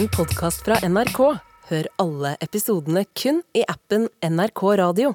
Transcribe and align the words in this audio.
en 0.00 0.08
podkast 0.08 0.62
fra 0.64 0.78
NRK. 0.88 1.18
Hør 1.68 1.86
alle 2.00 2.30
episodene 2.40 3.02
kun 3.18 3.42
i 3.52 3.66
appen 3.68 4.06
NRK 4.24 4.62
Radio. 4.80 5.10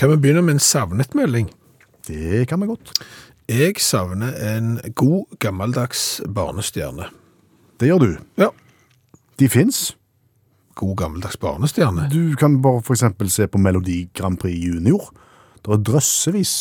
Kan 0.00 0.14
vi 0.14 0.16
begynne 0.16 0.40
med 0.46 0.56
en 0.56 0.62
savnetmelding? 0.64 1.50
Det 2.06 2.46
kan 2.48 2.62
vi 2.62 2.70
godt. 2.70 2.94
Jeg 3.50 3.76
savner 3.84 4.32
en 4.54 4.78
god, 4.96 5.36
gammeldags 5.44 6.22
barnestjerne. 6.24 7.10
Det 7.76 7.90
gjør 7.90 8.00
du. 8.00 8.10
Ja. 8.40 8.48
De 9.36 9.48
fins. 9.52 9.90
God, 10.80 10.96
gammeldags 11.02 11.36
barnestjerne. 11.36 12.08
Du 12.08 12.32
kan 12.40 12.62
bare 12.64 12.80
for 12.86 12.96
eksempel 12.96 13.28
se 13.28 13.44
på 13.44 13.60
Melodi 13.60 14.06
Grand 14.16 14.40
Prix 14.40 14.56
Junior. 14.56 15.12
Det 15.60 15.76
er 15.76 15.84
drøssevis 15.90 16.54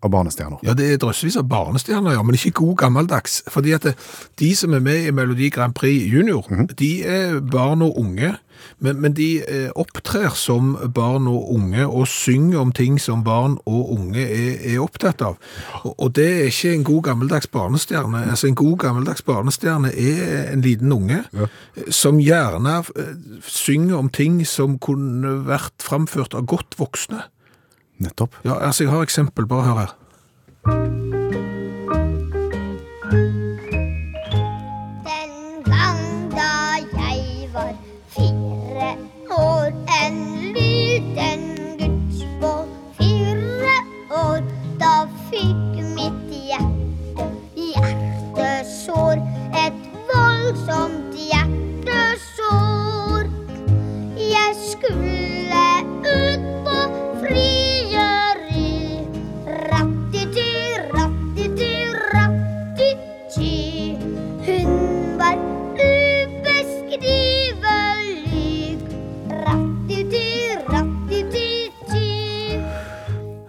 av 0.00 0.12
barnestjerner. 0.14 0.60
Ja, 0.64 0.74
det 0.76 0.86
er 0.88 1.00
drøssevis 1.00 1.36
av 1.40 1.48
barnestjerner, 1.50 2.14
ja, 2.16 2.22
men 2.24 2.36
ikke 2.38 2.54
god, 2.62 2.76
gammeldags. 2.84 3.42
Fordi 3.52 3.74
at 3.76 3.88
det, 3.88 3.96
de 4.40 4.52
som 4.56 4.74
er 4.76 4.84
med 4.84 5.06
i 5.06 5.14
Melodi 5.14 5.50
Grand 5.52 5.76
Prix 5.76 6.08
Junior, 6.08 6.46
de 6.78 6.92
er 7.04 7.40
barn 7.40 7.84
og 7.84 7.98
unge. 8.00 8.36
Men, 8.78 9.00
men 9.00 9.14
de 9.16 9.40
eh, 9.40 9.70
opptrer 9.76 10.34
som 10.36 10.74
barn 10.94 11.28
og 11.30 11.52
unge 11.54 11.86
og 11.86 12.06
synger 12.08 12.60
om 12.60 12.72
ting 12.76 12.98
som 13.00 13.22
barn 13.24 13.56
og 13.68 13.92
unge 13.94 14.20
er, 14.20 14.60
er 14.74 14.82
opptatt 14.84 15.24
av. 15.24 15.38
Og, 15.82 15.94
og 15.96 16.12
det 16.16 16.28
er 16.28 16.50
ikke 16.50 16.74
en 16.74 16.84
god 16.84 17.02
gammeldags 17.08 17.48
barnestjerne. 17.52 18.24
Altså 18.30 18.50
En 18.50 18.58
god 18.60 18.78
gammeldags 18.84 19.24
barnestjerne 19.24 19.92
er 19.92 20.52
en 20.52 20.64
liten 20.64 20.92
unge 20.92 21.22
ja. 21.32 21.48
som 21.88 22.20
gjerne 22.20 22.80
eh, 22.96 23.12
synger 23.48 24.00
om 24.00 24.12
ting 24.12 24.40
som 24.48 24.78
kunne 24.78 25.40
vært 25.48 25.76
framført 25.84 26.36
av 26.36 26.48
godt 26.48 26.76
voksne. 26.80 27.24
Nettopp. 28.00 28.36
Ja, 28.44 28.58
altså 28.58 28.84
Jeg 28.84 28.92
har 28.92 29.02
eksempel, 29.02 29.46
bare 29.46 29.62
hør 29.62 29.78
her. 29.84 29.96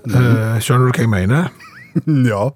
Eh, 0.08 0.58
skjønner 0.64 0.90
du 0.90 0.98
hva 0.98 1.04
jeg 1.06 1.10
mener? 1.12 1.52
Ja. 2.32 2.50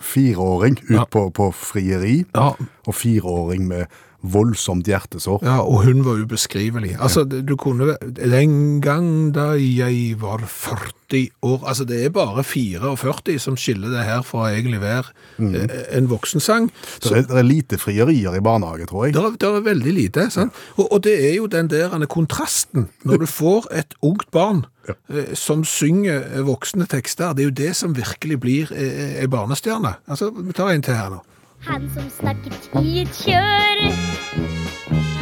Fireåring 0.00 0.76
ut 0.88 0.90
Ja. 0.90 1.04
på, 1.04 1.30
på 1.30 1.50
frieri, 1.54 2.24
Ja. 2.34 2.52
og 2.86 2.94
fireåring 2.94 3.66
med 3.68 3.86
voldsomt 4.22 4.88
hjertesår. 4.88 5.42
Ja, 5.44 5.60
og 5.62 5.84
hun 5.86 6.04
var 6.06 6.20
ubeskrivelig. 6.22 6.96
Altså, 7.00 7.24
du 7.24 7.56
kunne 7.56 7.96
Den 8.00 8.80
gang 8.80 9.32
da 9.34 9.52
jeg 9.56 10.16
var 10.20 10.42
40 10.46 11.28
år 11.42 11.62
Altså, 11.68 11.84
det 11.84 12.04
er 12.04 12.10
bare 12.10 12.42
44 12.44 13.38
som 13.38 13.56
skiller 13.56 13.92
det 13.92 14.04
her 14.04 14.22
fra 14.26 14.50
egentlig 14.50 14.80
være 14.80 15.04
mm. 15.38 15.54
en 15.92 16.10
voksensang. 16.10 16.70
Det 17.02 17.12
er, 17.12 17.22
det 17.22 17.38
er 17.38 17.46
lite 17.46 17.78
frierier 17.78 18.34
i 18.34 18.40
barnehage, 18.40 18.86
tror 18.86 19.06
jeg. 19.06 19.14
Det 19.14 19.22
er, 19.22 19.36
det 19.40 19.48
er 19.48 19.60
veldig 19.60 19.92
lite, 19.92 20.30
sant? 20.30 20.52
Og, 20.76 20.92
og 20.92 21.04
det 21.04 21.14
er 21.30 21.36
jo 21.36 21.46
den 21.46 21.70
der 21.70 21.94
kontrasten. 22.10 22.88
Når 23.04 23.22
du 23.22 23.26
får 23.26 23.70
et 23.72 23.94
ungt 24.02 24.30
barn 24.30 24.64
ja. 24.88 24.94
som 25.34 25.64
synger 25.64 26.24
eh, 26.32 26.42
voksne 26.46 26.86
tekster, 26.90 27.32
det 27.32 27.44
er 27.44 27.50
jo 27.50 27.56
det 27.62 27.72
som 27.76 27.96
virkelig 27.96 28.40
blir 28.40 28.74
eh, 28.74 29.20
ei 29.22 29.30
barnestjerne. 29.30 29.96
Altså, 30.06 30.30
vi 30.30 30.52
tar 30.56 30.74
en 30.74 30.82
til 30.82 30.98
her 30.98 31.10
nå. 31.14 31.22
Han 31.60 31.90
som 31.94 32.10
snakket 32.10 32.70
i 32.82 33.00
et 33.00 33.08
kjør 33.24 35.15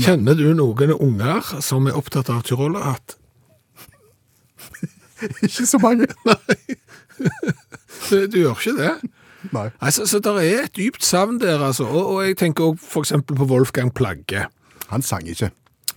Kjenner 0.00 0.38
du 0.38 0.46
noen 0.56 0.94
unger 0.94 1.42
som 1.64 1.86
er 1.90 1.98
opptatt 1.98 2.30
av 2.32 2.42
tyrolerhatt? 2.46 3.16
Ikke 5.46 5.66
så 5.66 5.80
mange. 5.82 6.08
Du, 8.10 8.26
du 8.26 8.38
gjør 8.40 8.56
ikke 8.58 8.72
det? 8.76 9.10
Nei. 9.54 9.68
Altså, 9.80 10.06
så 10.10 10.18
det 10.18 10.32
er 10.42 10.64
et 10.64 10.76
dypt 10.76 11.04
savn 11.06 11.36
der, 11.40 11.62
altså. 11.62 11.86
Og, 11.86 12.08
og 12.14 12.24
jeg 12.26 12.36
tenker 12.40 12.74
for 12.82 13.06
eksempel 13.06 13.36
på 13.38 13.46
Wolfgang 13.48 13.92
Plagge. 13.94 14.46
Han 14.90 15.02
sang 15.06 15.28
ikke. 15.28 15.52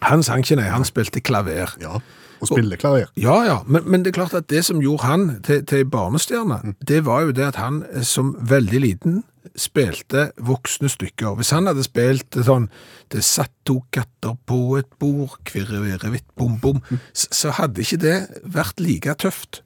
Han 0.05 0.23
sang 0.23 0.43
ikke, 0.45 0.59
nei, 0.59 0.69
han 0.69 0.85
spilte 0.85 1.19
klaver. 1.25 1.73
Ja. 1.81 1.97
Og 2.39 2.49
spille 2.51 2.77
klaver. 2.77 3.09
Ja, 3.17 3.39
ja, 3.47 3.57
men, 3.65 3.87
men 3.89 4.05
det 4.05 4.13
er 4.13 4.19
klart 4.19 4.37
at 4.37 4.49
det 4.51 4.65
som 4.67 4.81
gjorde 4.83 5.07
han 5.07 5.27
til, 5.43 5.63
til 5.65 5.85
barnestjerne, 5.89 6.75
det 6.87 7.05
var 7.05 7.25
jo 7.25 7.35
det 7.35 7.49
at 7.53 7.59
han 7.59 7.83
eh, 7.91 8.03
som 8.05 8.35
veldig 8.39 8.81
liten 8.83 9.23
spilte 9.59 10.29
voksne 10.41 10.89
stykker. 10.91 11.35
Hvis 11.39 11.53
han 11.55 11.69
hadde 11.69 11.85
spilt 11.85 12.37
sånn 12.45 12.69
Det 13.13 13.21
satt 13.23 13.51
to 13.67 13.83
katter 13.93 14.33
på 14.49 14.77
et 14.79 14.89
bord, 14.99 15.37
kvirrevere 15.45 16.09
vitt, 16.09 16.25
bom, 16.35 16.55
bom, 16.57 16.79
så, 17.13 17.51
hadde 17.53 17.83
ikke 17.83 17.99
det 18.01 18.15
vært 18.41 18.81
like 18.81 19.13
tøft. 19.21 19.61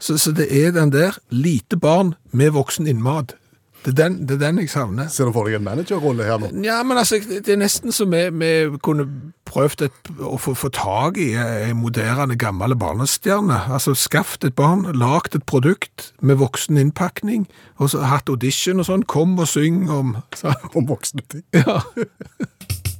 Så, 0.00 0.16
så 0.16 0.32
det 0.32 0.48
er 0.48 0.72
den 0.72 0.90
der 0.94 1.18
lite 1.28 1.76
barn 1.76 2.14
med 2.32 2.54
voksen 2.56 2.88
innmat. 2.88 3.36
Det 3.82 3.92
er 3.92 3.98
den, 3.98 4.18
det 4.28 4.36
er 4.36 4.42
den 4.44 4.60
jeg 4.62 4.70
savner. 4.70 5.08
Ser 5.10 5.26
du 5.26 5.34
for 5.34 5.48
deg 5.48 5.58
en 5.58 5.64
managerrolle 5.66 6.26
her 6.26 6.38
nå? 6.38 6.52
Ja, 6.62 6.82
men 6.86 7.00
altså, 7.00 7.18
det 7.18 7.50
er 7.50 7.58
nesten 7.58 7.94
som 7.94 8.14
vi, 8.14 8.22
vi 8.38 8.78
kunne 8.84 9.08
prøvd 9.48 9.86
et, 9.88 10.12
å 10.22 10.36
få, 10.38 10.54
få 10.58 10.70
tag 10.74 11.18
i 11.20 11.32
ei 11.38 11.72
moderne, 11.76 12.38
gammel 12.38 12.76
barnestjerne. 12.78 13.58
Altså, 13.74 13.96
skaffet 13.98 14.46
et 14.46 14.56
barn, 14.58 14.86
lagt 14.94 15.34
et 15.34 15.46
produkt 15.50 16.12
med 16.22 16.38
voksen 16.42 16.78
innpakning, 16.78 17.48
og 17.82 17.90
så 17.92 18.06
hatt 18.06 18.30
audition 18.30 18.82
og 18.82 18.88
sånn. 18.88 19.06
Kom 19.10 19.34
og 19.42 19.50
syng 19.50 19.88
om 19.90 20.16
så, 20.38 20.54
Om 20.78 20.86
voksne 20.88 21.26
ting. 21.26 21.44
Ja. 21.58 21.82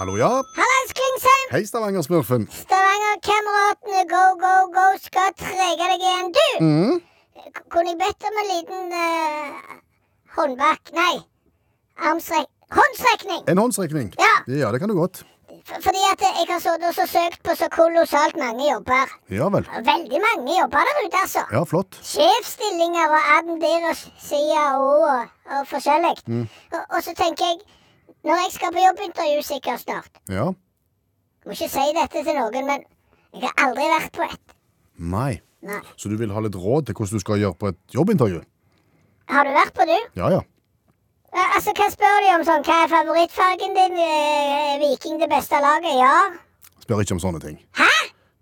Hallo, 0.00 0.16
ja. 0.16 0.28
Hallais, 0.56 0.92
Klingsheim! 0.96 1.48
Hei, 1.52 1.64
Stavanger-smurfen. 1.68 2.46
Stavanger-kameratene 2.62 4.04
Go, 4.08 4.22
Go, 4.40 4.52
Go 4.72 4.84
skal 4.96 5.34
trege 5.36 5.88
deg 5.90 6.04
igjen. 6.06 6.30
Du, 6.36 6.44
Mm. 6.64 6.94
kunne 7.68 7.90
jeg 7.92 7.98
bedt 8.00 8.24
om 8.30 8.38
en 8.42 8.48
liten 8.52 8.94
uh, 8.96 9.74
håndbak... 10.38 10.80
Nei, 10.96 11.18
armstrek... 12.08 12.48
Håndstrekning! 12.72 13.42
En 13.52 13.58
håndsrekning. 13.60 14.08
Ja. 14.24 14.30
Ja, 14.62 14.70
det 14.72 14.80
kan 14.80 14.88
du 14.88 14.94
godt. 14.96 15.20
Fordi 15.84 16.00
at 16.12 16.22
jeg 16.24 16.46
har 16.48 16.62
sittet 16.64 16.86
og 16.88 16.94
så 16.96 17.04
søkt 17.06 17.42
på 17.44 17.54
så 17.60 17.68
kolossalt 17.74 18.38
mange 18.40 18.70
jobber. 18.70 19.10
Ja 19.30 19.50
vel. 19.52 19.66
Veldig 19.90 20.20
mange 20.24 20.54
jobber 20.60 20.88
der 20.88 21.02
ute, 21.04 21.20
altså. 21.26 21.42
Ja, 21.52 21.60
flott. 21.68 21.98
Sjefsstillinger 22.12 23.12
og 23.18 23.28
admdir 23.36 23.84
og 23.90 24.00
CIO 24.30 24.80
og, 25.10 25.28
og 25.58 25.68
forskjellig. 25.74 26.16
Og, 26.72 26.80
og 26.88 27.04
så 27.04 27.12
tenker 27.20 27.52
jeg, 27.52 27.60
når 28.26 28.40
jeg 28.44 28.52
skal 28.56 28.72
på 28.74 28.82
jobbintervju 28.84 29.42
sikkert 29.46 29.80
snart 29.84 30.20
Ja. 30.28 30.50
Må 31.46 31.54
ikke 31.56 31.70
si 31.72 31.86
dette 31.96 32.20
til 32.24 32.36
noen, 32.36 32.66
men 32.68 32.82
jeg 33.32 33.48
har 33.48 33.68
aldri 33.68 33.86
vært 33.88 34.12
på 34.12 34.26
et. 34.26 34.54
Nei. 34.98 35.40
Nei. 35.64 35.80
Så 35.96 36.08
du 36.12 36.16
vil 36.20 36.32
ha 36.32 36.40
litt 36.44 36.56
råd 36.56 36.86
til 36.88 36.94
hvordan 36.98 37.16
du 37.16 37.22
skal 37.22 37.40
gjøre 37.40 37.56
på 37.60 37.68
et 37.72 37.78
jobbintervju? 37.96 38.40
Har 39.30 39.44
du 39.48 39.52
vært 39.54 39.72
på, 39.76 39.86
du? 39.88 39.96
Ja, 40.20 40.28
ja. 40.36 40.40
Ja, 41.32 41.44
Altså, 41.54 41.72
Hva 41.78 41.86
spør 41.92 42.16
de 42.24 42.30
om 42.34 42.44
sånn? 42.44 42.64
Hva 42.66 42.76
er 42.84 42.90
favorittfargen 42.90 43.76
din? 43.76 43.96
Eh, 44.02 44.78
Viking 44.82 45.20
det 45.20 45.28
beste 45.30 45.60
laget? 45.62 45.92
Ja. 46.00 46.14
Spør 46.82 47.04
ikke 47.04 47.14
om 47.16 47.22
sånne 47.22 47.40
ting. 47.44 47.58
Hæ? 47.78 47.88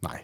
Nei. 0.07 0.23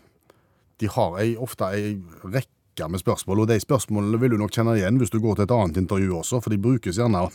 De 0.80 0.88
har 0.88 1.18
ei, 1.20 1.34
ofte 1.36 1.68
ei 1.76 1.92
rekke 2.24 2.88
med 2.90 3.02
spørsmål, 3.04 3.44
og 3.44 3.50
de 3.52 3.58
spørsmålene 3.62 4.18
vil 4.22 4.34
du 4.34 4.38
nok 4.40 4.54
kjenne 4.56 4.74
igjen 4.80 4.98
hvis 4.98 5.12
du 5.12 5.20
går 5.22 5.36
til 5.38 5.44
et 5.46 5.54
annet 5.54 5.76
intervju 5.84 6.16
også, 6.22 6.40
for 6.42 6.50
de 6.54 6.58
brukes 6.58 6.96
gjerne 6.98 7.26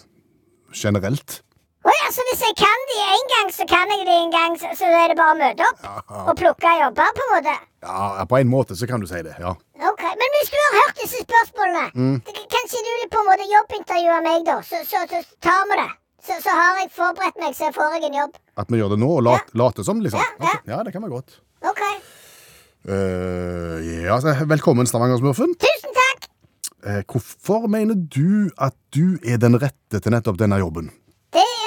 generelt. 0.74 1.42
Oi, 1.88 1.96
så 2.12 2.22
Hvis 2.28 2.42
jeg 2.44 2.56
kan 2.60 2.82
de 2.90 2.96
en 3.16 3.28
gang, 3.34 3.50
så 3.56 3.66
kan 3.70 3.92
jeg 3.94 4.02
de 4.08 4.16
en 4.24 4.32
gang. 4.34 4.56
Så, 4.60 4.68
så 4.80 4.88
er 5.00 5.12
det 5.12 5.16
bare 5.20 5.36
å 5.36 5.40
møte 5.40 5.64
opp 5.70 5.86
og 6.28 6.34
plukke 6.40 6.72
jobber, 6.82 7.14
på 7.16 7.24
en 7.26 7.32
måte. 7.38 7.54
Ja, 7.86 8.26
på 8.28 8.40
en 8.42 8.50
måte 8.52 8.76
så 8.76 8.88
kan 8.90 9.00
du 9.00 9.08
si 9.08 9.22
det, 9.24 9.36
ja. 9.40 9.54
Ok, 9.90 10.04
Men 10.20 10.34
hvis 10.36 10.52
du 10.52 10.58
har 10.60 10.76
hørt 10.82 11.00
disse 11.00 11.22
spørsmålene, 11.24 11.86
Mm. 11.96 12.18
kanskje 12.56 12.84
du 12.84 12.92
vil 12.98 13.10
på 13.14 13.22
en 13.24 13.30
måte 13.32 13.48
jobbintervjue 13.54 14.20
meg, 14.28 14.44
da? 14.50 14.58
Så, 14.68 14.82
så, 14.90 15.06
så 15.08 15.22
tar 15.46 15.64
vi 15.72 15.80
det. 15.80 15.88
så, 16.28 16.36
så 16.44 16.52
har 16.60 16.82
jeg 16.82 16.92
forberedt 17.00 17.40
meg, 17.40 17.56
så 17.56 17.72
får 17.76 17.96
jeg 17.96 18.10
en 18.12 18.20
jobb. 18.22 18.36
At 18.60 18.68
vi 18.76 18.82
gjør 18.82 18.92
det 18.96 19.00
nå 19.00 19.12
og 19.16 19.24
lat, 19.30 19.54
later 19.56 19.88
som, 19.88 20.02
liksom? 20.04 20.20
Ja, 20.20 20.36
ja. 20.50 20.56
Ok, 20.60 20.68
ja, 20.74 20.84
det 20.84 20.94
kan 20.98 21.06
være 21.08 21.16
godt. 21.16 21.40
OK. 21.72 21.84
Eh, 22.90 24.04
ja, 24.04 24.20
så 24.24 24.36
velkommen, 24.52 24.88
Stavanger-smurfen. 24.88 25.56
Tusen 25.64 25.96
takk. 25.96 26.28
Eh, 26.84 27.02
hvorfor 27.08 27.68
mener 27.72 27.96
du 27.96 28.50
at 28.60 28.76
du 28.96 29.16
er 29.24 29.40
den 29.40 29.56
rette 29.60 30.00
til 30.04 30.12
nettopp 30.16 30.38
denne 30.44 30.60
jobben? 30.60 30.92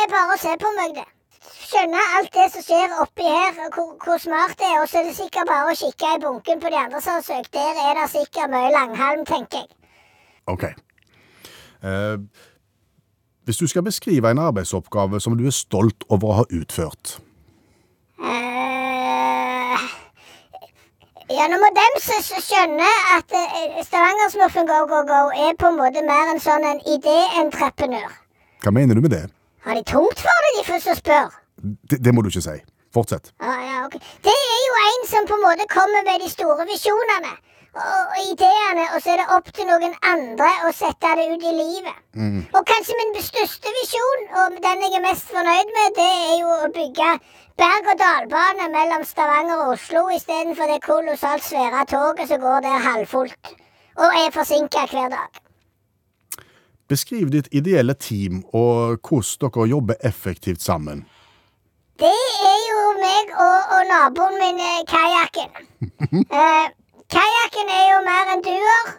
Er 0.02 0.08
bare 0.10 0.34
å 0.34 0.38
se 0.40 0.52
på 0.58 0.70
meg, 0.76 0.94
det. 0.96 1.04
Skjønne 1.62 2.00
alt 2.16 2.32
det 2.34 2.46
som 2.52 2.62
skjer 2.66 2.94
oppi 3.02 3.26
her, 3.26 3.52
og 3.66 3.76
hvor, 3.76 3.90
hvor 4.04 4.18
smart 4.20 4.56
det 4.58 4.66
er. 4.66 4.80
Og 4.82 4.88
så 4.90 4.98
er 5.00 5.04
det 5.08 5.16
sikkert 5.16 5.46
bare 5.48 5.70
å 5.70 5.76
kikke 5.78 6.14
i 6.16 6.20
bunken 6.24 6.60
på 6.62 6.70
de 6.72 6.78
andre 6.80 7.00
som 7.04 7.18
har 7.18 7.26
søkt. 7.26 7.52
Der 7.54 7.78
er 7.86 7.94
det 8.00 8.08
sikkert 8.12 8.50
mye 8.52 8.72
langhalm, 8.74 9.22
tenker 9.28 9.62
jeg. 9.62 9.70
Ok. 10.50 10.64
Eh, 11.86 12.16
hvis 13.46 13.60
du 13.62 13.66
skal 13.70 13.82
beskrive 13.86 14.30
en 14.30 14.42
arbeidsoppgave 14.42 15.20
som 15.22 15.36
du 15.38 15.46
er 15.46 15.54
stolt 15.54 16.04
over 16.10 16.32
å 16.32 16.40
ha 16.42 16.48
utført, 16.50 17.18
Eh, 18.22 19.78
ja, 21.32 21.46
nå 21.50 21.56
må 21.58 21.68
dem 21.74 21.94
skjønne 22.04 22.90
at 23.16 23.32
Stavangersmurfen 23.88 24.68
Go 24.68 24.82
Go 24.90 25.00
Go 25.08 25.22
er 25.34 25.56
på 25.58 25.70
en 25.72 25.78
måte 25.80 26.04
mer 26.06 26.30
en 26.30 26.38
sånn 26.42 26.62
en 26.68 26.78
idéentreprenør. 26.86 28.12
hva 28.62 28.70
mener 28.70 28.94
du 28.94 29.00
med 29.02 29.10
det? 29.10 29.24
Har 29.64 29.78
de 29.78 29.84
tungt 29.94 30.18
for 30.26 30.44
det, 30.44 30.52
de 30.58 30.66
først 30.72 30.90
som 30.90 30.98
spør? 30.98 31.32
det? 31.90 32.04
Det 32.04 32.14
må 32.14 32.22
du 32.22 32.28
ikke 32.32 32.44
si. 32.48 32.58
Fortsett. 32.94 33.32
Ah, 33.40 33.60
ja, 33.64 33.76
okay. 33.86 34.00
Det 34.26 34.36
er 34.54 34.60
jo 34.68 34.74
en 34.88 35.06
som 35.08 35.26
på 35.28 35.38
en 35.38 35.46
måte 35.48 35.64
kommer 35.70 36.02
med 36.08 36.20
de 36.20 36.28
store 36.30 36.66
visjonene 36.68 37.32
og, 37.72 38.16
ideene, 38.32 38.84
og 38.94 38.98
så 39.00 39.14
er 39.14 39.22
det 39.22 39.28
opp 39.36 39.46
til 39.56 39.68
noen 39.70 39.94
andre 40.04 40.48
å 40.68 40.72
sette 40.76 41.12
det 41.16 41.24
ut 41.32 41.46
i 41.48 41.54
livet. 41.56 41.94
Og 42.52 42.66
kanskje 42.68 42.98
min 42.98 43.14
største 43.24 43.72
visjon, 43.78 44.26
og 44.42 44.58
den 44.66 44.84
jeg 44.84 44.98
er 44.98 45.04
mest 45.06 45.32
fornøyd 45.32 45.72
med, 45.78 45.96
det 45.96 46.10
er 46.26 46.34
jo 46.42 46.58
å 46.58 46.68
bygge 46.74 47.08
berg-og-dal-bane 47.62 48.68
mellom 48.74 49.06
Stavanger 49.08 49.64
og 49.64 49.72
Oslo 49.78 50.04
istedenfor 50.18 50.68
det 50.68 50.82
kolossalt 50.84 51.48
svære 51.48 51.86
toget 51.94 52.28
som 52.28 52.44
går 52.44 52.60
der 52.66 52.84
halvfullt 52.90 53.54
og 53.96 54.20
er 54.20 54.30
forsinka 54.36 54.84
hver 54.92 55.08
dag. 55.16 55.41
Beskriv 56.92 57.30
ditt 57.32 57.48
ideelle 57.56 57.94
team 57.94 58.42
og 58.52 59.00
hvordan 59.00 59.38
dere 59.40 59.68
jobber 59.68 59.94
effektivt 60.04 60.62
sammen. 60.62 61.06
Det 62.02 62.18
er 62.52 62.58
jo 62.70 62.82
meg 63.00 63.30
og, 63.44 63.58
og 63.76 63.82
naboen 63.92 64.36
min, 64.42 64.58
eh, 64.60 64.82
kajakken. 64.94 65.50
Eh, 66.40 66.66
kajakken 67.14 67.70
er 67.78 67.86
jo 67.92 67.98
mer 68.08 68.32
en 68.34 68.44
duer. 68.48 68.90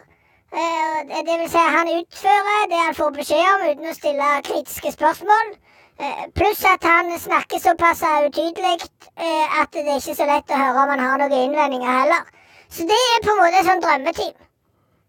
Eh, 0.58 0.98
det 1.28 1.36
vil 1.40 1.50
si, 1.52 1.62
han 1.76 1.92
utfører 1.98 2.66
det 2.72 2.80
han 2.86 2.98
får 2.98 3.12
beskjed 3.18 3.46
om 3.52 3.62
uten 3.68 3.92
å 3.92 3.94
stille 4.00 4.30
kritiske 4.48 4.94
spørsmål. 4.96 5.54
Eh, 6.02 6.24
pluss 6.38 6.64
at 6.74 6.86
han 6.90 7.14
snakker 7.26 7.62
såpass 7.62 8.02
utydelig 8.26 8.76
eh, 8.80 9.60
at 9.60 9.70
det 9.74 9.86
er 9.86 10.02
ikke 10.02 10.18
så 10.18 10.26
lett 10.32 10.50
å 10.50 10.62
høre 10.64 10.82
om 10.82 10.94
han 10.96 11.04
har 11.06 11.22
noen 11.22 11.38
innvendinger 11.44 12.00
heller. 12.00 12.26
Så 12.74 12.88
det 12.90 12.98
er 12.98 13.22
på 13.22 13.36
en 13.36 13.42
måte 13.44 13.62
et 13.62 13.70
sånn 13.70 13.86
drømmeteam. 13.86 14.43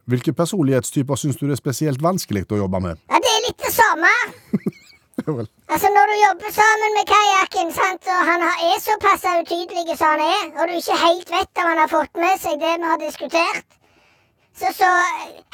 Hvilke 0.06 0.34
personlighetstyper 0.38 1.18
syns 1.18 1.38
du 1.40 1.48
det 1.48 1.56
er 1.56 1.62
spesielt 1.62 2.02
vanskelig 2.04 2.46
å 2.54 2.60
jobbe 2.60 2.82
med? 2.84 3.00
Ja, 3.10 3.22
det 3.24 3.32
er 3.32 3.46
litt 3.48 3.62
det 3.66 3.74
samme. 3.74 4.12
Altså 5.26 5.88
Når 5.96 6.06
du 6.12 6.16
jobber 6.28 6.50
sammen 6.54 6.92
med 6.98 7.06
kajakken, 7.10 7.70
sant, 7.74 8.04
og 8.14 8.22
han 8.30 8.42
er 8.46 8.82
såpass 8.84 9.24
utydelig 9.42 9.96
som 9.98 10.12
han 10.12 10.24
er, 10.26 10.44
og 10.60 10.68
du 10.68 10.74
ikke 10.76 10.98
helt 11.02 11.32
vet 11.32 11.62
om 11.62 11.70
han 11.72 11.82
har 11.82 11.90
fått 11.94 12.20
med 12.20 12.36
seg 12.44 12.60
det 12.62 12.74
vi 12.82 12.90
har 12.92 13.00
diskutert, 13.02 13.78
så, 14.60 14.70
så 14.76 14.90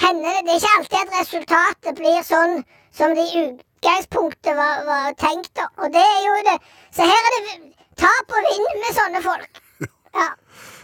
hender 0.03 0.33
det 0.33 0.41
Det 0.47 0.55
er 0.55 0.59
ikke 0.59 0.73
alltid 0.79 0.97
at 1.03 1.15
resultatet 1.19 2.01
blir 2.01 2.19
sånn 2.25 2.57
som 2.97 3.15
det 3.15 3.27
i 3.29 3.45
utgangspunktet 3.45 4.57
var, 4.57 4.83
var 4.89 5.15
tenkt. 5.21 5.63
Og 5.77 5.87
det 5.93 6.03
er 6.03 6.21
jo 6.25 6.35
det. 6.49 6.57
Så 6.97 7.07
her 7.07 7.29
er 7.29 7.37
det 7.37 7.55
tap 8.01 8.35
og 8.37 8.49
vinn 8.49 8.81
med 8.83 8.97
sånne 8.99 9.25
folk. 9.29 9.61
Ja. 10.11 10.25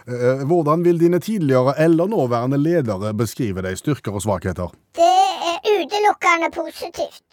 Eh, 0.07 0.43
hvordan 0.47 0.83
vil 0.85 0.99
dine 0.99 1.19
tidligere 1.19 1.73
eller 1.83 2.07
nåværende 2.07 2.57
ledere 2.57 3.13
beskrive 3.13 3.61
deg 3.65 3.75
styrker 3.75 4.15
og 4.15 4.23
svakheter? 4.23 4.71
Det 4.95 5.15
er 5.51 5.57
utelukkende 5.73 6.49
positivt. 6.55 7.23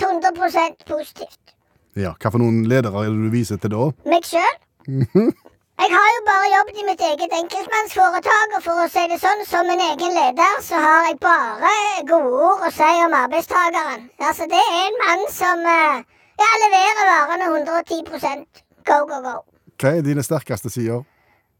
100% 0.00 0.84
positivt. 0.88 1.52
Ja, 1.96 2.14
Hva 2.16 2.30
for 2.32 2.40
noen 2.40 2.64
ledere 2.68 3.04
er 3.04 3.12
det 3.12 3.26
du 3.26 3.32
viser 3.32 3.60
til 3.60 3.74
da? 3.74 3.88
Meg 4.08 4.24
sjøl. 4.24 4.56
Jeg 5.82 5.90
har 5.92 6.08
jo 6.14 6.22
bare 6.28 6.48
jobbet 6.52 6.80
i 6.80 6.84
mitt 6.86 7.00
eget 7.04 7.32
enkeltmannsforetak, 7.36 8.56
og 8.56 8.64
for 8.64 8.80
å 8.84 8.88
si 8.92 9.02
det 9.10 9.16
sånn, 9.20 9.40
som 9.48 9.68
en 9.72 9.80
egen 9.82 10.12
leder, 10.14 10.58
så 10.62 10.78
har 10.78 11.08
jeg 11.08 11.16
bare 11.24 11.72
gode 12.06 12.42
ord 12.48 12.66
å 12.68 12.70
si 12.70 12.90
om 13.02 13.16
arbeidstakeren. 13.18 14.04
Altså, 14.20 14.46
det 14.52 14.60
er 14.60 14.76
en 14.84 14.98
mann 15.00 15.24
som 15.32 15.64
eh, 15.72 16.04
ja, 16.38 16.50
leverer 16.64 17.08
varene 17.08 17.48
110% 17.56 18.62
Go, 18.86 19.00
go, 19.10 19.18
go. 19.24 19.34
Hva 19.80 19.96
er 19.96 20.06
dine 20.06 20.22
sterkeste 20.22 20.70
sider? 20.70 21.02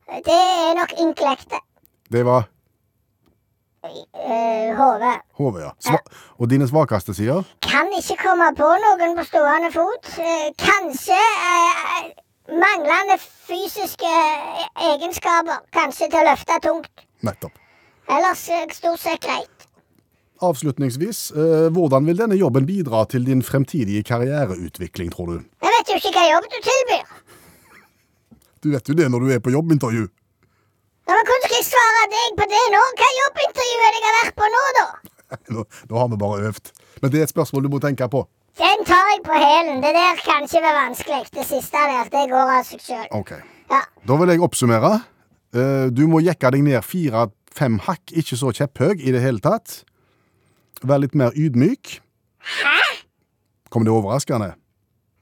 Det 0.06 0.34
er 0.34 0.74
nok 0.78 0.92
inklekte. 1.00 1.60
Det 2.12 2.24
var 2.26 2.48
HV. 3.82 5.04
hodet, 5.38 5.62
ja. 5.64 5.70
Sva 5.82 5.98
og 6.38 6.50
dine 6.50 6.68
svakeste 6.70 7.14
sider? 7.14 7.42
Kan 7.66 7.90
ikke 7.98 8.16
komme 8.20 8.50
på 8.58 8.68
noen 8.84 9.16
på 9.18 9.24
stående 9.26 9.72
fot. 9.74 10.12
Eh, 10.22 10.52
kanskje 10.60 11.18
eh, 11.18 12.12
manglende 12.52 13.16
fysiske 13.18 14.12
egenskaper. 14.92 15.64
Kanskje 15.74 16.10
til 16.12 16.20
å 16.22 16.28
løfte 16.30 16.60
tungt. 16.62 17.04
Nettopp. 17.26 17.58
Ellers 18.10 18.44
eh, 18.50 18.68
stort 18.76 19.02
sett 19.02 19.22
greit. 19.24 19.66
Avslutningsvis, 20.42 21.18
eh, 21.38 21.68
hvordan 21.74 22.06
vil 22.06 22.18
denne 22.18 22.38
jobben 22.38 22.66
bidra 22.66 23.04
til 23.10 23.26
din 23.26 23.42
fremtidige 23.46 24.02
karriereutvikling, 24.06 25.10
tror 25.14 25.26
du? 25.34 25.36
Jeg 25.62 25.74
vet 25.78 25.90
jo 25.92 25.98
ikke 26.00 26.14
hva 26.18 26.24
jobb 26.32 26.48
du 26.50 26.58
tilbyr. 26.66 27.04
Du 28.62 28.70
vet 28.70 28.88
jo 28.88 28.94
det 28.98 29.08
når 29.10 29.24
du 29.24 29.30
er 29.34 29.40
på 29.42 29.52
jobbintervju. 29.54 30.04
Ja, 30.06 31.14
men 31.16 31.24
Hvordan 31.26 31.42
skal 31.48 31.56
jeg 31.58 31.66
svare 31.66 32.04
deg 32.12 32.36
på 32.38 32.46
det 32.52 32.60
nå? 32.74 32.82
Hva 33.00 33.08
jobbintervju 33.18 33.80
er 33.86 33.96
det 33.96 34.02
jeg 34.02 34.06
har 34.08 34.18
vært 34.20 34.36
på 34.38 34.50
nå, 34.54 34.62
da? 34.78 34.86
Nå, 35.56 35.62
nå 35.88 35.96
har 35.98 36.08
vi 36.12 36.16
bare 36.20 36.42
øvd. 36.50 36.70
Men 37.02 37.10
det 37.12 37.18
er 37.20 37.24
et 37.26 37.32
spørsmål 37.32 37.64
du 37.64 37.70
må 37.72 37.78
tenke 37.82 38.04
på. 38.12 38.20
Den 38.60 38.82
tar 38.84 39.06
jeg 39.14 39.22
på 39.24 39.32
hælen. 39.40 39.78
Det 39.80 39.92
der 39.96 40.18
kan 40.20 40.44
ikke 40.44 40.60
være 40.60 40.76
vanskelig. 40.76 41.20
Det 41.32 41.46
siste 41.48 41.80
der, 41.88 42.10
det 42.12 42.24
går 42.30 42.50
av 42.58 42.66
seg 42.68 42.82
sjøl. 42.84 43.06
Ok. 43.16 43.32
Ja. 43.72 43.80
Da 44.06 44.18
vil 44.20 44.32
jeg 44.34 44.44
oppsummere. 44.44 44.90
Eh, 45.56 45.86
Du 45.96 46.04
må 46.12 46.20
jekke 46.20 46.50
deg 46.52 46.62
ned 46.66 46.84
fire-fem 46.84 47.78
hakk, 47.88 48.12
ikke 48.12 48.36
så 48.36 48.52
kjepphøy 48.60 49.00
i 49.00 49.14
det 49.16 49.24
hele 49.24 49.40
tatt. 49.40 49.80
Vær 50.84 51.00
litt 51.00 51.16
mer 51.16 51.32
ydmyk. 51.32 51.96
Hæ? 52.60 52.76
Kommer 53.72 53.88
det 53.88 53.96
overraskende? 53.96 54.52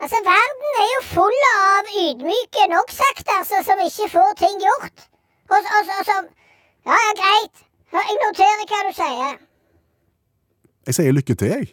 Altså, 0.01 0.19
verden 0.25 0.79
er 0.83 0.87
jo 0.95 1.01
full 1.15 1.41
av 1.49 1.91
ydmyke 2.03 2.69
noksakterser 2.73 3.65
som 3.67 3.83
ikke 3.85 4.09
får 4.15 4.31
ting 4.41 4.63
gjort. 4.65 5.03
Og, 5.53 5.59
og, 5.59 5.91
og 5.99 6.07
som 6.09 6.31
Ja, 6.89 6.97
ja, 6.97 7.11
greit. 7.19 7.67
Jeg 7.93 8.17
noterer 8.23 8.63
hva 8.71 8.81
du 8.87 8.93
sier. 8.97 9.35
Jeg 10.89 10.97
sier 10.97 11.13
lykke 11.13 11.37
til, 11.37 11.53
jeg. 11.53 11.69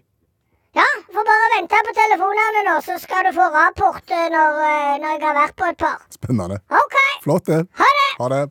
Ja, 0.76 0.86
får 1.14 1.26
bare 1.30 1.48
vente 1.56 1.80
på 1.88 1.94
telefonene 1.96 2.64
nå, 2.68 2.76
så 2.86 2.98
skal 3.02 3.30
du 3.30 3.32
få 3.38 3.48
rapport 3.54 4.12
eh, 4.14 4.28
når, 4.34 4.60
eh, 4.68 4.98
når 5.02 5.14
jeg 5.16 5.24
har 5.24 5.38
vært 5.38 5.56
på 5.58 5.70
et 5.72 5.80
par. 5.80 6.04
Spennende. 6.14 6.60
OK. 6.82 6.98
Flott, 7.24 7.48
det. 7.48 7.62
Ha 7.80 7.88
det. 8.00 8.10
Ha 8.20 8.30
det. 8.36 8.44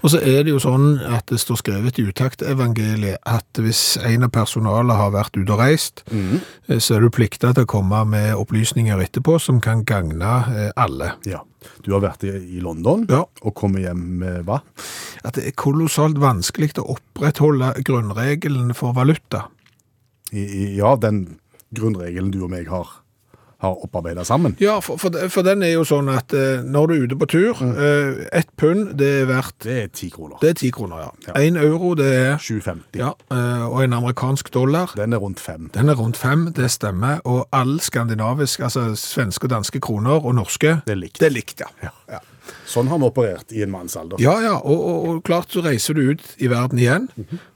Og 0.00 0.12
så 0.12 0.20
er 0.24 0.44
det 0.46 0.54
jo 0.54 0.60
sånn 0.62 0.94
at 1.04 1.28
det 1.28 1.40
står 1.42 1.60
skrevet 1.60 1.98
i 2.00 2.06
utaktevangeliet 2.08 3.20
at 3.28 3.60
hvis 3.60 3.98
en 4.06 4.24
av 4.26 4.32
personalet 4.32 4.96
har 4.96 5.12
vært 5.12 5.36
ute 5.36 5.52
og 5.52 5.60
reist, 5.60 6.02
mm. 6.08 6.40
så 6.78 6.96
er 6.96 7.04
du 7.04 7.10
plikta 7.12 7.52
til 7.56 7.66
å 7.66 7.70
komme 7.70 8.00
med 8.08 8.32
opplysninger 8.38 9.02
etterpå 9.04 9.36
som 9.42 9.60
kan 9.64 9.84
gagne 9.88 10.32
eh, 10.54 10.70
alle. 10.80 11.14
Ja. 11.28 11.42
Du 11.84 11.92
har 11.92 12.04
vært 12.04 12.24
i, 12.24 12.32
i 12.56 12.62
London 12.64 13.04
Ja. 13.10 13.26
og 13.44 13.54
kommet 13.58 13.84
hjem 13.84 14.06
med 14.22 14.46
hva? 14.48 14.62
At 15.26 15.36
det 15.36 15.50
er 15.50 15.58
kolossalt 15.60 16.16
vanskelig 16.20 16.72
å 16.80 16.86
opprettholde 16.96 17.74
grunnregelen 17.84 18.72
for 18.76 18.96
valuta. 18.96 19.48
I, 20.32 20.40
i, 20.40 20.64
ja, 20.78 20.94
den 20.96 21.40
grunnregelen 21.76 22.32
du 22.32 22.40
og 22.46 22.52
meg 22.54 22.70
har, 22.72 22.88
har 23.60 23.84
opparbeida 23.84 24.24
sammen. 24.24 24.56
Ja, 24.60 24.78
for, 24.80 24.96
for, 24.96 25.12
for 25.28 25.44
den 25.44 25.62
er 25.62 25.74
jo 25.74 25.84
sånn 25.84 26.08
at 26.12 26.32
eh, 26.36 26.62
når 26.64 26.86
du 26.88 26.94
er 26.94 27.02
ute 27.04 27.18
på 27.20 27.28
tur, 27.28 27.60
eh, 27.60 28.22
ett 28.40 28.48
pund 28.60 28.94
det 29.00 29.10
er 29.20 29.28
verdt 29.28 29.66
Det 29.66 29.76
er 29.76 29.90
ti 29.92 30.08
kroner. 30.12 30.38
Det 30.40 30.54
er 30.54 30.58
ti 30.62 30.70
kroner, 30.72 31.02
ja. 31.04 31.10
Ja. 31.28 31.44
Euro 31.60 31.92
det 31.98 32.08
er 32.08 32.38
7,50. 32.40 32.96
Ja, 32.96 33.12
eh, 33.34 33.66
og 33.68 33.82
en 33.84 33.96
amerikansk 33.98 34.48
dollar 34.54 34.94
Den 34.96 35.12
er 35.12 35.20
rundt 35.20 35.40
fem. 35.40 35.68
Den 35.74 35.92
er 35.92 35.98
rundt 36.00 36.16
fem, 36.16 36.48
det 36.56 36.70
stemmer. 36.72 37.20
Og 37.28 37.48
all 37.52 37.76
skandinavisk, 37.84 38.64
altså 38.64 38.94
svenske 38.96 39.44
og 39.44 39.52
danske 39.52 39.80
kroner 39.80 40.24
og 40.24 40.34
norske 40.40 40.78
Det 40.86 40.96
er 40.96 41.02
likt. 41.02 41.20
Det 41.20 41.28
er 41.28 41.34
likt, 41.36 41.60
ja. 41.60 41.68
Ja. 41.84 41.92
ja. 42.16 42.20
Sånn 42.66 42.88
har 42.90 43.00
vi 43.02 43.10
operert 43.10 43.52
i 43.52 43.60
en 43.62 43.72
mannsalder. 43.74 44.20
Ja, 44.22 44.38
ja, 44.42 44.54
og, 44.56 44.80
og, 44.80 45.08
og 45.10 45.20
klart 45.26 45.52
så 45.52 45.62
reiser 45.64 45.94
du 45.98 46.14
ut 46.14 46.24
i 46.40 46.48
verden 46.50 46.80
igjen, 46.80 47.10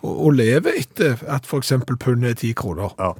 og, 0.04 0.12
og 0.12 0.36
lever 0.36 0.76
etter 0.82 1.22
at 1.30 1.48
eksempel 1.48 1.96
pundet 1.96 2.34
er 2.34 2.38
ti 2.44 2.52
kroner. 2.52 2.92
Ja. 3.00 3.14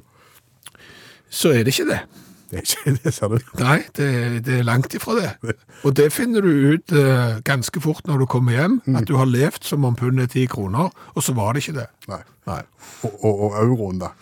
Så 1.33 1.51
er 1.51 1.65
det 1.65 1.73
ikke 1.73 1.89
det. 1.89 2.03
Det 2.51 2.59
er 2.59 2.65
ikke 2.65 2.93
det, 3.03 3.13
ser 3.15 3.31
du. 3.33 3.37
Nei, 3.59 3.77
det, 3.97 4.09
det 4.45 4.59
er 4.59 4.67
langt 4.67 4.93
ifra 4.93 5.15
det. 5.17 5.55
Og 5.83 5.95
det 5.97 6.11
finner 6.13 6.45
du 6.45 6.51
ut 6.75 6.93
eh, 6.93 7.39
ganske 7.47 7.81
fort 7.81 8.05
når 8.07 8.21
du 8.23 8.25
kommer 8.29 8.53
hjem, 8.57 8.79
at 8.95 9.07
du 9.09 9.15
har 9.17 9.25
levd 9.29 9.65
som 9.65 9.85
om 9.87 9.95
pundet 9.97 10.29
er 10.29 10.33
ti 10.35 10.45
kroner, 10.51 10.93
og 11.15 11.23
så 11.25 11.33
var 11.37 11.53
det 11.57 11.65
ikke 11.65 11.79
det. 11.81 11.89
Nei. 12.11 12.21
Nei. 12.45 12.61
Og, 13.03 13.13
og, 13.25 13.39
og 13.49 13.59
euroen, 13.63 13.99
da. 14.03 14.13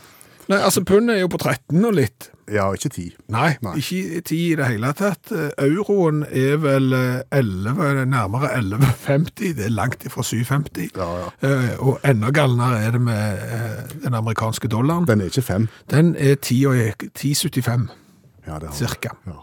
Nei, 0.51 0.57
altså 0.59 0.81
pundet 0.83 1.17
er 1.17 1.21
jo 1.23 1.29
på 1.31 1.39
13 1.39 1.83
og 1.87 1.93
litt. 1.95 2.29
Ja, 2.51 2.65
ikke 2.75 2.89
10. 2.91 3.03
Nei, 3.31 3.53
Nei. 3.63 3.77
ikke 3.79 4.19
10 4.27 4.37
i 4.49 4.55
det 4.59 4.65
hele 4.67 4.89
tatt. 4.99 5.31
Eh, 5.31 5.53
Euroen 5.63 6.25
er 6.27 6.57
vel 6.59 6.91
eh, 6.97 7.21
11, 7.39 8.03
nærmere 8.11 8.49
11,50. 8.59 9.53
Det 9.55 9.67
er 9.69 9.71
langt 9.71 10.03
ifra 10.07 10.25
7,50. 10.27 10.89
Ja, 10.99 11.07
ja. 11.21 11.29
Eh, 11.47 11.69
Og 11.79 11.99
enda 12.07 12.31
galnere 12.35 12.81
er 12.83 12.91
det 12.97 13.01
med 13.01 13.45
eh, 13.47 13.95
den 14.03 14.19
amerikanske 14.19 14.67
dollaren. 14.67 15.07
Den 15.07 15.23
er 15.23 15.31
ikke 15.31 15.45
5. 15.47 15.67
Den 15.91 16.15
er 16.19 16.35
10 16.35 16.59
10,75 17.15 17.87
Ja, 18.47 18.59
det 18.59 18.69
har 18.69 18.75
cirka. 18.75 19.15
Ja. 19.25 19.39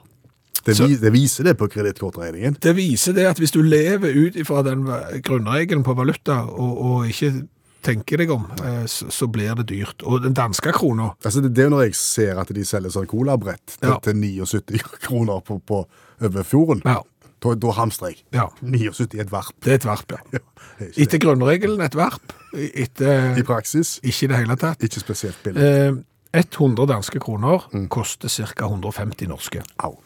Det, 0.65 0.75
Så- 0.77 0.87
vi, 0.91 0.97
det 1.01 1.13
viser 1.15 1.45
det 1.45 1.55
på 1.59 1.69
kredittkortregningen. 1.73 2.57
Det 2.61 2.75
viser 2.77 3.15
det 3.17 3.25
at 3.31 3.39
hvis 3.41 3.51
du 3.55 3.63
lever 3.63 4.13
ut 4.13 4.37
ifra 4.37 4.63
den 4.67 4.85
va- 4.85 5.07
grunnregelen 5.25 5.83
på 5.87 5.95
valuta, 5.97 6.43
og, 6.45 6.75
og 6.85 7.07
ikke 7.09 7.47
tenker 7.83 8.21
deg 8.21 8.31
om, 8.31 8.45
eh, 8.61 8.83
så, 8.85 9.09
så 9.11 9.27
blir 9.33 9.55
det 9.57 9.69
dyrt. 9.71 10.03
Og 10.05 10.21
den 10.23 10.35
danske 10.37 10.73
krona, 10.77 11.15
Altså, 11.25 11.41
det, 11.41 11.55
det 11.57 11.63
er 11.65 11.71
jo 11.71 11.77
når 11.79 11.87
jeg 11.87 11.95
ser 11.97 12.41
at 12.43 12.53
de 12.53 12.65
selger 12.69 12.93
sånn 12.93 13.09
colabrett 13.09 13.79
til, 13.81 13.89
Ja. 13.89 13.97
til 14.05 14.21
79 14.21 14.83
kroner 15.01 15.41
på, 15.41 15.57
på 15.65 15.87
over 16.21 16.43
fjorden. 16.45 16.83
ja, 16.85 16.99
Da, 17.41 17.55
da 17.57 17.71
hamstrer 17.73 18.09
jeg. 18.13 18.19
ja, 18.37 18.45
79 18.61 19.15
er 19.17 19.23
et 19.25 19.31
varp. 19.33 19.55
det 19.65 19.73
er 19.73 19.79
et 19.81 19.85
varp, 19.89 20.13
ja. 20.13 20.19
Ja, 20.37 20.39
det 20.79 20.85
er 20.85 20.91
ikke 20.93 21.03
Etter 21.07 21.19
grunnregelen 21.25 21.81
et 21.81 21.95
varp, 21.97 22.35
etter. 22.53 23.39
I 23.41 23.43
praksis 23.49 23.95
ikke 24.05 24.25
i 24.25 24.29
det 24.29 24.37
hele 24.43 24.57
tatt. 24.61 24.85
ikke 24.85 25.01
spesielt 25.01 25.41
billig. 25.43 25.65
Eh, 25.65 25.93
100 26.35 26.87
danske 26.87 27.19
kroner 27.21 27.65
koster 27.91 28.29
ca. 28.29 28.65
150 28.69 29.27
norske. 29.29 29.63
Au. 29.83 29.97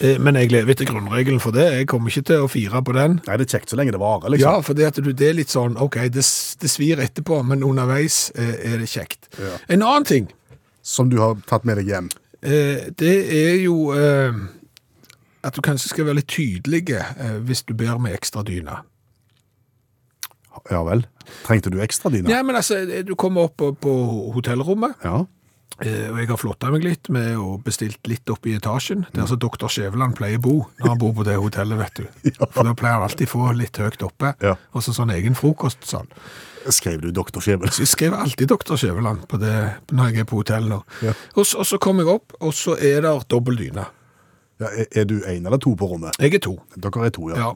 Eh, 0.00 0.18
Men 0.20 0.34
jeg 0.36 0.50
lever 0.52 0.70
etter 0.74 0.84
grunnregelen 0.88 1.40
for 1.40 1.52
det. 1.56 1.64
Jeg 1.72 1.86
kommer 1.88 2.10
ikke 2.10 2.22
til 2.28 2.44
å 2.44 2.48
fire 2.50 2.82
på 2.84 2.92
den. 2.96 3.20
Nei, 3.26 3.36
det 3.40 3.46
er 3.48 3.58
kjekt 3.58 3.70
så 3.72 3.76
lenge 3.80 3.92
det 3.92 4.00
varer, 4.00 4.28
liksom. 4.32 4.44
Ja, 4.58 4.60
for 4.64 4.74
det, 4.74 4.86
at 4.90 5.00
du, 5.04 5.12
det 5.12 5.28
er 5.30 5.34
litt 5.38 5.52
sånn, 5.52 5.76
ok, 5.80 5.96
det, 6.12 6.24
s- 6.24 6.56
det 6.60 6.68
svir 6.72 7.00
etterpå, 7.00 7.42
men 7.44 7.62
underveis 7.64 8.30
eh, 8.34 8.72
er 8.74 8.78
det 8.82 8.88
kjekt. 8.92 9.28
Ja. 9.40 9.56
En 9.68 9.82
annen 9.82 10.04
ting, 10.04 10.28
Som 10.84 11.08
du 11.08 11.16
har 11.18 11.34
tatt 11.48 11.64
med 11.64 11.78
deg 11.80 11.86
hjem. 11.88 12.10
eh, 12.42 12.90
det 13.00 13.14
er 13.32 13.54
jo 13.64 13.92
eh, 13.96 14.32
at 15.44 15.54
du 15.56 15.60
kanskje 15.64 15.88
skal 15.88 16.04
være 16.04 16.18
litt 16.20 16.28
tydelig 16.28 16.90
eh, 16.92 17.38
hvis 17.40 17.62
du 17.64 17.72
ber 17.74 17.96
med 17.98 18.12
ekstra 18.14 18.42
dyne. 18.44 18.82
Ja 20.70 20.82
vel. 20.86 21.06
Trengte 21.46 21.70
du 21.72 21.80
ekstra 21.82 22.10
dyne? 22.12 22.28
Ja, 22.30 22.42
men 22.42 22.56
altså, 22.56 22.76
eh, 22.84 23.02
du 23.04 23.14
kommer 23.16 23.48
opp 23.48 23.56
på, 23.60 23.72
på 23.80 23.94
hotellrommet, 24.36 24.94
Ja. 25.04 25.24
Eh, 25.82 26.06
Og 26.12 26.18
jeg 26.20 26.28
har 26.30 26.38
flotta 26.38 26.70
meg 26.70 26.84
litt 26.86 27.08
med 27.10 27.34
å 27.40 27.56
bestilt 27.64 28.06
litt 28.06 28.30
opp 28.30 28.46
i 28.46 28.54
etasjen. 28.54 29.06
Det 29.10 29.18
er 29.18 29.24
altså 29.26 29.38
doktor 29.42 29.72
Skjæveland 29.72 30.14
pleier 30.18 30.38
å 30.38 30.44
bo 30.44 30.54
når 30.78 30.88
han 30.92 31.00
bor 31.02 31.14
på 31.18 31.24
det 31.26 31.34
hotellet, 31.40 31.78
vet 31.80 32.02
du. 32.04 32.30
For 32.54 32.62
da 32.68 32.74
pleier 32.78 33.00
han 33.00 33.08
alltid 33.08 33.28
få 33.32 33.48
litt 33.58 33.80
høyt 33.82 34.02
oppe. 34.06 34.34
Ja. 34.44 34.54
Og 34.72 34.84
så 34.86 34.94
sånn 34.94 35.10
egen 35.16 35.34
frokostsal. 35.38 36.06
Skrev 36.72 37.02
du 37.02 37.10
doktor 37.12 37.42
Skjæveland? 37.44 37.74
Jeg 37.82 37.90
skriver 37.90 38.22
alltid 38.22 38.48
doktor 38.48 38.78
Skjæveland 38.80 39.26
når 39.34 40.06
jeg 40.14 40.22
er 40.22 40.28
på 40.30 40.38
hotell 40.40 40.70
nå. 40.70 40.78
Ja. 41.04 41.12
Og, 41.34 41.42
så, 41.44 41.58
og 41.60 41.66
så 41.68 41.76
kommer 41.82 42.06
jeg 42.06 42.14
opp, 42.14 42.36
og 42.40 42.54
så 42.56 42.76
er 42.78 43.02
det 43.04 43.12
dobbel 43.34 43.58
dyne. 43.58 43.84
Ja, 44.62 44.68
er, 44.70 44.86
er 44.94 45.04
du 45.10 45.16
én 45.26 45.42
eller 45.44 45.58
to 45.58 45.72
på 45.76 45.88
rommet? 45.90 46.14
Jeg 46.22 46.36
er 46.38 46.40
to. 46.46 46.54
Dere 46.78 47.08
er 47.08 47.12
to, 47.12 47.26
ja. 47.34 47.48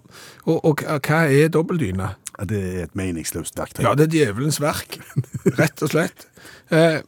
Og, 0.51 0.59
og 0.67 0.83
hva 0.83 1.21
er 1.31 1.49
dobbel 1.55 1.79
dyne? 1.81 2.11
Det 2.51 2.59
er 2.59 2.83
et 2.89 2.99
meningsløst 2.99 3.55
verktøy. 3.57 3.85
Ja, 3.87 3.95
det 3.97 4.09
er 4.09 4.13
djevelens 4.17 4.59
verk, 4.61 4.99
rett 5.57 5.81
og 5.87 5.95
slett. 5.95 6.27
Eh, 6.75 6.99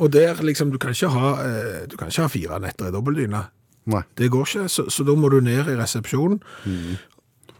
og 0.00 0.10
der 0.14 0.40
liksom, 0.46 0.72
du 0.72 0.78
kan 0.80 0.94
ikke 0.96 1.10
ha, 1.12 1.30
eh, 1.44 1.84
du 1.90 1.96
kan 2.00 2.08
ikke 2.10 2.24
ha 2.26 2.32
fire 2.32 2.60
netter 2.64 2.88
i 2.88 2.94
dobbeltdyne. 2.94 3.44
Det 4.16 4.28
går 4.30 4.46
ikke, 4.48 4.68
så, 4.70 4.84
så 4.92 5.04
da 5.04 5.14
må 5.18 5.28
du 5.32 5.40
ned 5.44 5.68
i 5.68 5.76
resepsjonen. 5.78 6.40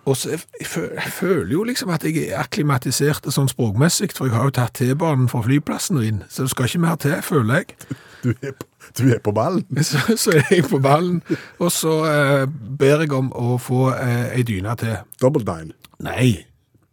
Og 0.09 0.17
så 0.17 0.31
jeg, 0.33 0.41
jeg, 0.61 0.67
føl- 0.67 0.95
jeg 0.97 1.13
føler 1.13 1.51
jo 1.53 1.63
liksom 1.69 1.91
at 1.93 2.05
jeg 2.09 2.29
er 2.31 2.39
akklimatisert 2.41 3.27
sånn 3.35 3.51
språkmessig, 3.51 4.09
for 4.17 4.27
jeg 4.31 4.35
har 4.39 4.47
jo 4.49 4.55
tatt 4.57 4.73
T-banen 4.81 5.29
fra 5.29 5.43
flyplassen 5.45 5.99
og 6.01 6.07
inn, 6.09 6.23
så 6.33 6.47
det 6.47 6.53
skal 6.55 6.71
ikke 6.71 6.81
mer 6.87 6.97
til, 7.03 7.19
føler 7.27 7.61
jeg. 7.63 7.75
Du 8.21 8.35
er 8.45 8.53
på, 8.53 8.67
du 8.99 9.07
er 9.15 9.21
på 9.25 9.33
ballen? 9.33 9.63
Så, 9.89 9.97
så 10.21 10.35
er 10.37 10.51
jeg 10.53 10.67
på 10.69 10.77
ballen, 10.85 11.23
og 11.57 11.71
så 11.73 11.93
eh, 12.05 12.43
ber 12.77 13.01
jeg 13.07 13.15
om 13.17 13.31
å 13.33 13.55
få 13.57 13.95
eh, 13.95 14.35
ei 14.37 14.43
dyne 14.45 14.75
til. 14.77 14.99
Double 15.23 15.41
dine. 15.49 15.73
Nei, 16.05 16.35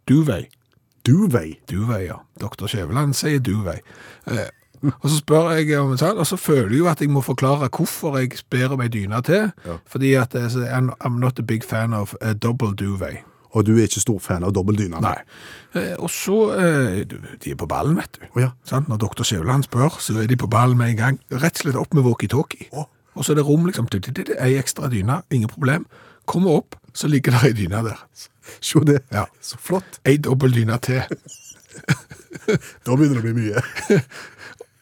duvet. 0.08 0.48
Duvet. 1.04 1.58
Duvet, 1.68 2.06
ja. 2.06 2.16
Dr. 2.40 2.64
Skjæveland 2.72 3.12
sier 3.18 3.44
duvet. 3.44 3.84
Eh, 4.24 4.46
og 4.82 5.06
så 5.08 5.16
spør 5.16 5.50
jeg 5.56 5.78
om 5.80 5.94
en 5.94 6.00
sånn, 6.00 6.18
og 6.20 6.26
så 6.28 6.38
føler 6.40 6.74
jeg 6.76 6.82
jo 6.82 6.90
at 6.90 7.00
jeg 7.02 7.10
må 7.12 7.22
forklare 7.24 7.70
hvorfor 7.72 8.18
jeg 8.20 8.38
ber 8.52 8.76
om 8.76 8.84
ei 8.84 8.90
dyne 8.92 9.20
til. 9.26 9.50
Fordi 9.90 10.14
at 10.20 10.36
eh, 10.38 10.58
I'm, 10.68 11.18
not 11.18 11.38
a 11.38 11.46
big 11.46 11.66
fan 11.66 11.96
of 11.96 12.14
a 12.20 12.34
double 12.34 12.74
duvet. 12.78 13.24
Og 13.56 13.64
du 13.64 13.72
er 13.78 13.86
ikke 13.88 14.02
stor 14.02 14.18
fan 14.20 14.44
av 14.44 14.52
dobbeltdyner? 14.54 15.00
Nei. 15.00 15.16
Eh, 15.78 15.94
og 15.96 16.10
så 16.12 16.36
eh, 16.58 16.98
De 17.08 17.54
er 17.54 17.56
på 17.58 17.68
ballen, 17.68 17.96
vet 17.96 18.18
du. 18.18 18.26
Oh, 18.34 18.42
ja. 18.42 18.50
sånn? 18.68 18.84
Når 18.90 19.00
dr. 19.06 19.24
Skjævland 19.24 19.64
spør, 19.66 19.96
så 20.04 20.18
er 20.20 20.28
de 20.28 20.36
på 20.38 20.50
ballen 20.52 20.78
med 20.78 20.92
en 20.92 21.00
gang. 21.00 21.20
Rett 21.32 21.56
og 21.56 21.64
slett 21.64 21.80
opp 21.80 21.96
med 21.96 22.04
walkietalkie. 22.06 22.68
Oh. 22.76 22.86
Og 23.16 23.24
så 23.24 23.32
er 23.32 23.40
det 23.40 23.48
rom, 23.48 23.64
liksom. 23.66 23.88
Ei 24.36 24.52
ekstra 24.60 24.90
dyne, 24.92 25.22
ingen 25.34 25.50
problem. 25.50 25.88
Kommer 26.28 26.60
opp, 26.60 26.76
så 26.94 27.08
ligger 27.08 27.34
det 27.34 27.48
ei 27.48 27.56
dyne 27.64 27.82
der. 27.88 28.04
Se 28.60 28.84
det. 28.86 29.00
Ja. 29.14 29.24
Så 29.40 29.58
flott. 29.60 29.98
Ei 30.06 30.18
dobbel 30.22 30.54
dyne 30.54 30.78
til. 30.84 31.02
Da 32.48 32.94
begynner 32.96 33.18
det 33.18 33.20
å 33.20 33.24
bli 33.26 33.32
mye. 33.36 33.60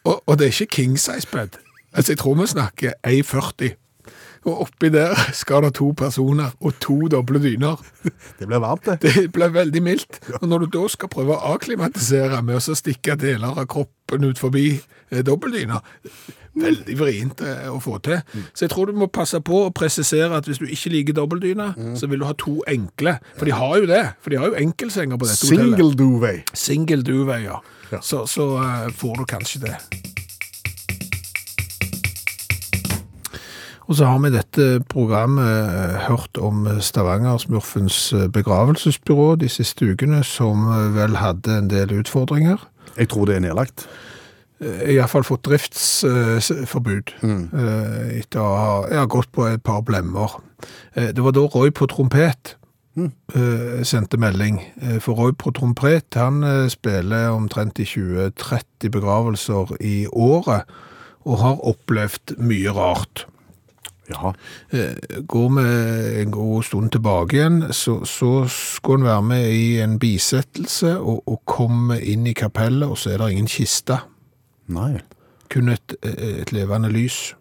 Og, 0.07 0.23
og 0.27 0.39
det 0.39 0.47
er 0.47 0.55
ikke 0.55 0.79
king 0.81 0.95
size 1.01 1.27
bed. 1.33 1.59
Altså, 1.93 2.13
jeg 2.13 2.19
tror 2.23 2.39
vi 2.39 2.47
snakker 2.47 2.97
1,40. 3.07 3.75
Og 4.47 4.61
oppi 4.63 4.89
der 4.95 5.17
skal 5.35 5.65
det 5.67 5.73
to 5.75 5.91
personer 5.97 6.53
og 6.61 6.77
to 6.81 7.09
doble 7.11 7.41
dyner. 7.43 7.81
Det 8.39 8.47
blir 8.47 8.61
varmt, 8.63 8.87
det. 8.87 9.01
Det 9.03 9.33
blir 9.35 9.51
veldig 9.51 9.83
mildt. 9.83 10.21
Og 10.41 10.49
når 10.49 10.59
du 10.59 10.67
da 10.79 10.87
skal 10.93 11.11
prøve 11.11 11.35
å 11.35 11.55
akklimatisere 11.57 12.39
med 12.47 12.61
å 12.61 12.77
stikke 12.79 13.17
deler 13.19 13.59
av 13.59 13.67
kroppen 13.67 14.29
ut 14.29 14.39
forbi 14.39 14.69
eh, 14.77 15.25
dobbeltdyna, 15.27 15.81
veldig 16.63 16.97
vrient 17.01 17.43
eh, 17.43 17.67
å 17.73 17.81
få 17.83 17.99
til. 18.07 18.23
Så 18.55 18.69
jeg 18.69 18.75
tror 18.77 18.87
du 18.93 19.01
må 19.01 19.11
passe 19.11 19.41
på 19.43 19.65
å 19.67 19.73
presisere 19.75 20.39
at 20.39 20.47
hvis 20.47 20.63
du 20.63 20.69
ikke 20.71 20.95
liker 20.95 21.19
dobbeltdyna, 21.19 21.73
så 21.99 22.07
vil 22.07 22.23
du 22.23 22.29
ha 22.29 22.37
to 22.39 22.61
enkle. 22.71 23.19
For 23.35 23.51
de 23.51 23.57
har 23.59 23.81
jo 23.83 23.91
det. 23.91 24.05
For 24.23 24.31
de 24.31 24.39
har 24.41 24.53
jo 24.53 24.61
enkeltsenger 24.63 25.19
på 25.19 25.27
dette 25.27 25.43
hotellet. 25.43 25.75
Single 25.75 25.99
duvet. 25.99 26.55
Single 26.55 27.03
duvet, 27.03 27.49
ja. 27.49 27.59
Ja. 27.93 28.01
Så, 28.03 28.27
så 28.27 28.57
uh, 28.59 28.91
får 28.93 29.17
du 29.17 29.25
kanskje 29.25 29.61
det. 29.67 29.77
Og 33.87 33.95
så 33.95 34.09
har 34.09 34.19
vi 34.19 34.33
i 34.33 34.35
dette 34.35 34.65
programmet 34.91 35.47
eh, 35.47 36.09
hørt 36.09 36.41
om 36.43 36.65
Stavanger-smurfens 36.83 37.99
eh, 38.19 38.25
begravelsesbyrå 38.35 39.37
de 39.39 39.47
siste 39.47 39.87
ukene, 39.87 40.25
som 40.27 40.65
vel 40.97 41.15
hadde 41.21 41.61
en 41.61 41.71
del 41.71 41.95
utfordringer. 42.01 42.59
Jeg 42.97 43.13
tror 43.13 43.31
det 43.31 43.37
er 43.37 43.45
nedlagt. 43.47 43.87
Iallfall 44.59 44.91
I 44.91 44.97
hvert 44.97 45.13
fall 45.13 45.29
fått 45.29 45.45
driftsforbud 45.47 47.15
mm. 47.23 47.41
etter 48.17 48.41
å 48.41 48.55
ha 48.89 49.05
gått 49.05 49.31
på 49.37 49.45
et 49.53 49.63
par 49.63 49.85
blemmer. 49.87 50.39
Det 50.97 51.23
var 51.23 51.37
da 51.37 51.45
Roy 51.45 51.71
på 51.71 51.87
trompet 51.93 52.57
eh, 52.97 53.85
sendte 53.85 54.19
melding. 54.21 54.61
Eh, 54.83 54.99
For 55.01 55.15
Roy 55.19 55.33
på 55.39 55.53
trompet 55.57 56.17
han 56.19 56.43
eh, 56.45 56.67
spiller 56.73 57.31
omtrent 57.35 57.79
i 57.79 57.87
20-30 57.89 58.91
begravelser 58.93 59.77
i 59.81 60.07
året, 60.13 60.69
og 61.27 61.41
har 61.43 61.65
opplevd 61.67 62.37
mye 62.39 62.73
rart. 62.75 63.27
Jaha. 64.07 64.31
Går 65.27 65.49
vi 65.57 65.63
en 66.23 66.31
god 66.31 66.63
stund 66.63 66.93
tilbake 66.95 67.35
igjen, 67.41 67.57
så, 67.75 68.05
så 68.07 68.45
skulle 68.47 69.03
han 69.03 69.09
være 69.09 69.23
med 69.23 69.49
i 69.51 69.81
en 69.83 69.97
bisettelse 69.99 70.93
og, 71.01 71.25
og 71.27 71.41
komme 71.51 71.99
inn 71.99 72.29
i 72.31 72.37
kapellet, 72.39 72.87
og 72.87 73.01
så 73.03 73.11
er 73.11 73.19
det 73.19 73.33
ingen 73.35 73.51
kiste. 73.51 73.99
Nei. 74.71 75.01
Kun 75.51 75.75
et, 75.75 75.97
et 76.07 76.55
levende 76.55 76.93
lys. 76.95 77.35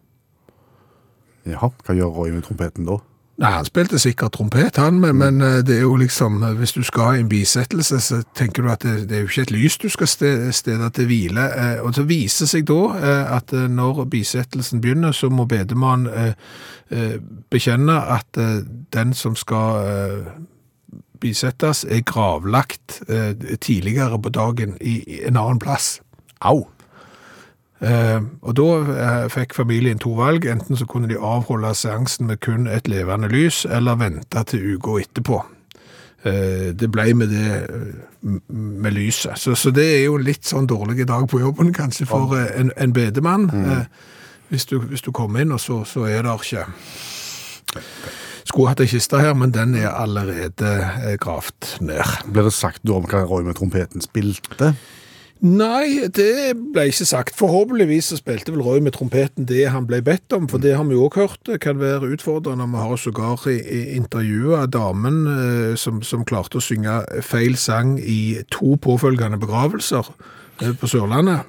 Jaha. 1.46 1.70
Hva 1.86 1.94
gjør 1.94 2.18
Roy 2.18 2.34
med 2.34 2.48
trompeten 2.48 2.90
da? 2.90 2.98
Nei, 3.36 3.50
han 3.52 3.66
spilte 3.68 4.00
sikkert 4.00 4.32
trompet, 4.38 4.78
han, 4.80 4.96
men, 5.04 5.18
men 5.20 5.42
eh, 5.44 5.58
det 5.68 5.76
er 5.76 5.82
jo 5.82 5.98
liksom, 6.00 6.38
eh, 6.44 6.54
hvis 6.56 6.72
du 6.72 6.84
skal 6.88 7.10
ha 7.10 7.16
en 7.20 7.28
bisettelse, 7.28 7.98
så 8.00 8.22
tenker 8.36 8.64
du 8.64 8.70
at 8.72 8.86
det, 8.88 9.10
det 9.10 9.18
er 9.18 9.26
jo 9.26 9.32
ikke 9.32 9.44
et 9.44 9.52
lys 9.52 9.76
du 9.82 9.90
skal 9.92 10.08
stede, 10.08 10.54
stede 10.56 10.88
til 10.96 11.10
hvile. 11.10 11.44
eh, 11.52 11.82
Og 11.84 11.92
så 11.98 12.06
viser 12.08 12.48
seg 12.48 12.64
da 12.70 12.80
at 13.36 13.52
når 13.52 14.06
bisettelsen 14.12 14.80
begynner, 14.82 15.12
så 15.12 15.28
må 15.30 15.46
bedemann 15.46 16.08
bekjenne 17.52 17.96
at 18.14 18.40
den 18.94 19.14
som 19.14 19.36
skal 19.36 20.24
bisettes, 21.20 21.84
er 21.90 22.06
gravlagt 22.06 23.02
tidligere 23.62 24.22
på 24.22 24.30
dagen 24.30 24.78
i 24.82 25.20
en 25.26 25.38
annen 25.38 25.60
plass. 25.60 26.00
Au. 26.42 26.68
Eh, 27.84 28.22
og 28.42 28.56
da 28.56 28.68
eh, 28.80 29.26
fikk 29.32 29.56
familien 29.56 30.00
to 30.00 30.14
valg. 30.16 30.48
Enten 30.48 30.80
så 30.80 30.88
kunne 30.90 31.10
de 31.12 31.20
avholde 31.20 31.74
seansen 31.76 32.30
med 32.30 32.40
kun 32.46 32.70
et 32.72 32.88
levende 32.88 33.30
lys, 33.32 33.66
eller 33.66 34.00
vente 34.00 34.44
til 34.52 34.76
uka 34.76 35.00
etterpå. 35.04 35.42
Eh, 36.26 36.72
det 36.74 36.90
ble 36.92 37.12
med 37.14 37.34
det 37.34 37.66
med 38.50 38.96
lyset. 38.96 39.38
Så, 39.38 39.56
så 39.56 39.72
det 39.76 39.86
er 39.86 40.04
jo 40.06 40.16
en 40.18 40.26
litt 40.26 40.48
sånn 40.48 40.70
dårlig 40.70 41.06
dag 41.08 41.28
på 41.30 41.44
jobben, 41.44 41.74
kanskje, 41.76 42.08
for 42.10 42.34
en, 42.36 42.72
en 42.78 42.96
bedemann. 42.96 43.50
Mm. 43.54 43.84
Hvis 44.50 44.66
du, 44.70 44.80
hvis 44.80 45.04
du 45.06 45.12
kommer 45.12 45.44
inn, 45.44 45.54
og 45.54 45.62
så, 45.62 45.84
så 45.86 46.06
er 46.10 46.26
det 46.26 46.34
ikke 46.38 46.66
Skulle 48.46 48.70
hatt 48.70 48.82
ei 48.82 48.88
kiste 48.88 49.18
her, 49.20 49.34
men 49.34 49.52
den 49.52 49.74
er 49.76 49.90
allerede 49.90 51.18
gravd 51.20 51.82
ned. 51.82 52.20
Blir 52.30 52.46
det 52.46 52.54
sagt 52.54 52.86
da 52.86 53.00
om 53.00 53.08
hva 53.10 53.24
Roy 53.26 53.44
med 53.44 53.58
trompeten 53.58 54.06
spilte? 54.06 54.76
Nei, 55.46 56.08
det 56.10 56.56
ble 56.74 56.88
ikke 56.90 57.06
sagt. 57.06 57.36
Forhåpentligvis 57.38 58.08
så 58.10 58.18
spilte 58.18 58.54
vel 58.54 58.64
Roy 58.66 58.80
med 58.82 58.96
trompeten 58.96 59.46
det 59.46 59.68
han 59.70 59.86
ble 59.86 60.00
bedt 60.02 60.34
om, 60.34 60.48
for 60.50 60.62
det 60.62 60.74
har 60.74 60.88
vi 60.90 60.98
jo 60.98 61.06
også 61.06 61.22
hørt 61.22 61.52
kan 61.62 61.78
være 61.78 62.10
utfordrende. 62.16 62.66
Vi 62.72 62.82
har 62.82 62.96
sågar 62.98 63.46
intervjua 63.46 64.66
damen 64.66 65.20
eh, 65.30 65.76
som, 65.78 66.02
som 66.02 66.26
klarte 66.26 66.58
å 66.58 66.66
synge 66.66 66.98
feil 67.22 67.60
sang 67.62 68.00
i 68.02 68.40
to 68.50 68.74
påfølgende 68.82 69.38
begravelser 69.38 70.10
eh, 70.64 70.74
på 70.74 70.90
Sørlandet. 70.90 71.46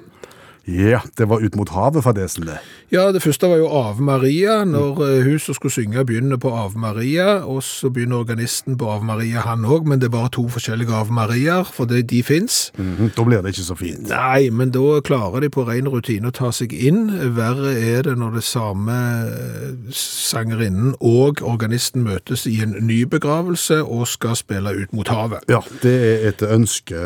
Ja, 0.67 0.99
det 1.17 1.29
var 1.29 1.39
ut 1.39 1.55
mot 1.55 1.69
havet, 1.71 2.03
fadesen 2.03 2.43
det. 2.49 2.57
Ja, 2.91 3.05
det 3.15 3.21
første 3.23 3.47
var 3.47 3.55
jo 3.61 3.67
Ave 3.71 4.03
Maria, 4.03 4.63
når 4.67 4.99
eh, 5.05 5.23
hun 5.23 5.39
som 5.39 5.55
skulle 5.55 5.71
synge 5.71 6.03
begynner 6.05 6.37
på 6.43 6.51
Ave 6.51 6.75
Maria, 6.79 7.37
og 7.47 7.61
så 7.63 7.89
begynner 7.89 8.17
organisten 8.19 8.75
på 8.77 8.89
Ave 8.91 9.03
Maria 9.07 9.39
han 9.47 9.63
òg, 9.65 9.85
men 9.87 9.99
det 10.01 10.09
er 10.09 10.15
bare 10.17 10.29
to 10.35 10.43
forskjellige 10.51 10.91
Ave 10.91 11.13
Mariaer, 11.15 11.63
for 11.71 11.85
det, 11.87 12.09
de 12.11 12.19
fins. 12.23 12.71
Mhm, 12.77 13.11
Da 13.15 13.23
blir 13.23 13.41
det 13.41 13.53
ikke 13.55 13.63
så 13.69 13.77
fint. 13.79 14.09
Nei, 14.11 14.49
men 14.49 14.71
da 14.75 14.99
klarer 15.07 15.39
de 15.45 15.49
på 15.49 15.63
ren 15.67 15.87
rutine 15.87 16.27
å 16.27 16.35
ta 16.35 16.51
seg 16.51 16.73
inn. 16.75 17.07
Verre 17.37 17.71
er 17.79 18.01
det 18.09 18.17
når 18.19 18.35
det 18.35 18.43
samme 18.43 18.97
eh, 19.31 19.91
sangerinnen 19.95 20.95
og 20.99 21.41
organisten 21.47 22.03
møtes 22.07 22.43
i 22.49 22.57
en 22.63 22.75
ny 22.87 23.03
begravelse 23.09 23.79
og 23.85 24.07
skal 24.07 24.35
spille 24.39 24.73
ut 24.83 24.91
mot 24.95 25.07
havet. 25.11 25.47
Ja, 25.51 25.61
det 25.83 25.95
er 25.95 26.27
et 26.33 26.43
ønske 26.43 26.99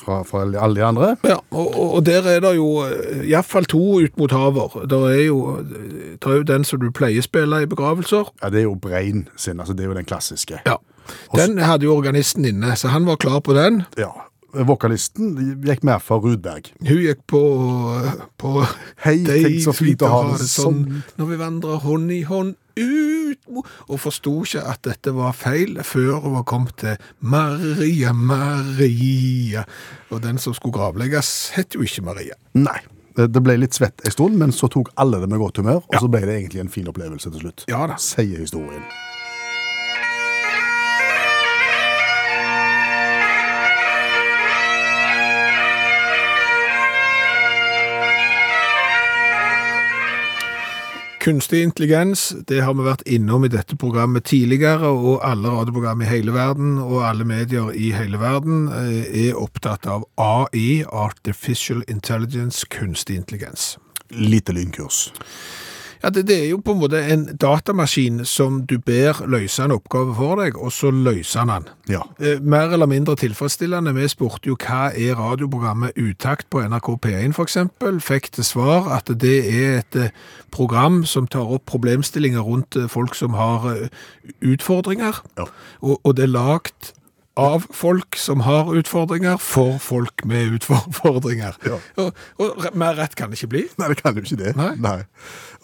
fra, 0.00 0.22
fra 0.24 0.44
alle 0.48 0.74
de 0.80 0.84
andre. 0.88 1.12
Ja, 1.24 1.36
og- 1.50 1.76
og 1.94 2.04
der 2.06 2.22
er 2.28 2.40
det 2.40 2.54
jo 2.56 2.70
iallfall 3.24 3.68
to 3.70 4.00
ut 4.04 4.18
mot 4.20 4.32
haver. 4.34 4.80
Det 4.90 5.00
er 5.10 5.22
jo, 5.26 5.38
er 6.18 6.40
jo 6.40 6.48
den 6.48 6.66
som 6.68 6.82
du 6.82 6.90
pleier 6.94 7.22
å 7.22 7.26
spille 7.26 7.62
i 7.64 7.70
begravelser. 7.70 8.30
Ja, 8.42 8.50
det 8.52 8.62
er 8.62 8.68
jo 8.68 8.76
Brein 8.80 9.26
sin, 9.36 9.60
altså 9.60 9.76
det 9.76 9.86
er 9.86 9.92
jo 9.92 9.98
den 9.98 10.08
klassiske. 10.08 10.60
Ja. 10.66 10.78
Den 11.34 11.58
hadde 11.60 11.84
jo 11.88 11.96
organisten 11.96 12.46
inne, 12.48 12.76
så 12.80 12.88
han 12.94 13.06
var 13.06 13.20
klar 13.20 13.40
på 13.44 13.56
den. 13.56 13.82
Ja. 14.00 14.12
Vokalisten 14.54 15.34
gikk 15.66 15.82
mer 15.82 15.98
for 15.98 16.22
Rudberg. 16.22 16.68
Hun 16.86 17.00
gikk 17.02 17.24
på, 17.26 17.40
på 18.38 18.52
Hei, 19.02 19.16
tenk 19.26 19.56
så 19.64 19.74
fint 19.74 20.04
å 20.06 20.10
ha 20.12 20.20
det 20.30 20.46
sånn. 20.46 20.84
Når 21.18 21.32
vi 21.32 21.38
vandrer 21.40 21.82
hånd 21.82 22.12
i 22.14 22.20
hånd 22.28 22.54
ut 22.80 23.38
Og 23.88 24.00
forsto 24.00 24.32
ikke 24.44 24.62
at 24.70 24.82
dette 24.86 25.12
var 25.14 25.34
feil 25.36 25.78
før 25.86 26.20
hun 26.24 26.36
var 26.38 26.46
kommet 26.48 26.76
til 26.80 26.96
Maria, 27.20 28.12
Maria. 28.12 29.64
Og 30.10 30.22
den 30.24 30.38
som 30.38 30.54
skulle 30.56 30.74
gravlegges, 30.76 31.54
het 31.56 31.74
jo 31.74 31.84
ikke 31.84 32.04
Maria. 32.06 32.38
Nei. 32.54 32.80
Det 33.14 33.42
ble 33.46 33.54
litt 33.60 33.76
svett 33.76 34.02
en 34.02 34.10
stund, 34.10 34.38
men 34.40 34.50
så 34.50 34.66
tok 34.66 34.90
alle 34.98 35.20
det 35.22 35.28
med 35.30 35.38
godt 35.38 35.60
humør, 35.62 35.84
og 35.86 36.00
så 36.02 36.10
ble 36.10 36.24
det 36.26 36.34
egentlig 36.34 36.64
en 36.64 36.72
fin 36.72 36.88
opplevelse 36.90 37.30
til 37.30 37.44
slutt. 37.46 37.66
Ja 37.70 37.84
da. 37.86 37.98
Sier 38.02 38.42
historien. 38.42 38.82
Kunstig 51.24 51.62
intelligens, 51.62 52.34
det 52.48 52.58
har 52.60 52.74
vi 52.76 52.84
vært 52.84 53.06
innom 53.08 53.46
i 53.46 53.48
dette 53.48 53.78
programmet 53.80 54.26
tidligere, 54.28 54.90
og 54.92 55.22
alle 55.24 55.48
radioprogram 55.54 56.02
i 56.04 56.08
hele 56.10 56.34
verden 56.36 56.74
og 56.82 56.98
alle 57.08 57.24
medier 57.24 57.70
i 57.72 57.94
hele 57.96 58.20
verden 58.20 58.66
eh, 58.68 59.30
er 59.30 59.38
opptatt 59.40 59.88
av 59.88 60.04
AI, 60.20 60.82
Artificial 60.84 61.80
Intelligence, 61.88 62.68
kunstig 62.68 63.16
intelligens. 63.22 63.78
Lite 64.12 64.52
lynkurs. 64.52 65.06
Ja, 66.04 66.10
det, 66.12 66.26
det 66.28 66.36
er 66.36 66.50
jo 66.50 66.58
på 66.60 66.74
en 66.74 66.82
måte 66.82 66.98
en 67.00 67.22
datamaskin 67.40 68.26
som 68.28 68.58
du 68.68 68.74
ber 68.76 69.22
løse 69.30 69.64
en 69.64 69.72
oppgave 69.72 70.12
for 70.18 70.36
deg, 70.36 70.58
og 70.60 70.72
så 70.76 70.90
løser 70.92 71.46
han 71.46 71.52
den. 71.54 71.70
Ja. 71.94 72.02
Eh, 72.20 72.42
mer 72.44 72.74
eller 72.76 72.90
mindre 72.90 73.16
tilfredsstillende. 73.16 73.94
Vi 73.96 74.08
spurte 74.12 74.50
jo 74.50 74.58
hva 74.60 74.90
er 74.92 75.16
radioprogrammet 75.16 75.96
Utakt 75.96 76.50
på 76.52 76.60
NRK 76.60 76.90
P1 77.06 77.32
for 77.32 77.48
eksempel. 77.48 78.02
Fikk 78.04 78.28
til 78.36 78.44
svar 78.44 78.90
at 78.92 79.08
det 79.08 79.38
er 79.48 79.78
et 79.78 79.96
eh, 79.96 80.12
program 80.52 81.06
som 81.08 81.24
tar 81.24 81.48
opp 81.56 81.64
problemstillinger 81.72 82.44
rundt 82.44 82.76
eh, 82.76 82.90
folk 82.90 83.16
som 83.16 83.38
har 83.40 83.64
eh, 83.72 83.88
utfordringer. 84.44 85.24
Ja. 85.40 85.48
Og, 85.80 85.96
og 86.04 86.16
det 86.18 86.28
er 86.28 86.36
lagt 86.36 86.92
av 87.34 87.66
folk 87.70 88.16
som 88.16 88.40
har 88.40 88.68
utfordringer, 88.76 89.36
for 89.42 89.78
folk 89.82 90.24
med 90.24 90.58
utfordringer. 90.58 91.56
Ja. 91.64 91.78
Og, 91.98 92.18
og 92.42 92.66
mer 92.76 92.94
rett 92.98 93.14
kan 93.18 93.30
det 93.30 93.38
ikke 93.38 93.50
bli. 93.54 93.62
Nei, 93.80 93.88
det 93.90 93.96
kan 93.98 94.14
jo 94.14 94.22
ikke 94.22 94.38
det. 94.38 94.52
Nei. 94.82 94.96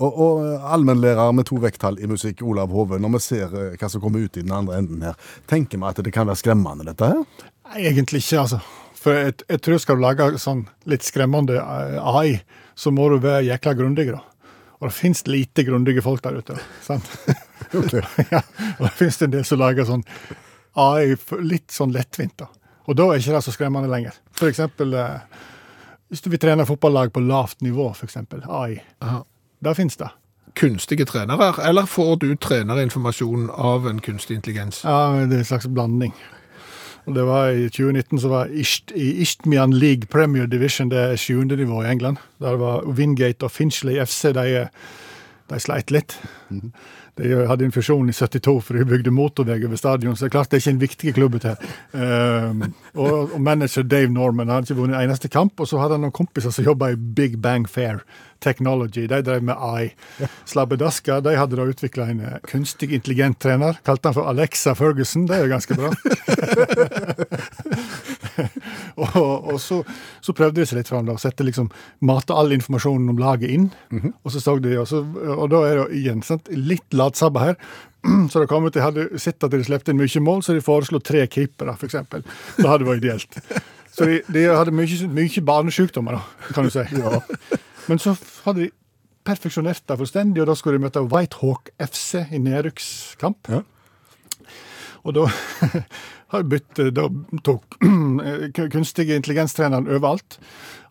Og, 0.00 0.09
og 0.11 0.64
allmennlærer 0.74 1.35
med 1.37 1.46
to 1.50 1.61
vekttall 1.62 2.00
i 2.00 2.09
musikk, 2.11 2.42
Olav 2.46 2.72
Hove, 2.74 2.98
når 3.02 3.14
vi 3.16 3.20
ser 3.22 3.54
eh, 3.54 3.76
hva 3.78 3.90
som 3.92 4.02
kommer 4.02 4.24
ut 4.24 4.38
i 4.40 4.44
den 4.44 4.54
andre 4.56 4.80
enden 4.80 5.04
her, 5.06 5.18
tenker 5.50 5.78
vi 5.78 5.90
at 5.90 6.02
det 6.02 6.14
kan 6.14 6.30
være 6.30 6.40
skremmende, 6.40 6.88
dette 6.88 7.12
her? 7.12 7.22
Nei, 7.70 7.85
egentlig 7.92 8.24
ikke, 8.24 8.46
altså. 8.46 8.62
For 9.00 9.16
jeg, 9.16 9.37
jeg 9.46 9.62
tror 9.64 9.83
skal 9.85 10.00
du 10.00 10.04
lage 10.04 10.30
sånn 10.42 10.64
litt 10.90 11.06
skremmende 11.06 11.61
eh, 11.61 12.00
AI, 12.00 12.40
så 12.74 12.92
må 12.94 13.11
du 13.12 13.20
være 13.22 13.46
jækla 13.52 13.76
grundig, 13.78 14.11
da. 14.14 14.24
Og 14.80 14.88
det 14.88 14.96
finnes 14.96 15.26
lite 15.28 15.66
grundige 15.68 16.02
folk 16.02 16.24
der 16.24 16.40
ute. 16.40 16.59
sant? 16.83 17.06
ja, 18.35 18.40
og 18.78 18.87
det 18.87 18.94
finnes 18.96 19.20
en 19.22 19.35
del 19.37 19.44
som 19.46 19.61
lager 19.61 19.87
sånn 19.87 20.02
AI 20.78 21.16
litt 21.42 21.70
sånn 21.74 21.92
lettvint. 21.92 22.37
da. 22.38 22.46
Og 22.87 22.96
da 22.96 23.09
er 23.11 23.20
ikke 23.22 23.35
det 23.37 23.44
så 23.44 23.54
skremmende 23.54 23.90
lenger. 23.90 24.14
For 24.37 24.48
eksempel 24.50 24.94
eh, 24.94 25.20
hvis 26.11 26.24
du 26.24 26.30
vil 26.33 26.40
trene 26.42 26.66
fotballag 26.66 27.12
på 27.14 27.22
lavt 27.22 27.61
nivå, 27.62 27.92
eksempel 28.02 28.42
AI. 28.48 28.80
Aha. 29.02 29.22
Da 29.62 29.74
finnes 29.74 29.96
det. 29.96 30.09
kunstige 30.59 31.04
trenere, 31.06 31.52
eller 31.62 31.87
får 31.87 32.16
du 32.16 32.37
trenerinformasjon 32.37 33.50
av 33.54 33.87
en 33.87 34.00
kunstig 34.00 34.35
intelligens? 34.35 34.80
Ja, 34.85 35.12
det 35.14 35.37
er 35.37 35.38
en 35.38 35.44
slags 35.44 35.68
blanding. 35.70 36.12
Det 37.06 37.22
var 37.22 37.50
I 37.54 37.68
2019 37.70 38.20
så 38.20 38.28
var 38.28 38.50
Isht, 38.50 38.90
i 38.94 39.22
Ishtmian 39.22 39.72
League 39.72 40.06
Premier 40.11 40.46
Division, 40.46 40.90
det 40.90 40.98
er 40.98 41.16
sjuende 41.16 41.56
nivå 41.56 41.83
i 41.85 41.87
England. 41.92 42.18
Der 42.42 42.59
var 42.59 42.83
Wingate 42.85 43.44
og 43.46 43.50
Finchley 43.50 44.04
FC, 44.04 44.35
de, 44.35 44.68
de 45.50 45.60
sleit 45.62 45.90
litt. 45.94 46.16
De 47.20 47.32
hadde 47.48 47.66
en 47.66 47.74
fusjon 47.74 48.08
i 48.08 48.14
72 48.14 48.54
for 48.64 48.78
de 48.78 48.86
bygde 48.88 49.12
motorvei 49.12 49.58
over 49.66 49.78
stadion, 49.80 50.16
så 50.16 50.26
det 50.26 50.30
er 50.30 50.36
klart 50.36 50.50
det 50.50 50.58
er 50.58 50.64
ikke 50.64 50.74
en 50.76 50.82
viktig 50.84 51.14
klubb. 51.18 51.36
Til. 51.40 51.68
Um, 51.92 52.64
og, 52.94 53.34
og 53.34 53.40
manager 53.40 53.84
Dave 53.86 54.10
Norman 54.12 54.50
hadde 54.50 54.70
ikke 54.70 54.80
vunnet 54.80 54.98
en 54.98 55.08
eneste 55.08 55.30
kamp, 55.32 55.60
og 55.60 55.68
så 55.68 55.80
hadde 55.82 55.98
han 55.98 56.06
noen 56.06 56.16
kompiser 56.16 56.54
som 56.54 56.66
jobba 56.66 56.92
i 56.94 56.98
Big 56.98 57.38
Bang 57.42 57.68
Fair 57.70 58.02
Technology. 58.40 59.06
De 59.10 59.20
drev 59.22 59.44
med 59.44 59.54
AI. 59.60 59.90
Slabbedaska 60.48 61.20
de 61.24 61.36
hadde 61.36 61.58
da 61.58 61.68
utvikla 61.68 62.08
en 62.10 62.22
eh, 62.24 62.38
kunstig 62.48 62.92
intelligent 62.96 63.40
trener. 63.42 63.78
Kalte 63.86 64.10
han 64.10 64.16
for 64.16 64.30
Alexa 64.30 64.74
Ferguson. 64.78 65.26
Det 65.28 65.36
er 65.36 65.44
jo 65.44 65.52
ganske 65.52 65.76
bra. 65.76 65.92
og 69.60 69.64
så, 69.64 69.98
så 70.24 70.34
prøvde 70.36 70.62
de 70.62 70.66
seg 70.68 70.80
litt 70.80 70.90
fram. 70.90 71.06
da, 71.08 71.18
Sette 71.20 71.44
liksom, 71.46 71.68
Mate 72.06 72.36
all 72.36 72.56
informasjonen 72.56 73.12
om 73.12 73.20
laget 73.20 73.52
inn. 73.52 73.68
Og 74.24 74.32
så 74.32 74.40
så 74.42 74.56
de, 74.62 74.74
og, 74.80 74.88
så, 74.88 75.04
og 75.36 75.46
da 75.52 75.62
er 75.68 75.82
det 75.82 76.00
igjen 76.00 76.24
sant, 76.26 76.48
litt 76.56 76.96
latsabba 76.96 77.50
her. 77.50 77.60
Så 78.32 78.40
det 78.40 78.46
kom 78.48 78.64
ut, 78.64 78.72
De 78.72 78.80
hadde 78.80 79.18
sett 79.20 79.44
at 79.44 79.52
de 79.52 79.58
slapp 79.60 79.84
inn 79.92 79.98
mye 80.00 80.22
mål, 80.24 80.38
så 80.40 80.54
de 80.56 80.62
foreslo 80.64 81.02
tre 81.04 81.26
keepere, 81.28 81.74
f.eks. 81.76 81.98
Det 82.56 82.64
hadde 82.64 82.86
vært 82.86 83.02
ideelt. 83.02 83.36
Så 83.92 84.06
de, 84.08 84.22
de 84.32 84.46
hadde 84.48 84.72
mye, 84.72 85.08
mye 85.12 85.42
barnesykdommer, 85.44 86.16
da, 86.16 86.48
kan 86.56 86.64
du 86.64 86.72
si. 86.72 86.86
Men 87.90 88.00
så 88.00 88.14
hadde 88.46 88.62
de 88.62 88.70
perfeksjonert 89.28 89.84
det 89.84 89.98
fullstendig, 90.00 90.40
og 90.42 90.48
da 90.48 90.56
skulle 90.56 90.78
de 90.78 90.86
møte 90.86 91.04
Whitehawk 91.12 91.68
FC 91.76 92.22
i 92.32 92.40
nedrykkskamp. 92.40 93.52
Ja. 93.52 93.60
Og 95.04 95.16
da 95.16 95.28
har 96.30 96.46
bytt, 96.46 96.78
da 96.94 97.06
tok 97.46 97.78
kunstige 98.74 99.16
intelligenstreneren 99.18 99.88
overalt. 99.90 100.38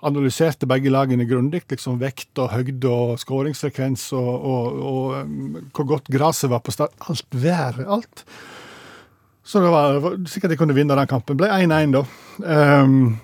Analyserte 0.06 0.68
begge 0.70 0.92
lagene 0.92 1.28
grundig, 1.28 1.64
liksom 1.72 2.00
vekt 2.02 2.40
og 2.40 2.52
høgde 2.54 2.92
og 2.92 3.20
skåringsfrekvens 3.22 4.10
og, 4.20 4.30
og, 4.30 4.82
og 4.92 5.16
um, 5.24 5.58
hvor 5.76 5.88
godt 5.96 6.12
gresset 6.12 6.52
var 6.52 6.64
på 6.64 6.76
start. 6.76 6.96
Alt 7.08 7.36
været, 7.36 7.86
alt. 7.88 8.26
Så 9.44 9.64
det 9.64 9.72
var, 9.74 10.12
sikkert 10.30 10.54
de 10.54 10.60
kunne 10.60 10.76
vinne 10.78 10.96
den 10.96 11.10
kampen. 11.10 11.40
Ble 11.40 11.50
1-1, 11.50 11.96
da. 11.96 12.04
Um, 12.84 13.18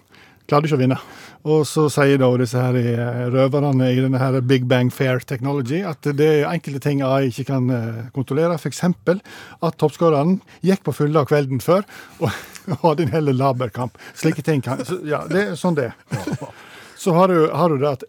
klarte 0.47 0.69
ikke 0.69 0.79
å 0.79 0.83
vinne. 0.83 0.99
Og 1.45 1.61
så 1.69 1.85
sier 1.93 2.17
da 2.17 2.27
disse 2.41 2.57
her 2.57 2.77
eh, 2.79 3.19
røverne 3.29 3.91
i 3.93 3.99
denne 4.01 4.17
her 4.17 4.39
Big 4.41 4.65
Bang 4.69 4.89
Fair 4.93 5.21
Technology 5.21 5.83
at 5.85 6.07
det 6.17 6.25
er 6.25 6.49
enkelte 6.49 6.81
ting 6.87 7.03
AI 7.05 7.29
ikke 7.29 7.45
kan 7.51 7.69
eh, 7.69 7.99
kontrollere. 8.15 8.57
F.eks. 8.57 8.81
at 8.85 9.77
toppskåreren 9.77 10.39
gikk 10.65 10.81
på 10.87 10.95
fylla 11.03 11.25
kvelden 11.29 11.61
før 11.61 11.85
og, 12.17 12.31
og 12.71 12.79
hadde 12.87 13.05
en 13.05 13.13
hel 13.13 13.29
laberkamp. 13.35 13.99
Slike 14.17 14.41
ting 14.45 14.65
kan 14.65 14.81
så, 14.85 14.97
Ja, 15.05 15.21
det 15.29 15.51
er 15.51 15.59
sånn 15.59 15.77
det 15.77 15.91
er. 15.91 16.47
Så 16.95 17.11
har 17.11 17.27
du, 17.27 17.51
har 17.51 17.69
du 17.69 17.75
det 17.77 17.89
at 17.91 18.03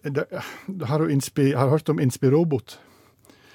har, 0.89 1.03
du 1.03 1.11
inspi, 1.13 1.51
har 1.53 1.67
du 1.67 1.75
hørt 1.75 1.91
om 1.93 1.99
Inspirobot? 2.01 2.79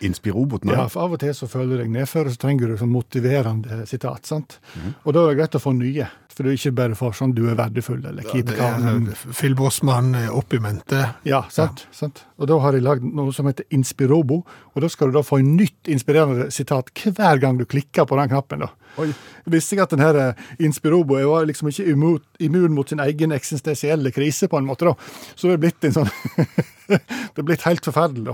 Inspirobot, 0.02 0.66
nei. 0.66 0.76
Ja, 0.76 0.88
for 0.92 1.06
Av 1.06 1.14
og 1.14 1.20
til 1.22 1.34
så 1.38 1.48
føler 1.50 1.76
du 1.78 1.84
deg 1.84 1.92
nedfor, 1.94 2.26
og 2.26 2.34
så 2.34 2.42
trenger 2.42 2.72
du 2.72 2.78
sånn 2.80 2.92
motiverende 2.94 3.86
sitat. 3.90 4.26
sant? 4.26 4.60
Og 5.06 5.14
da 5.14 5.24
er 5.24 5.30
det 5.32 5.38
greit 5.38 5.58
å 5.60 5.62
få 5.62 5.74
nye, 5.78 6.08
for 6.32 6.44
du 6.48 6.52
ikke 6.56 6.72
bare 6.76 6.96
får 6.96 7.14
sånn 7.20 7.34
'du 7.36 7.50
er 7.50 7.56
verdifull' 7.56 8.06
eller 8.08 8.24
'keep 8.24 8.50
calm'. 8.58 9.10
er 9.10 9.34
Phil 9.34 9.54
Bossmann 9.56 10.16
er 10.16 10.32
opp 10.32 10.54
i 10.54 10.60
mente. 10.60 11.16
Ja, 11.24 11.44
sant, 11.50 11.86
sant. 11.92 12.24
Og 12.40 12.48
da 12.48 12.58
har 12.60 12.74
jeg 12.74 12.84
lagd 12.84 13.04
noe 13.04 13.32
som 13.32 13.46
heter 13.46 13.66
Inspirobo, 13.72 14.44
og 14.76 14.82
da 14.82 14.88
skal 14.88 15.12
du 15.12 15.14
da 15.14 15.22
få 15.22 15.40
en 15.40 15.56
nytt 15.58 15.88
inspirerende 15.88 16.52
sitat 16.52 16.90
hver 16.94 17.40
gang 17.40 17.58
du 17.58 17.66
klikker 17.66 18.06
på 18.06 18.18
den 18.18 18.30
knappen. 18.30 18.60
da. 18.60 18.70
Oi. 19.00 19.08
Visste 19.52 19.78
jeg 19.78 19.86
at 19.86 19.94
den 19.94 20.04
her 20.04 20.18
eh, 20.20 20.42
Inspirobo 20.66 21.18
jeg 21.18 21.30
var 21.30 21.48
liksom 21.48 21.70
ikke 21.72 21.88
immun, 21.94 22.76
mot 22.76 22.90
sin 22.90 23.00
egen 23.04 23.32
eksistensielle 23.36 24.12
krise, 24.14 24.50
på 24.52 24.60
en 24.60 24.68
måte, 24.68 24.90
da. 24.90 24.96
Så 25.36 25.48
det 25.48 25.58
er 25.58 25.64
blitt 25.66 25.88
en 25.88 26.02
sånn 26.02 26.12
Det 26.92 27.40
er 27.40 27.46
blitt 27.48 27.64
helt 27.64 27.86
forferdelig, 27.88 28.26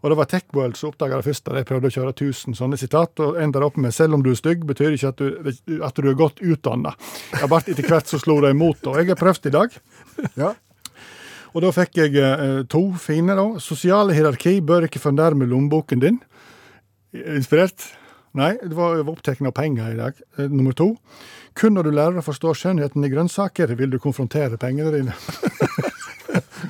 Og 0.00 0.08
det 0.08 0.16
var 0.16 0.28
Techworld 0.30 0.78
som 0.78 0.94
oppdaga 0.94 1.18
det 1.18 1.26
først, 1.26 1.44
da 1.44 1.58
de 1.58 1.64
prøvde 1.68 1.90
å 1.90 1.92
kjøre 1.92 2.14
1000 2.14 2.56
sånne 2.56 2.78
sitat, 2.80 3.20
og 3.20 3.36
enda 3.42 3.60
opp 3.66 3.76
med 3.76 3.92
'selv 3.92 4.16
om 4.16 4.22
du 4.24 4.30
er 4.30 4.38
stygg, 4.38 4.64
betyr 4.64 4.96
ikke 4.96 5.12
at 5.12 5.20
du, 5.20 5.82
at 5.84 6.00
du 6.00 6.08
er 6.08 6.16
godt 6.16 6.40
utdanna'. 6.40 6.94
Bare 7.48 7.68
etter 7.68 7.84
hvert 7.84 8.08
så 8.08 8.20
slo 8.22 8.40
de 8.40 8.54
imot, 8.56 8.80
og 8.86 8.96
jeg 8.96 9.12
har 9.12 9.20
prøvd 9.20 9.50
i 9.50 9.54
dag. 9.58 9.76
Ja. 10.40 10.54
Og 11.52 11.62
da 11.64 11.70
fikk 11.74 12.00
jeg 12.00 12.16
eh, 12.16 12.62
to 12.70 12.82
fine. 13.00 13.36
da. 13.36 13.46
Sosiale 13.60 14.16
hierarki 14.16 14.60
bør 14.64 14.88
ikke 14.88 15.02
fornærme 15.02 15.48
lommeboken 15.48 16.00
din. 16.00 16.20
Inspirert? 17.12 17.97
Nei, 18.38 18.52
det 18.62 18.74
var, 18.76 19.00
var 19.02 19.16
opptatt 19.16 19.42
av 19.42 19.54
penger 19.56 19.94
i 19.94 19.98
dag. 19.98 20.18
Eh, 20.38 20.46
nummer 20.46 20.76
to. 20.76 20.92
Kun 21.58 21.74
når 21.74 21.88
du 21.88 21.94
lærer 21.96 22.20
å 22.20 22.26
forstå 22.26 22.54
skjønnheten 22.60 23.04
i 23.04 23.10
grønnsaker, 23.10 23.74
vil 23.78 23.90
du 23.90 23.98
konfrontere 24.02 24.60
pengene 24.60 24.94
dine. 24.94 25.16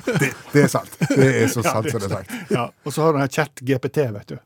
Det, 0.09 0.29
det 0.53 0.61
er 0.63 0.69
sant. 0.71 0.93
Det 1.11 1.25
er 1.27 1.49
så 1.51 1.61
sant 1.61 1.85
det 1.85 1.91
som 1.91 2.01
det 2.01 2.07
er 2.07 2.13
sagt. 2.13 2.31
Ja, 2.53 2.63
Og 2.87 2.93
så 2.93 3.03
har 3.03 3.11
du 3.11 3.17
den 3.19 3.25
her 3.25 3.33
chat-GPT, 3.33 4.05
vet 4.15 4.31
du. 4.31 4.37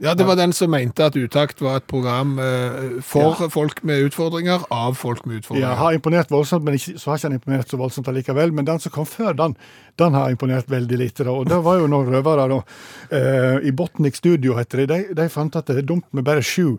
Ja, 0.00 0.14
det 0.16 0.24
var 0.24 0.36
den 0.38 0.52
som 0.56 0.70
mente 0.72 1.04
at 1.04 1.16
Utakt 1.20 1.60
var 1.60 1.76
et 1.82 1.86
program 1.86 2.38
eh, 2.40 2.96
for 3.04 3.34
folk 3.52 3.82
med 3.84 4.06
utfordringer, 4.06 4.62
av 4.72 4.94
folk 4.96 5.26
med 5.26 5.34
Ja, 5.34 5.38
utfordringer. 5.42 5.74
har 5.76 5.92
imponert 5.98 6.30
voldsomt, 6.32 6.64
men 6.64 6.74
ikke, 6.78 6.94
så 6.98 7.10
har 7.10 7.18
ikke 7.18 7.28
han 7.28 7.36
imponert 7.36 7.68
så 7.68 7.76
voldsomt 7.80 8.08
allikevel. 8.08 8.52
Men 8.56 8.64
den 8.64 8.80
som 8.80 8.92
kom 8.94 9.04
før 9.06 9.36
den, 9.36 9.56
den 10.00 10.14
har 10.16 10.30
imponert 10.32 10.70
veldig 10.72 10.98
lite. 10.98 11.24
da. 11.24 11.30
Og 11.36 11.46
det 11.50 11.58
var 11.62 11.78
jo 11.82 11.86
noen 11.92 12.08
røvere 12.14 12.48
da, 12.48 12.60
eh, 13.10 13.68
i 13.68 13.72
Botnik 13.76 14.16
Studio, 14.16 14.54
heter 14.56 14.86
de. 14.86 14.86
De, 14.86 15.14
de 15.14 15.28
fant 15.28 15.56
at 15.60 15.66
det 15.66 15.76
er 15.82 15.88
dumt 15.92 16.06
med 16.12 16.24
bare 16.24 16.40
sju 16.42 16.78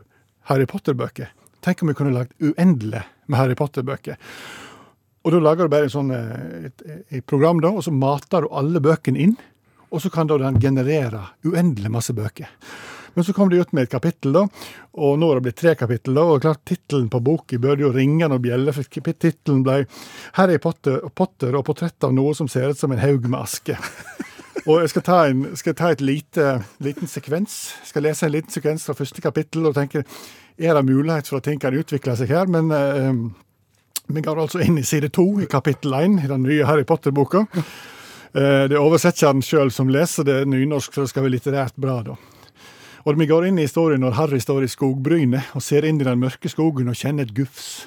Harry 0.49 0.65
Potter-bøker. 0.65 1.29
Tenk 1.61 1.81
om 1.83 1.89
vi 1.91 1.97
kunne 1.99 2.13
lagd 2.15 2.33
uendelig 2.41 3.03
med 3.27 3.37
Harry 3.37 3.55
Potter-bøker. 3.59 4.17
Og 5.27 5.33
da 5.33 5.39
lager 5.43 5.67
du 5.67 5.73
bare 5.73 5.89
en 5.89 5.93
sånn, 5.93 6.11
eh, 6.15 6.67
et, 6.71 6.83
et 7.19 7.25
program, 7.27 7.59
da, 7.61 7.69
og 7.75 7.83
så 7.85 7.91
mater 7.93 8.45
du 8.45 8.49
alle 8.55 8.79
bøkene 8.81 9.19
inn. 9.19 9.37
Og 9.91 10.03
så 10.03 10.11
kan 10.11 10.27
da 10.27 10.37
den 10.41 10.59
generere 10.59 11.23
uendelig 11.45 11.91
masse 11.91 12.13
bøker. 12.13 12.49
Men 13.17 13.25
så 13.25 13.33
kom 13.33 13.49
de 13.49 13.57
ut 13.57 13.71
med 13.73 13.87
et 13.87 13.89
kapittel, 13.89 14.35
da, 14.35 14.43
og 14.93 15.15
nå 15.17 15.27
har 15.31 15.39
det 15.39 15.47
blitt 15.47 15.57
tre 15.57 15.71
kapittel. 15.73 16.13
da, 16.13 16.21
og 16.21 16.43
klart 16.43 16.61
Tittelen 16.69 17.07
på 17.09 17.17
boka 17.25 17.57
burde 17.57 17.81
jo 17.81 17.89
ringe 17.89 18.27
noen 18.29 18.43
bjeller, 18.43 18.75
for 18.75 18.83
tittelen 18.83 19.63
ble 19.65 19.87
'Harry 20.37 20.59
Potter, 20.61 20.99
Potter 21.15 21.55
og 21.55 21.65
portrett 21.65 22.03
av 22.03 22.13
noe 22.13 22.35
som 22.35 22.47
ser 22.47 22.69
ut 22.69 22.77
som 22.77 22.91
en 22.91 23.01
haug 23.01 23.25
med 23.25 23.39
aske'. 23.39 23.77
Og 24.67 24.81
jeg 24.81 24.89
skal 24.89 25.01
ta, 25.01 25.17
en, 25.31 25.55
skal 25.55 25.73
ta 25.73 25.91
et 25.91 26.01
lite, 26.01 26.61
liten 26.83 27.07
sekvens. 27.07 27.73
Jeg 27.81 27.87
skal 27.87 28.03
lese 28.03 28.25
en 28.25 28.31
liten 28.31 28.51
sekvens 28.51 28.85
fra 28.85 28.93
første 28.93 29.21
kapittel 29.21 29.65
og 29.65 29.75
tenke 29.75 30.03
er 30.57 30.73
det 30.73 30.85
mulighet 30.85 31.27
for 31.27 31.37
at 31.37 31.43
ting 31.43 31.59
kan 31.61 31.73
utvikle 31.73 32.15
seg 32.19 32.27
her. 32.27 32.45
Men 32.51 32.71
eh, 32.75 33.13
vi 34.07 34.21
går 34.21 34.41
altså 34.41 34.59
inn 34.59 34.77
i 34.77 34.83
side 34.83 35.09
to 35.15 35.39
i 35.39 35.47
kapittel 35.49 35.93
én 35.93 36.19
i 36.19 36.27
den 36.27 36.43
nye 36.43 36.65
Harry 36.67 36.83
Potter-boka. 36.83 37.45
Eh, 38.35 38.67
Det 38.67 38.75
er 38.75 38.81
oversetteren 38.83 39.41
sjøl 39.41 39.71
som 39.71 39.87
leser 39.89 40.23
det 40.27 40.41
nynorsk, 40.47 40.93
så 40.93 41.01
det 41.05 41.09
skal 41.09 41.23
være 41.23 41.31
litterært 41.37 41.75
bra, 41.77 42.01
da. 42.03 42.15
Og 43.07 43.15
vi 43.17 43.25
går 43.29 43.45
inn 43.47 43.59
i 43.59 43.61
historien 43.63 44.01
når 44.03 44.11
Harry 44.17 44.39
står 44.43 44.63
i 44.65 44.67
skogbrynet 44.67 45.41
og 45.55 45.61
ser 45.63 45.85
inn 45.87 46.01
i 46.01 46.03
den 46.03 46.19
mørke 46.19 46.49
skogen 46.51 46.89
og 46.91 46.95
kjenner 46.99 47.23
et 47.23 47.31
gufs. 47.33 47.85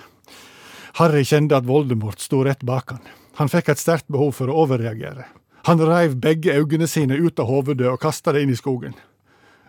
Harry 0.97 1.21
kjente 1.29 1.57
at 1.57 1.67
Voldemort 1.69 2.21
sto 2.21 2.41
rett 2.45 2.65
bak 2.65 2.91
han. 2.91 3.01
Han 3.37 3.49
fikk 3.53 3.69
et 3.69 3.79
sterkt 3.79 4.09
behov 4.09 4.33
for 4.39 4.49
å 4.49 4.57
overreagere. 4.65 5.25
Han 5.69 5.79
reiv 5.85 6.17
begge 6.21 6.57
øynene 6.57 6.87
sine 6.89 7.15
ut 7.21 7.39
av 7.39 7.47
hovedet 7.53 7.87
og 7.93 8.01
kasta 8.01 8.33
det 8.33 8.43
inn 8.47 8.51
i 8.55 8.57
skogen. 8.57 8.95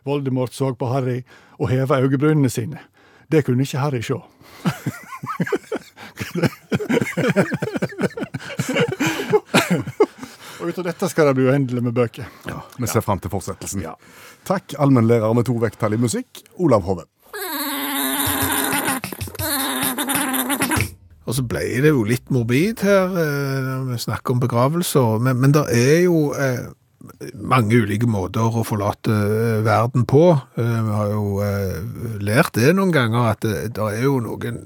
Voldemort 0.08 0.54
så 0.56 0.72
på 0.74 0.88
Harry 0.88 1.24
og 1.60 1.70
heva 1.70 2.00
øyebrynene 2.02 2.50
sine. 2.50 2.80
Det 3.32 3.44
kunne 3.46 3.64
ikke 3.68 3.80
Harry 3.84 4.02
sjå. 4.02 4.22
og 10.62 10.70
ut 10.70 10.82
av 10.82 10.88
dette 10.92 11.10
skal 11.10 11.30
det 11.30 11.38
bli 11.40 11.48
uendelig 11.50 11.84
med 11.84 11.96
bøker. 11.98 12.28
Vi 12.78 12.90
ser 12.90 13.04
fram 13.06 13.22
til 13.22 13.34
fortsettelsen. 13.34 13.82
Ja. 13.86 13.96
Takk, 14.48 14.76
allmennlærer 14.82 15.34
med 15.38 15.48
to 15.50 15.58
vekttall 15.62 15.98
i 15.98 16.02
musikk, 16.02 16.44
Olav 16.62 16.86
Hove. 16.88 17.08
Og 21.30 21.38
så 21.38 21.44
ble 21.48 21.62
det 21.84 21.92
jo 21.94 22.04
litt 22.04 22.32
morbid 22.34 22.82
her, 22.84 23.14
eh, 23.22 23.58
når 23.64 23.90
vi 23.92 23.98
snakker 24.04 24.34
om 24.34 24.42
begravelser, 24.42 25.20
men, 25.24 25.38
men 25.40 25.54
det 25.56 25.64
er 25.78 26.00
jo 26.08 26.32
eh, 26.34 26.66
mange 27.38 27.78
ulike 27.84 28.10
måter 28.10 28.58
å 28.58 28.66
forlate 28.68 29.14
eh, 29.14 29.62
verden 29.66 30.08
på. 30.10 30.26
Eh, 30.60 30.78
vi 30.88 30.98
har 30.98 31.14
jo 31.14 31.26
eh, 31.46 31.78
lært 32.26 32.58
det 32.58 32.74
noen 32.76 32.94
ganger, 32.96 33.32
at 33.36 33.46
det, 33.46 33.74
det 33.78 33.88
er 33.94 34.04
jo 34.08 34.18
noen 34.26 34.60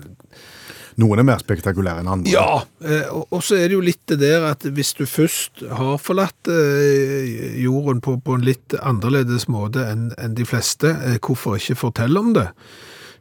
Noen 1.02 1.20
er 1.20 1.28
mer 1.28 1.42
spektakulære 1.44 2.04
enn 2.04 2.12
andre. 2.12 2.32
Ja, 2.32 2.62
eh, 2.88 3.10
og 3.12 3.42
så 3.44 3.58
er 3.60 3.68
det 3.68 3.76
jo 3.76 3.84
litt 3.84 4.04
det 4.08 4.20
der 4.22 4.48
at 4.48 4.64
hvis 4.64 4.94
du 4.96 5.04
først 5.10 5.66
har 5.68 5.98
forlatt 6.00 6.48
eh, 6.52 7.60
jorden 7.60 8.00
på, 8.04 8.16
på 8.24 8.38
en 8.38 8.46
litt 8.48 8.78
annerledes 8.80 9.50
måte 9.52 9.84
enn 9.92 10.10
en 10.22 10.38
de 10.38 10.48
fleste, 10.48 10.94
eh, 10.96 11.18
hvorfor 11.20 11.60
ikke 11.60 11.82
fortelle 11.88 12.22
om 12.22 12.36
det? 12.38 12.50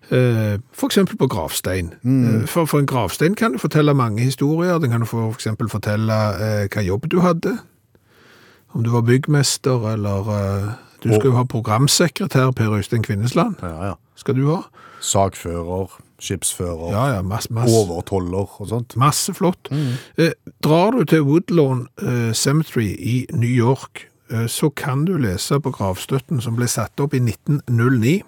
F.eks. 0.04 0.98
For 1.08 1.16
på 1.16 1.26
gravstein. 1.26 1.94
Mm. 2.02 2.46
For, 2.46 2.68
for 2.68 2.78
en 2.78 2.86
gravstein 2.86 3.34
kan 3.34 3.52
du 3.52 3.58
fortelle 3.58 3.94
mange 3.94 4.22
historier. 4.22 4.78
Den 4.78 4.90
kan 4.90 5.00
du 5.00 5.08
for 5.08 5.32
eksempel 5.32 5.70
fortelle 5.72 6.18
eh, 6.36 6.66
hva 6.68 6.84
jobb 6.84 7.08
du 7.10 7.20
hadde. 7.24 7.56
Om 8.74 8.84
du 8.84 8.90
var 8.90 9.06
byggmester, 9.06 9.92
eller 9.94 10.30
eh, 10.34 10.72
du 11.02 11.12
skal 11.12 11.30
jo 11.30 11.36
ha 11.38 11.44
programsekretær 11.48 12.52
Per 12.56 12.76
Øystein 12.76 13.02
Kvinnesland. 13.02 13.56
Ja, 13.62 13.92
ja. 13.92 13.94
Skal 14.16 14.36
du 14.36 14.48
ha? 14.50 14.62
Sagfører, 15.00 16.00
skipsfører, 16.24 16.90
Ja, 16.94 17.04
ja, 17.14 17.22
masse, 17.22 17.52
masse. 17.52 17.74
overtoller 17.76 18.48
og 18.60 18.68
sånt. 18.70 18.96
Masse 19.00 19.34
flott. 19.36 19.68
Eh, 20.18 20.32
drar 20.64 20.90
du 20.96 21.04
til 21.04 21.22
Woodlawn 21.28 21.86
eh, 22.02 22.32
Cemetery 22.34 22.90
i 22.98 23.26
New 23.32 23.50
York, 23.50 24.06
eh, 24.32 24.46
så 24.48 24.70
kan 24.74 25.04
du 25.04 25.16
lese 25.20 25.60
på 25.60 25.70
gravstøtten 25.76 26.40
som 26.42 26.56
ble 26.56 26.66
satt 26.68 26.98
opp 27.04 27.14
i 27.14 27.20
1909. 27.22 28.22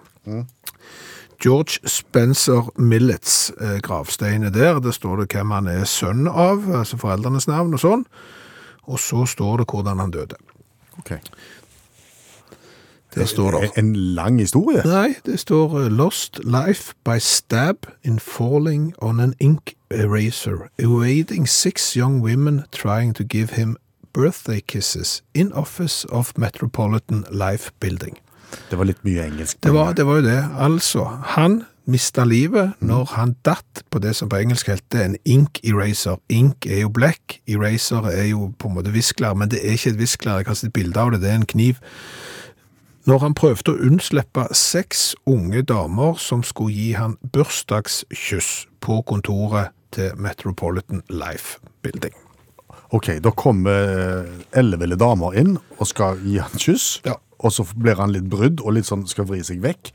George 1.42 1.78
Spencer 1.84 2.70
Millets 2.80 3.52
eh, 3.60 3.78
gravstein 3.84 4.42
er 4.48 4.50
der. 4.54 4.78
Der 4.80 4.90
står 4.96 5.16
det 5.24 5.28
hvem 5.34 5.50
han 5.52 5.66
er 5.68 5.84
sønn 5.84 6.24
av, 6.28 6.64
altså 6.80 6.96
foreldrenes 7.00 7.48
navn 7.50 7.76
og 7.76 7.82
sånn. 7.82 8.06
Og 8.88 9.00
så 9.02 9.26
står 9.28 9.60
det 9.62 9.66
hvordan 9.72 10.00
han 10.00 10.14
døde. 10.14 10.38
Ok. 10.98 11.12
Der 13.16 13.24
står 13.24 13.50
det. 13.50 13.70
En 13.76 13.96
lang 13.96 14.40
historie. 14.40 14.82
Nei, 14.84 15.14
det 15.26 15.40
står 15.40 15.80
eh, 15.80 15.92
Lost 15.92 16.40
life 16.44 16.94
by 17.04 17.16
stab 17.18 17.86
in 18.04 18.18
falling 18.20 18.92
on 19.02 19.20
an 19.20 19.34
ink 19.40 19.72
eraser, 19.90 20.68
Awaiting 20.82 21.48
six 21.48 21.96
young 21.96 22.22
women 22.22 22.62
trying 22.72 23.14
to 23.14 23.24
give 23.24 23.54
him 23.56 23.76
birthday 24.12 24.60
kisses 24.60 25.22
in 25.34 25.52
office 25.52 26.06
of 26.08 26.32
Metropolitan 26.36 27.24
Life 27.30 27.70
Building. 27.80 28.18
Det 28.70 28.78
var 28.78 28.88
litt 28.88 29.02
mye 29.04 29.24
engelsk. 29.26 29.58
Det 29.62 29.72
var, 29.74 29.92
det 29.92 30.06
var 30.06 30.20
jo 30.20 30.26
det. 30.26 30.42
Altså, 30.58 31.04
han 31.36 31.64
mista 31.86 32.24
livet 32.24 32.72
når 32.82 33.04
han 33.14 33.34
datt 33.46 33.82
på 33.90 34.00
det 34.02 34.16
som 34.18 34.30
på 34.30 34.40
engelsk 34.42 34.70
heter 34.72 35.04
en 35.04 35.16
ink 35.24 35.60
eraser. 35.64 36.18
Ink 36.28 36.66
er 36.66 36.82
jo 36.84 36.92
black, 36.92 37.40
eraser 37.46 38.08
er 38.10 38.30
jo 38.32 38.50
på 38.58 38.70
en 38.70 38.78
måte 38.78 38.94
visklær, 38.94 39.36
men 39.38 39.52
det 39.52 39.62
er 39.62 39.76
ikke 39.78 39.94
et 39.94 40.00
visklær. 40.00 40.40
Jeg 40.42 40.50
har 40.50 40.58
sett 40.58 40.74
bilde 40.74 41.00
av 41.00 41.14
det, 41.14 41.22
det 41.22 41.30
er 41.30 41.40
en 41.42 41.52
kniv. 41.54 41.82
Når 43.06 43.18
han 43.22 43.34
prøvde 43.38 43.70
å 43.70 43.80
unnslippe 43.86 44.48
seks 44.56 45.12
unge 45.30 45.60
damer 45.68 46.16
som 46.18 46.42
skulle 46.46 46.74
gi 46.74 46.88
han 46.98 47.14
bursdagskyss 47.32 48.66
på 48.82 48.96
kontoret 49.06 49.70
til 49.94 50.16
Metropolitan 50.18 51.04
Life 51.08 51.60
Building. 51.86 52.14
Ok, 52.94 53.12
da 53.22 53.30
kommer 53.34 54.26
elleville 54.58 54.98
damer 54.98 55.38
inn 55.38 55.54
og 55.78 55.86
skal 55.90 56.18
gi 56.22 56.38
han 56.42 56.58
kyss, 56.58 57.00
Ja. 57.06 57.14
og 57.38 57.52
så 57.54 57.64
blir 57.76 57.94
han 57.96 58.12
litt 58.12 58.28
brydd 58.30 58.60
og 58.62 58.74
litt 58.74 58.86
sånn 58.86 59.06
skal 59.08 59.26
vri 59.26 59.40
seg 59.42 59.62
vekk, 59.62 59.92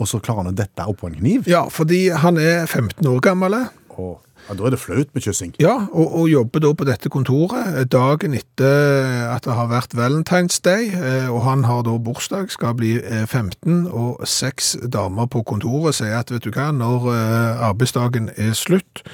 og 0.00 0.08
så 0.08 0.20
klarer 0.20 0.44
han 0.44 0.52
å 0.52 0.56
dette 0.56 0.88
opp 0.88 1.00
på 1.02 1.08
en 1.12 1.14
kniv. 1.20 1.46
Ja, 1.46 1.66
fordi 1.68 2.08
han 2.16 2.36
er 2.38 2.66
15 2.66 3.06
år 3.06 3.20
gammel. 3.20 3.68
Og 3.98 4.20
ja, 4.48 4.54
da 4.58 4.66
er 4.66 4.74
det 4.74 4.80
flaut 4.80 5.14
med 5.14 5.24
kyssing. 5.24 5.54
Ja, 5.62 5.86
og, 5.92 6.16
og 6.20 6.28
jobber 6.28 6.60
da 6.60 6.72
på 6.76 6.86
dette 6.88 7.12
kontoret 7.12 7.78
eh, 7.78 7.86
dagen 7.88 8.36
etter 8.36 9.30
at 9.30 9.46
det 9.46 9.56
har 9.56 9.70
vært 9.72 9.96
Valentine's 9.96 10.60
Day, 10.64 10.90
eh, 10.92 11.30
og 11.32 11.44
han 11.46 11.64
har 11.68 11.84
da 11.86 11.96
bursdag, 11.96 12.50
skal 12.52 12.76
bli 12.78 12.98
eh, 13.00 13.24
15, 13.24 13.86
og 13.88 14.20
seks 14.28 14.74
damer 14.84 15.30
på 15.32 15.44
kontoret 15.48 15.96
sier 15.96 16.18
at 16.20 16.34
vet 16.34 16.44
du 16.44 16.52
hva, 16.52 16.68
når 16.76 17.08
eh, 17.14 17.64
arbeidsdagen 17.70 18.30
er 18.36 18.52
slutt, 18.58 19.04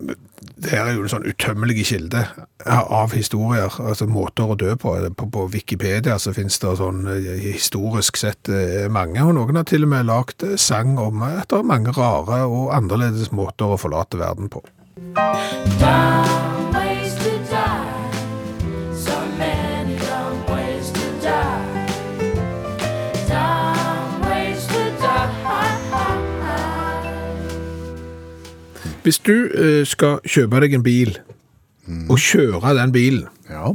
det 0.00 0.72
her 0.72 0.88
er 0.88 0.96
jo 0.96 1.04
en 1.04 1.12
sånn 1.12 1.26
utømmelig 1.28 1.84
kilde 1.88 2.22
av 2.66 3.14
historier, 3.16 3.72
altså 3.80 4.08
måter 4.10 4.52
å 4.52 4.56
dø 4.60 4.74
på. 4.80 4.94
På, 5.16 5.28
på 5.32 5.46
Wikipedia 5.52 6.18
så 6.20 6.34
finnes 6.36 6.58
det 6.62 6.74
sånn 6.80 7.04
eh, 7.12 7.30
historisk 7.44 8.20
sett 8.20 8.50
eh, 8.52 8.88
mange, 8.92 9.22
og 9.24 9.36
noen 9.38 9.60
har 9.60 9.68
til 9.68 9.88
og 9.88 9.92
med 9.94 10.08
lagt 10.10 10.44
eh, 10.46 10.56
sang 10.60 10.96
om 11.00 11.24
at 11.26 11.48
det 11.52 11.60
er 11.60 11.70
mange 11.72 11.94
rare 11.96 12.42
og 12.48 12.74
annerledes 12.76 13.32
måter 13.36 13.72
å 13.72 13.80
forlate 13.80 14.20
verden 14.20 14.52
på. 14.52 14.64
Dumb 15.80 16.69
Hvis 29.02 29.18
du 29.24 29.34
eh, 29.54 29.84
skal 29.88 30.18
kjøpe 30.28 30.60
deg 30.60 30.74
en 30.76 30.82
bil, 30.84 31.14
og 32.10 32.18
kjøre 32.22 32.74
den 32.76 32.92
bilen, 32.92 33.28
Ja. 33.50 33.72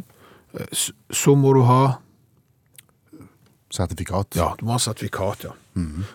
s- 0.71 0.91
så 1.11 1.35
må 1.35 1.53
du 1.53 1.63
ha 1.67 1.97
Sertifikat. 3.75 4.35
Ja, 4.37 4.53
du 4.59 4.63
må 4.65 4.71
ha 4.71 4.79
sertifikat, 4.79 5.41
ja. 5.43 5.51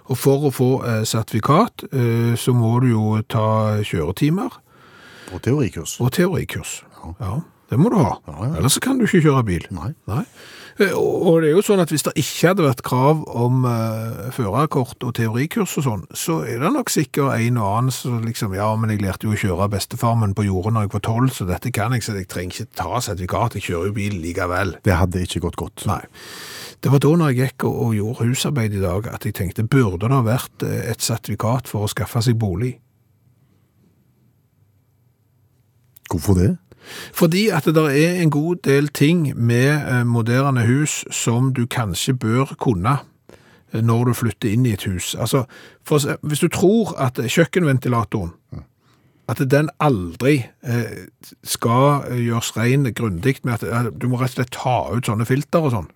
Og 0.08 0.16
for 0.16 0.46
å 0.48 0.50
få 0.54 0.68
eh, 0.86 1.02
sertifikat, 1.04 1.82
eh, 1.92 2.32
så 2.40 2.54
må 2.56 2.78
du 2.80 2.86
jo 2.94 3.20
ta 3.28 3.82
kjøretimer 3.84 4.54
Og 5.34 5.42
teorikurs. 5.44 5.98
og 6.00 6.12
teorikurs. 6.16 6.78
Ja, 7.20 7.40
det 7.68 7.78
må 7.78 7.90
du 7.92 7.98
ha. 7.98 8.14
Ja, 8.28 8.36
ja. 8.46 8.54
Ellers 8.56 8.78
så 8.78 8.80
kan 8.80 8.96
du 8.98 9.04
ikke 9.04 9.20
kjøre 9.26 9.44
bil. 9.44 9.66
Nei. 9.74 9.92
Eh, 10.08 10.22
Og 10.78 11.20
og 11.30 11.42
det 11.42 11.50
er 11.50 11.54
jo 11.54 11.62
sånn 11.64 11.82
at 11.82 11.90
hvis 11.92 12.04
det 12.06 12.12
ikke 12.18 12.50
hadde 12.50 12.64
vært 12.64 12.82
krav 12.86 13.20
om 13.28 13.64
uh, 13.66 14.30
førerkort 14.34 15.02
og 15.06 15.12
teorikurs 15.16 15.76
og 15.80 15.86
sånn, 15.86 16.04
så 16.16 16.40
er 16.48 16.62
det 16.62 16.72
nok 16.74 16.92
sikkert 16.92 17.36
en 17.36 17.58
og 17.60 17.68
annen 17.68 17.94
som 17.94 18.20
liksom, 18.24 18.54
ja, 18.56 18.68
men 18.78 18.92
jeg 18.94 19.02
lærte 19.04 19.28
jo 19.28 19.34
å 19.34 19.40
kjøre 19.40 19.68
bestefarmen 19.74 20.34
på 20.36 20.46
jordet 20.48 20.74
når 20.76 20.86
jeg 20.86 20.92
var 20.94 21.04
12, 21.04 21.30
så 21.36 21.48
dette 21.48 21.74
kan 21.76 21.94
jeg, 21.96 22.06
så 22.06 22.16
jeg 22.16 22.28
trenger 22.30 22.64
ikke 22.64 22.80
ta 22.80 23.02
sertifikat, 23.04 23.58
jeg 23.58 23.68
kjører 23.68 23.90
jo 23.90 23.96
bil 24.00 24.18
likevel. 24.24 24.74
Det 24.86 24.96
hadde 24.96 25.24
ikke 25.26 25.44
gått 25.46 25.60
godt. 25.60 25.86
Nei. 25.90 26.02
Det 26.80 26.92
var 26.92 27.02
da 27.04 27.10
når 27.20 27.32
jeg 27.32 27.50
gikk 27.50 27.66
og, 27.68 27.80
og 27.84 27.96
gjorde 27.98 28.28
husarbeid 28.30 28.76
i 28.76 28.82
dag, 28.82 29.10
at 29.12 29.26
jeg 29.28 29.36
tenkte, 29.36 29.66
burde 29.68 30.06
det 30.06 30.16
ha 30.16 30.22
vært 30.24 30.64
eh, 30.66 30.86
et 30.94 31.04
sertifikat 31.04 31.68
for 31.68 31.84
å 31.84 31.92
skaffe 31.92 32.22
seg 32.24 32.38
bolig? 32.40 32.78
Hvorfor 36.10 36.38
det? 36.40 36.54
Fordi 37.12 37.48
at 37.48 37.64
det 37.68 37.74
der 37.74 37.88
er 37.88 38.22
en 38.22 38.30
god 38.30 38.62
del 38.64 38.88
ting 38.88 39.30
med 39.36 39.68
eh, 39.70 40.06
moderne 40.06 40.66
hus 40.66 41.04
som 41.10 41.52
du 41.54 41.66
kanskje 41.66 42.14
bør 42.14 42.54
kunne 42.58 42.98
eh, 43.72 43.82
når 43.82 44.04
du 44.04 44.14
flytter 44.14 44.52
inn 44.52 44.66
i 44.66 44.74
et 44.74 44.84
hus. 44.84 45.14
Altså, 45.14 45.44
for, 45.86 46.00
hvis 46.22 46.40
du 46.40 46.48
tror 46.48 46.94
at 46.98 47.20
kjøkkenventilatoren, 47.20 48.32
at 49.30 49.42
den 49.50 49.68
aldri 49.80 50.40
eh, 50.66 51.06
skal 51.44 52.10
gjøres 52.18 52.56
ren 52.56 52.88
grundig 52.94 53.36
med 53.44 53.62
at 53.62 53.94
du 53.94 54.08
må 54.08 54.18
rett 54.18 54.34
og 54.34 54.40
slett 54.40 54.56
ta 54.56 54.78
ut 54.90 55.06
sånne 55.06 55.28
filter 55.28 55.68
og 55.68 55.74
sånn. 55.76 55.90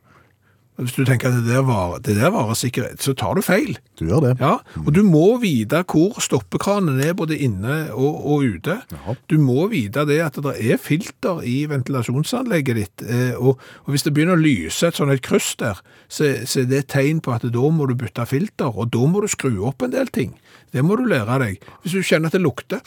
Hvis 0.75 0.97
du 0.97 1.05
tenker 1.07 1.31
at 1.31 1.37
det 1.39 1.53
der 1.53 1.63
var, 1.63 2.01
det 2.03 2.17
der 2.19 2.33
var 2.35 2.49
sikkerhet, 2.59 2.99
så 3.03 3.13
tar 3.15 3.37
du 3.39 3.43
feil. 3.47 3.77
Du 3.95 4.09
gjør 4.09 4.25
det. 4.25 4.33
Ja, 4.41 4.57
og 4.81 4.89
du 4.97 5.05
må 5.07 5.37
vite 5.39 5.85
hvor 5.87 6.19
stoppekranen 6.23 6.99
er 7.05 7.15
både 7.15 7.39
inne 7.39 7.93
og, 7.95 8.17
og 8.27 8.57
ute. 8.57 8.81
Ja. 8.91 9.15
Du 9.31 9.37
må 9.39 9.69
vite 9.71 10.03
det 10.09 10.19
at 10.25 10.41
det 10.43 10.57
er 10.59 10.81
filter 10.83 11.45
i 11.47 11.61
ventilasjonsanlegget 11.71 12.81
ditt, 12.81 13.05
eh, 13.07 13.39
og, 13.39 13.63
og 13.87 13.95
hvis 13.95 14.03
det 14.07 14.17
begynner 14.17 14.35
å 14.35 14.43
lyse 14.43 14.91
et 14.91 14.99
sånt 14.99 15.15
et 15.15 15.23
kryss 15.23 15.53
der, 15.63 15.79
så, 16.11 16.33
så 16.43 16.65
er 16.65 16.69
det 16.73 16.83
et 16.83 16.91
tegn 16.97 17.23
på 17.23 17.37
at 17.37 17.47
da 17.55 17.71
må 17.71 17.87
du 17.87 17.95
bytte 17.99 18.27
filter, 18.27 18.75
og 18.75 18.91
da 18.95 19.07
må 19.07 19.23
du 19.23 19.31
skru 19.31 19.53
opp 19.71 19.87
en 19.87 19.95
del 19.95 20.11
ting. 20.11 20.35
Det 20.75 20.83
må 20.83 20.99
du 20.99 21.07
lære 21.07 21.39
deg. 21.45 21.71
Hvis 21.85 21.95
du 21.95 22.03
kjenner 22.03 22.33
at 22.33 22.35
det 22.35 22.43
lukter, 22.43 22.83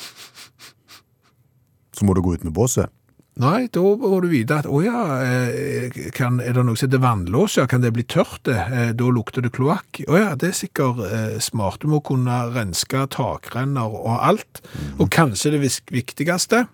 Så 1.97 2.05
må 2.05 2.13
du 2.13 2.21
gå 2.21 2.35
ut 2.35 2.43
med 2.45 2.53
båset. 2.53 2.91
Nei, 3.37 3.67
da 3.69 3.83
må 4.01 4.17
du 4.23 4.31
vite 4.31 4.55
at 4.63 4.65
å 4.65 4.79
ja, 4.81 5.01
eh, 5.21 5.93
kan, 6.15 6.39
er 6.41 6.55
det 6.57 6.63
noe 6.65 6.77
som 6.79 6.87
heter 6.87 7.03
vannlås, 7.03 7.59
ja, 7.59 7.67
kan 7.69 7.83
det 7.83 7.91
bli 7.93 8.05
tørt 8.09 8.41
det? 8.49 8.57
Eh, 8.73 8.93
Da 8.97 9.09
lukter 9.13 9.45
det 9.45 9.51
kloakk. 9.53 9.99
Å 10.09 10.17
ja, 10.17 10.31
det 10.33 10.49
er 10.49 10.57
sikkert 10.57 11.03
eh, 11.05 11.37
smart. 11.43 11.83
Du 11.83 11.91
må 11.91 11.99
kunne 12.01 12.39
renske 12.55 13.03
takrenner 13.13 13.93
og 13.93 14.09
alt. 14.15 14.63
Og 14.97 15.11
kanskje 15.13 15.53
det 15.53 15.61
viktigste, 15.93 16.65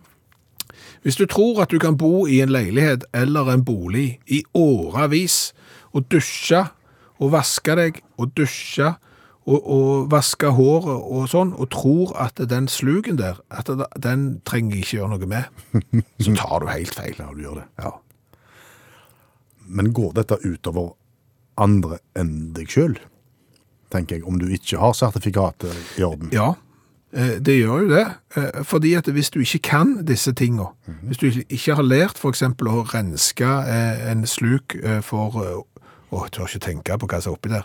hvis 1.04 1.20
du 1.20 1.26
tror 1.28 1.66
at 1.66 1.74
du 1.74 1.82
kan 1.84 1.98
bo 2.00 2.24
i 2.32 2.40
en 2.40 2.54
leilighet 2.54 3.04
eller 3.12 3.52
en 3.52 3.66
bolig 3.68 4.22
i 4.32 4.40
årevis, 4.56 5.52
og 5.92 6.08
dusje 6.10 6.64
og 7.20 7.34
vaske 7.36 7.76
deg 7.76 8.00
og 8.16 8.32
dusje 8.40 8.96
og, 9.44 9.60
og 9.60 10.12
vaske 10.12 10.54
håret 10.56 11.04
og 11.04 11.28
sånn, 11.32 11.52
og 11.60 11.70
tror 11.74 12.14
at 12.22 12.40
den 12.50 12.70
sluken 12.72 13.20
der, 13.20 13.42
at 13.52 13.70
den 14.00 14.26
trenger 14.48 14.78
jeg 14.78 14.86
ikke 14.86 14.98
gjøre 15.02 15.14
noe 15.18 15.30
med, 15.30 15.64
så 16.24 16.36
tar 16.40 16.64
du 16.64 16.72
helt 16.72 16.96
feil. 16.96 17.16
Ja, 17.20 17.30
du 17.34 17.44
gjør 17.44 17.62
det. 17.62 17.68
Ja. 17.84 17.96
Men 19.68 19.94
går 19.96 20.14
dette 20.20 20.40
utover 20.44 20.94
andre 21.60 22.00
enn 22.20 22.54
deg 22.56 22.72
sjøl? 22.72 22.98
Tenker 23.94 24.18
jeg, 24.18 24.28
om 24.28 24.40
du 24.42 24.48
ikke 24.50 24.80
har 24.82 24.96
sertifikatet 24.98 26.00
i 26.00 26.06
orden. 26.08 26.32
Ja, 26.34 26.54
eh, 27.14 27.36
det 27.44 27.60
gjør 27.60 27.84
jo 27.84 27.92
det. 27.92 28.06
Eh, 28.40 28.64
Fordi 28.66 28.96
at 28.98 29.12
hvis 29.12 29.30
du 29.30 29.42
ikke 29.44 29.62
kan 29.70 29.94
disse 30.08 30.34
tingene, 30.34 30.72
hvis 31.04 31.22
du 31.22 31.28
ikke 31.44 31.78
har 31.78 31.86
lært 31.86 32.24
eksempel 32.26 32.72
å 32.72 32.88
renske 32.90 33.46
eh, 33.46 34.08
en 34.12 34.26
sluk 34.26 34.76
for 35.06 35.66
Å, 36.14 36.24
jeg 36.28 36.36
tør 36.36 36.50
ikke 36.50 36.64
tenke 36.68 36.98
på 37.02 37.10
hva 37.10 37.20
som 37.24 37.34
er 37.34 37.38
oppi 37.40 37.52
der. 37.54 37.64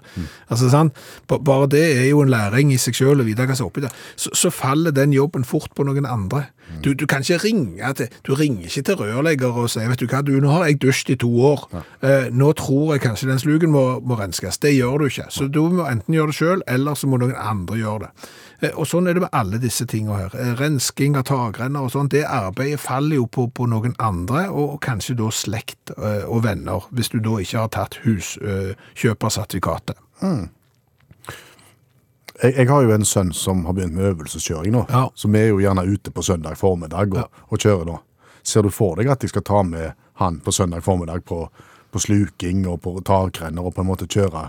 Altså, 0.49 0.71
sant? 0.73 0.97
Bare 1.29 1.69
det 1.71 1.85
er 1.99 2.07
jo 2.09 2.23
en 2.25 2.33
læring 2.33 2.73
i 2.73 2.81
seg 2.81 2.97
selv 2.97 3.25
å 3.25 3.29
vite 3.29 3.45
hva 3.45 3.57
som 3.59 3.67
er 3.69 3.73
oppi 3.73 3.85
der. 3.85 3.97
Så, 4.17 4.33
så 4.39 4.53
faller 4.55 4.95
den 4.97 5.13
jobben 5.13 5.45
fort 5.49 5.75
på 5.77 5.85
noen 5.89 6.09
andre. 6.09 6.47
Du, 6.83 6.93
du 6.95 7.07
kan 7.07 7.21
ikke 7.25 7.39
ringe 7.45 7.93
til 7.95 8.09
Du 8.27 8.35
ringer 8.35 8.65
ikke 8.69 8.83
til 8.83 8.95
rørlegger 9.01 9.57
og 9.63 9.71
sier 9.71 9.89
vet 9.89 9.99
du 10.01 10.07
hva, 10.07 10.21
du, 10.23 10.35
nå 10.41 10.49
har 10.53 10.67
jeg 10.69 10.81
dusjet 10.83 11.11
i 11.11 11.17
to 11.17 11.31
år. 11.53 11.69
Eh, 12.03 12.29
nå 12.31 12.53
tror 12.59 12.95
jeg 12.95 13.01
kanskje 13.07 13.29
den 13.31 13.39
sluken 13.43 13.71
må, 13.75 14.01
må 14.01 14.15
renskes. 14.21 14.59
Det 14.59 14.75
gjør 14.77 14.99
du 14.99 15.07
ikke. 15.09 15.27
Så 15.31 15.49
du 15.49 15.63
må 15.69 15.87
enten 15.91 16.15
gjøre 16.15 16.27
det 16.33 16.37
selv, 16.39 16.63
eller 16.67 16.95
så 16.95 17.07
må 17.11 17.17
noen 17.19 17.35
andre 17.39 17.77
gjøre 17.81 17.99
det. 18.07 18.11
Eh, 18.61 18.71
Og 18.77 18.87
sånn 18.91 19.07
er 19.09 19.15
det 19.15 19.23
med 19.23 19.31
alle 19.33 19.59
disse 19.63 19.87
tingene 19.87 20.17
her. 20.19 20.35
Eh, 20.39 20.55
Rensking 20.59 21.17
av 21.17 21.25
takrenner 21.31 21.81
og 21.87 21.91
sånn, 21.95 22.09
det 22.11 22.25
arbeidet 22.27 22.81
faller 22.81 23.17
jo 23.21 23.27
på, 23.27 23.49
på 23.55 23.67
noen 23.71 23.95
andre, 23.99 24.49
og 24.51 24.81
kanskje 24.85 25.15
da 25.19 25.31
slekt 25.31 25.91
eh, 25.97 26.25
og 26.27 26.43
venner, 26.45 26.87
hvis 26.91 27.09
du 27.15 27.19
da 27.23 27.39
ikke 27.43 27.59
har 27.65 27.69
tatt 27.75 27.99
huskjøpersertifikatet. 28.05 29.97
Jeg, 32.43 32.55
jeg 32.57 32.69
har 32.71 32.83
jo 32.87 32.93
en 32.95 33.05
sønn 33.05 33.33
som 33.35 33.65
har 33.67 33.75
begynt 33.75 33.97
med 33.97 34.13
øvelseskjøring 34.13 34.73
nå, 34.73 34.85
Ja. 34.91 35.09
så 35.15 35.29
vi 35.29 35.39
er 35.39 35.49
jo 35.49 35.59
gjerne 35.63 35.83
ute 35.89 36.11
på 36.15 36.23
søndag 36.23 36.57
formiddag 36.57 37.15
og, 37.17 37.31
og 37.51 37.59
kjører 37.59 37.85
nå. 37.89 37.99
Ser 38.47 38.63
du 38.63 38.71
for 38.71 38.95
deg 38.97 39.09
at 39.11 39.23
jeg 39.23 39.31
skal 39.35 39.43
ta 39.43 39.63
med 39.67 39.93
han 40.23 40.39
på 40.41 40.53
søndag 40.55 40.83
formiddag 40.87 41.25
på, 41.27 41.49
på 41.93 41.99
sluking 41.99 42.67
og 42.71 42.81
på 42.83 42.95
takrenner 43.05 43.67
og 43.67 43.75
på 43.75 43.83
en 43.83 43.91
måte 43.91 44.07
kjøre? 44.07 44.49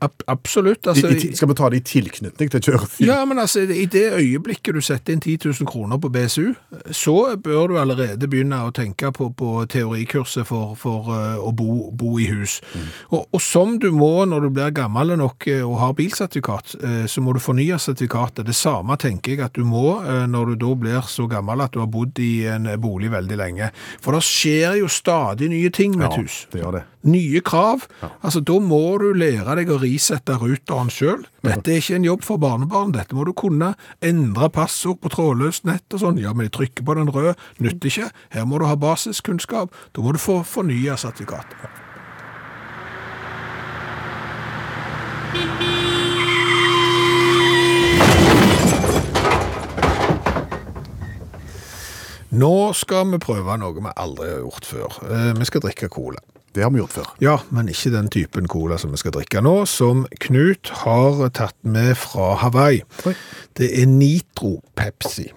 Ab 0.00 0.22
absolutt. 0.30 0.86
Altså, 0.86 1.08
i, 1.10 1.16
i, 1.30 1.34
skal 1.34 1.48
vi 1.50 1.54
ta 1.58 1.68
det 1.72 1.80
i 1.80 1.84
tilknytning 1.88 2.50
til 2.52 2.60
kjøretid? 2.68 3.00
Ja, 3.08 3.16
men 3.26 3.40
altså, 3.42 3.64
i 3.66 3.86
det 3.90 4.04
øyeblikket 4.14 4.76
du 4.76 4.80
setter 4.84 5.16
inn 5.16 5.22
10 5.24 5.48
000 5.48 5.66
kroner 5.66 5.98
på 5.98 6.10
BSU, 6.14 6.52
så 6.94 7.14
bør 7.42 7.72
du 7.72 7.78
allerede 7.82 8.28
begynne 8.30 8.60
å 8.62 8.70
tenke 8.76 9.10
på, 9.16 9.26
på 9.34 9.64
teorikurset 9.72 10.46
for, 10.46 10.76
for 10.78 11.10
uh, 11.10 11.40
å 11.42 11.50
bo, 11.50 11.88
bo 11.98 12.12
i 12.22 12.28
hus. 12.30 12.60
Og, 13.10 13.24
og 13.34 13.42
som 13.42 13.74
du 13.82 13.88
må 13.94 14.12
når 14.30 14.46
du 14.46 14.52
blir 14.60 14.70
gammel 14.76 15.16
nok 15.18 15.48
eh, 15.50 15.64
og 15.66 15.80
har 15.82 15.96
bilsertifikat, 15.98 16.76
uh, 16.78 17.02
så 17.10 17.24
må 17.24 17.34
du 17.34 17.42
fornye 17.42 17.80
sertifikatet. 17.82 18.46
Det 18.46 18.54
samme 18.54 18.94
tenker 19.02 19.34
jeg 19.34 19.44
at 19.48 19.58
du 19.58 19.66
må 19.66 19.96
uh, 20.04 20.28
når 20.30 20.52
du 20.54 20.62
da 20.62 20.74
blir 20.84 21.10
så 21.10 21.26
gammel 21.30 21.64
at 21.66 21.74
du 21.74 21.82
har 21.82 21.90
bodd 21.90 22.22
i 22.22 22.46
en 22.54 22.70
bolig 22.78 23.10
veldig 23.16 23.40
lenge. 23.42 23.72
For 24.04 24.14
det 24.14 24.22
skjer 24.28 24.78
jo 24.84 24.92
stadig 24.92 25.50
nye 25.50 25.74
ting 25.74 25.98
med 25.98 26.06
et 26.12 26.20
Ja, 26.20 26.22
hus 26.22 26.38
det 26.52 26.62
gjør 26.62 26.78
det. 26.78 26.84
nye 27.08 27.40
krav. 27.42 27.88
Altså, 28.20 28.40
Da 28.44 28.58
må 28.62 28.82
du 29.00 29.10
lære 29.16 29.54
deg 29.58 29.70
å 29.74 29.78
frisette 29.88 30.36
ruteren 30.36 30.90
sjøl. 30.92 31.24
Dette 31.44 31.72
er 31.72 31.80
ikke 31.80 31.96
en 31.96 32.06
jobb 32.06 32.24
for 32.26 32.40
barnebarn, 32.42 32.92
dette 32.92 33.16
må 33.16 33.24
du 33.24 33.32
kunne. 33.32 33.72
Endre 34.04 34.50
passord 34.52 35.00
på 35.00 35.12
trådløst 35.14 35.64
nett 35.68 35.96
og 35.96 36.02
sånn. 36.02 36.20
Ja, 36.20 36.34
men 36.36 36.48
jeg 36.48 36.56
trykker 36.58 36.84
på 36.84 36.96
den 36.98 37.12
røde, 37.14 37.36
nytter 37.62 37.88
ikke. 37.88 38.10
Her 38.34 38.48
må 38.48 38.60
du 38.60 38.68
ha 38.68 38.76
basiskunnskap. 38.76 39.72
Da 39.96 40.04
må 40.04 40.12
du 40.12 40.20
få 40.20 40.42
fornya 40.44 40.98
sertifikatet. 41.00 41.56
Nå 52.38 52.54
skal 52.76 53.08
vi 53.08 53.18
prøve 53.24 53.56
noe 53.56 53.72
vi 53.80 53.92
aldri 53.96 54.34
har 54.34 54.42
gjort 54.44 54.68
før. 54.68 54.98
Eh, 55.08 55.30
vi 55.38 55.48
skal 55.48 55.64
drikke 55.64 55.88
cola. 55.88 56.20
Det 56.54 56.64
har 56.64 56.70
vi 56.72 56.80
gjort 56.80 56.94
før. 56.96 57.10
Ja, 57.22 57.36
men 57.54 57.68
ikke 57.68 57.92
den 57.92 58.08
typen 58.12 58.48
cola 58.48 58.78
som 58.80 58.92
vi 58.94 59.00
skal 59.00 59.14
drikke 59.14 59.42
nå, 59.44 59.54
som 59.68 60.06
Knut 60.24 60.72
har 60.82 61.20
tatt 61.36 61.56
med 61.62 61.92
fra 62.00 62.32
Hawaii. 62.42 62.80
Oi. 63.06 63.14
Det 63.58 63.68
er 63.82 63.90
Nitro 63.90 64.58
Pepsi. 64.78 65.28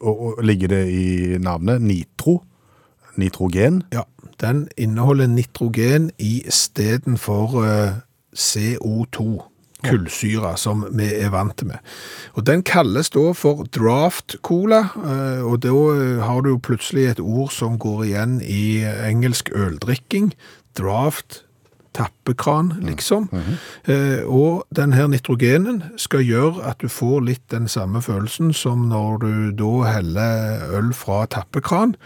Og, 0.00 0.20
og 0.38 0.44
ligger 0.44 0.72
det 0.72 0.84
i 0.88 1.38
navnet 1.38 1.82
nitro? 1.84 2.38
Nitrogen? 3.20 3.82
Ja, 3.92 4.06
den 4.40 4.68
inneholder 4.80 5.26
nitrogen 5.26 6.10
i 6.18 6.42
stedet 6.48 7.18
for 7.20 7.60
eh, 7.64 8.00
CO2, 8.32 9.42
kullsyre, 9.84 10.54
som 10.60 10.84
vi 10.96 11.08
er 11.16 11.32
vant 11.34 11.64
med. 11.66 11.78
Og 12.34 12.46
den 12.46 12.64
kalles 12.66 13.12
da 13.14 13.30
for 13.36 13.66
draft 13.74 14.38
cola, 14.46 14.86
eh, 15.02 15.44
og 15.44 15.60
da 15.66 15.74
eh, 15.94 16.24
har 16.24 16.42
du 16.42 16.54
jo 16.54 16.62
plutselig 16.62 17.06
et 17.10 17.22
ord 17.22 17.52
som 17.54 17.78
går 17.80 18.04
igjen 18.08 18.40
i 18.44 18.82
engelsk 18.84 19.52
øldrikking. 19.56 20.32
Draft, 20.78 21.42
tappekran, 21.96 22.74
liksom. 22.86 23.28
Eh, 23.84 24.22
og 24.24 24.64
den 24.76 24.92
her 24.92 25.08
nitrogenen 25.10 25.82
skal 25.96 26.22
gjøre 26.22 26.62
at 26.70 26.82
du 26.82 26.88
får 26.88 27.24
litt 27.26 27.46
den 27.50 27.68
samme 27.68 28.02
følelsen 28.02 28.52
som 28.54 28.86
når 28.88 29.18
du 29.24 29.32
da 29.58 29.72
heller 29.96 30.68
øl 30.78 30.92
fra 30.94 31.24
tappekran. 31.26 31.96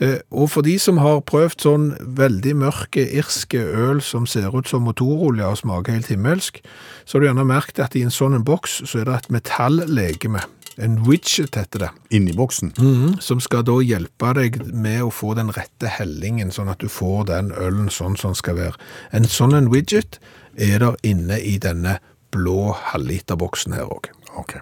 Eh, 0.00 0.18
Og 0.32 0.50
for 0.50 0.62
de 0.64 0.78
som 0.80 0.98
har 0.98 1.20
prøvd 1.28 1.60
sånn 1.60 1.88
veldig 2.16 2.54
mørke 2.56 3.04
irske 3.04 3.60
øl 3.60 4.00
som 4.00 4.26
ser 4.26 4.54
ut 4.56 4.68
som 4.68 4.82
motorolje 4.88 5.44
og 5.44 5.58
smaker 5.60 5.92
helt 5.92 6.08
himmelsk, 6.08 6.62
så 7.04 7.16
har 7.18 7.20
du 7.20 7.26
gjerne 7.28 7.44
merket 7.46 7.82
at 7.84 7.96
i 7.96 8.02
en 8.06 8.10
sånn 8.14 8.34
en 8.38 8.44
boks 8.46 8.80
så 8.88 9.00
er 9.02 9.04
det 9.10 9.14
et 9.18 9.30
metalllegeme. 9.30 10.40
En 10.80 10.96
widget 11.04 11.58
heter 11.58 11.78
det. 11.82 11.90
Inni 12.16 12.32
boksen? 12.32 12.72
Som 13.20 13.40
skal 13.44 13.66
da 13.68 13.74
hjelpe 13.84 14.30
deg 14.38 14.56
med 14.72 15.02
å 15.04 15.10
få 15.12 15.34
den 15.36 15.50
rette 15.52 15.90
hellingen, 15.92 16.48
sånn 16.54 16.70
at 16.72 16.80
du 16.80 16.88
får 16.88 17.26
den 17.28 17.50
ølen 17.52 17.90
sånn 17.92 18.16
som 18.16 18.30
den 18.32 18.38
skal 18.40 18.56
være. 18.56 18.78
En 19.12 19.28
sånn 19.28 19.52
en 19.58 19.68
widget 19.74 20.16
er 20.56 20.78
der 20.80 20.96
inne 21.04 21.36
i 21.36 21.58
denne 21.60 21.98
blå 22.32 22.70
halvliterboksen 22.94 23.74
her 23.76 23.90
òg. 23.92 24.08
Ok. 24.38 24.56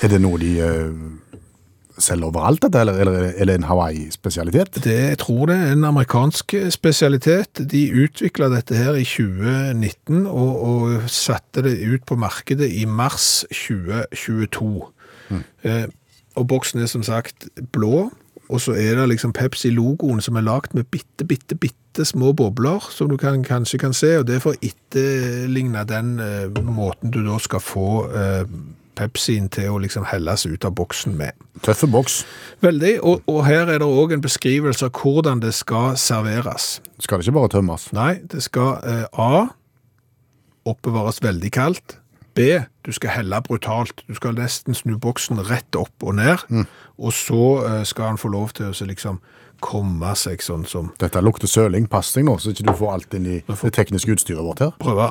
Er 0.00 0.08
det 0.08 0.20
noe 0.22 0.38
de 0.40 0.54
eh, 0.62 0.94
selger 2.02 2.30
overalt, 2.30 2.62
dette, 2.62 2.80
eller, 2.80 3.00
eller 3.02 3.28
er 3.30 3.48
det 3.48 3.56
en 3.58 3.68
Hawaii-spesialitet? 3.68 4.80
Det, 4.84 4.98
jeg 5.12 5.18
tror 5.22 5.50
det 5.50 5.56
er 5.56 5.72
en 5.74 5.88
amerikansk 5.88 6.54
spesialitet. 6.74 7.62
De 7.72 7.84
utvikla 8.04 8.50
dette 8.52 8.76
her 8.78 8.98
i 8.98 9.06
2019 9.06 10.26
og, 10.26 10.52
og 10.70 11.10
satte 11.12 11.64
det 11.66 11.78
ut 11.82 12.06
på 12.08 12.18
markedet 12.20 12.70
i 12.70 12.84
mars 12.86 13.44
2022. 13.50 14.70
Eh, 15.66 15.84
og 16.38 16.48
boksen 16.48 16.80
er 16.80 16.90
som 16.90 17.02
sagt 17.02 17.48
blå, 17.74 18.08
og 18.48 18.60
så 18.60 18.72
er 18.72 18.96
det 18.96 19.08
liksom 19.10 19.34
Pepsi-logoen 19.36 20.22
som 20.24 20.36
er 20.36 20.46
lagt 20.46 20.74
med 20.74 20.88
bitte, 20.88 21.26
bitte, 21.28 21.54
bitte 21.54 22.04
små 22.04 22.32
bobler, 22.32 22.80
som 22.90 23.10
du 23.10 23.16
kan, 23.20 23.42
kanskje 23.44 23.78
kan 23.78 23.92
se, 23.92 24.14
og 24.18 24.26
det 24.28 24.38
er 24.38 24.44
for 24.44 24.56
å 24.56 24.62
etterligne 24.64 25.84
den 25.88 26.16
eh, 26.22 26.62
måten 26.64 27.12
du 27.12 27.20
da 27.26 27.36
skal 27.42 27.60
få 27.60 27.90
eh, 28.08 28.44
Pepsien 28.98 29.46
til 29.54 29.70
å 29.72 29.78
liksom 29.82 30.06
helles 30.10 30.44
ut 30.48 30.66
av 30.66 30.74
boksen 30.78 31.14
med. 31.18 31.36
Tøffe 31.64 31.88
boks. 31.90 32.20
Veldig, 32.64 32.96
og, 33.06 33.22
og 33.30 33.44
her 33.46 33.70
er 33.70 33.80
det 33.82 33.86
òg 33.86 34.16
en 34.16 34.24
beskrivelse 34.24 34.88
av 34.90 34.98
hvordan 34.98 35.42
det 35.44 35.54
skal 35.56 35.96
serveres. 36.00 36.78
Skal 36.98 37.20
det 37.20 37.28
ikke 37.28 37.38
bare 37.38 37.54
tømmes? 37.54 37.88
Nei, 37.96 38.12
det 38.32 38.42
skal 38.46 38.82
eh, 38.82 39.06
A. 39.18 39.48
Oppbevares 40.68 41.22
veldig 41.24 41.54
kaldt. 41.54 41.98
B. 42.38 42.60
Du 42.86 42.92
skal 42.94 43.16
helle 43.16 43.40
brutalt. 43.42 44.04
Du 44.06 44.14
skal 44.14 44.36
nesten 44.38 44.76
snu 44.76 44.94
boksen 45.00 45.40
rett 45.48 45.74
opp 45.78 46.06
og 46.06 46.18
ned. 46.20 46.44
Og 46.98 47.14
så 47.16 47.42
eh, 47.66 47.82
skal 47.88 48.12
han 48.12 48.20
få 48.20 48.30
lov 48.34 48.54
til 48.54 48.70
å 48.70 48.76
så 48.76 48.86
liksom 48.86 49.18
komme 49.64 50.12
seg 50.14 50.42
sånn 50.44 50.62
som 50.68 50.92
Dette 51.02 51.22
lukter 51.24 51.50
søling. 51.50 51.88
Pass 51.90 52.12
deg 52.14 52.28
nå, 52.28 52.36
så 52.38 52.52
ikke 52.54 52.68
du 52.68 52.74
får 52.78 52.94
alt 52.94 53.18
inn 53.18 53.26
i 53.26 53.40
det 53.42 53.72
tekniske 53.74 54.14
utstyret 54.14 54.44
vårt 54.44 54.62
her. 54.62 54.76
Prøve. 54.78 55.10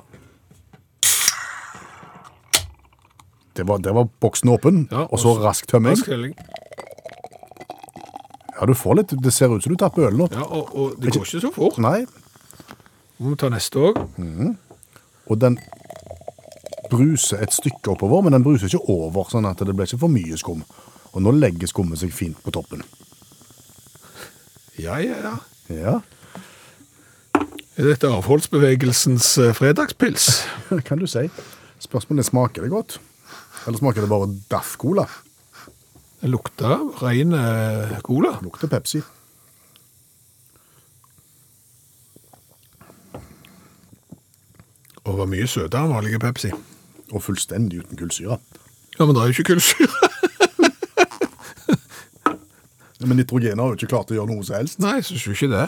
Det 3.58 3.66
var, 3.68 3.82
det 3.82 3.94
var 3.98 4.08
boksen 4.22 4.52
åpen, 4.54 4.84
Ja, 4.92 5.08
og 5.10 5.20
så 5.22 5.34
rask 5.42 5.66
tømming. 5.72 5.98
Rask. 5.98 6.10
Ja, 8.58 8.66
du 8.66 8.74
får 8.78 8.96
litt, 9.02 9.14
det 9.22 9.34
ser 9.34 9.54
ut 9.54 9.64
som 9.66 9.74
du 9.74 9.78
tapper 9.82 10.08
øl 10.08 10.18
nå. 10.18 10.28
Ja, 10.34 10.46
og, 10.46 10.72
og 10.74 10.96
det 11.02 11.14
går 11.14 11.26
ikke 11.26 11.42
så 11.44 11.52
fort. 11.54 11.78
Nei, 11.82 12.06
Vi 13.18 13.26
må 13.26 13.36
ta 13.38 13.50
neste 13.50 13.82
òg. 13.82 13.98
og 15.28 15.40
den 15.42 15.58
bruser 16.90 17.42
et 17.44 17.54
stykke 17.54 17.92
oppover, 17.96 18.22
men 18.24 18.34
den 18.38 18.44
bruser 18.46 18.70
ikke 18.70 18.86
over, 18.94 19.26
sånn 19.30 19.46
at 19.50 19.60
det 19.60 19.74
blir 19.76 19.90
ikke 19.90 20.00
for 20.06 20.14
mye 20.14 20.38
skum. 20.40 20.62
Og 21.14 21.22
nå 21.26 21.34
legger 21.36 21.68
skummet 21.70 22.00
seg 22.00 22.14
fint 22.14 22.38
på 22.46 22.54
toppen. 22.54 22.84
Ja, 24.78 25.00
ja, 25.02 25.18
ja. 25.24 25.36
Ja, 25.74 25.96
Er 27.78 27.92
dette 27.92 28.08
avholdsbevegelsens 28.10 29.34
eh, 29.38 29.52
fredagspils? 29.54 30.46
kan 30.88 30.98
du 31.02 31.06
si. 31.10 31.28
Spørsmålet 31.84 32.24
er, 32.24 32.30
smaker 32.32 32.64
det 32.66 32.72
godt? 32.72 32.96
Eller 33.68 33.78
smaker 33.78 34.02
det 34.02 34.10
bare 34.10 34.30
Daff-cola? 34.52 35.08
Det 36.22 36.30
lukter 36.32 36.86
ren 37.04 37.34
eh, 37.36 38.00
cola. 38.02 38.38
Lukter 38.42 38.68
Pepsi. 38.72 39.02
Og 45.04 45.18
var 45.20 45.30
mye 45.32 45.48
søtere 45.48 45.84
enn 45.84 45.94
vanlig 45.94 46.20
Pepsi. 46.24 46.52
Og 47.12 47.24
fullstendig 47.24 47.84
uten 47.84 48.00
kullsyre. 48.00 48.40
Ja, 48.98 49.06
men 49.06 49.14
det 49.16 49.22
er 49.22 49.30
jo 49.30 49.36
ikke 49.38 49.52
kullsyre. 49.54 49.92
Men 53.08 53.20
nitrogen 53.22 53.60
har 53.62 53.70
jo 53.70 53.78
ikke 53.78 53.92
klart 53.92 54.10
å 54.12 54.16
gjøre 54.18 54.34
noe 54.34 54.44
som 54.44 54.58
helst. 54.58 54.80
Nei, 54.84 54.98
jeg 54.98 55.06
syns 55.08 55.26
jo 55.28 55.36
ikke 55.36 55.52
det. 55.54 55.68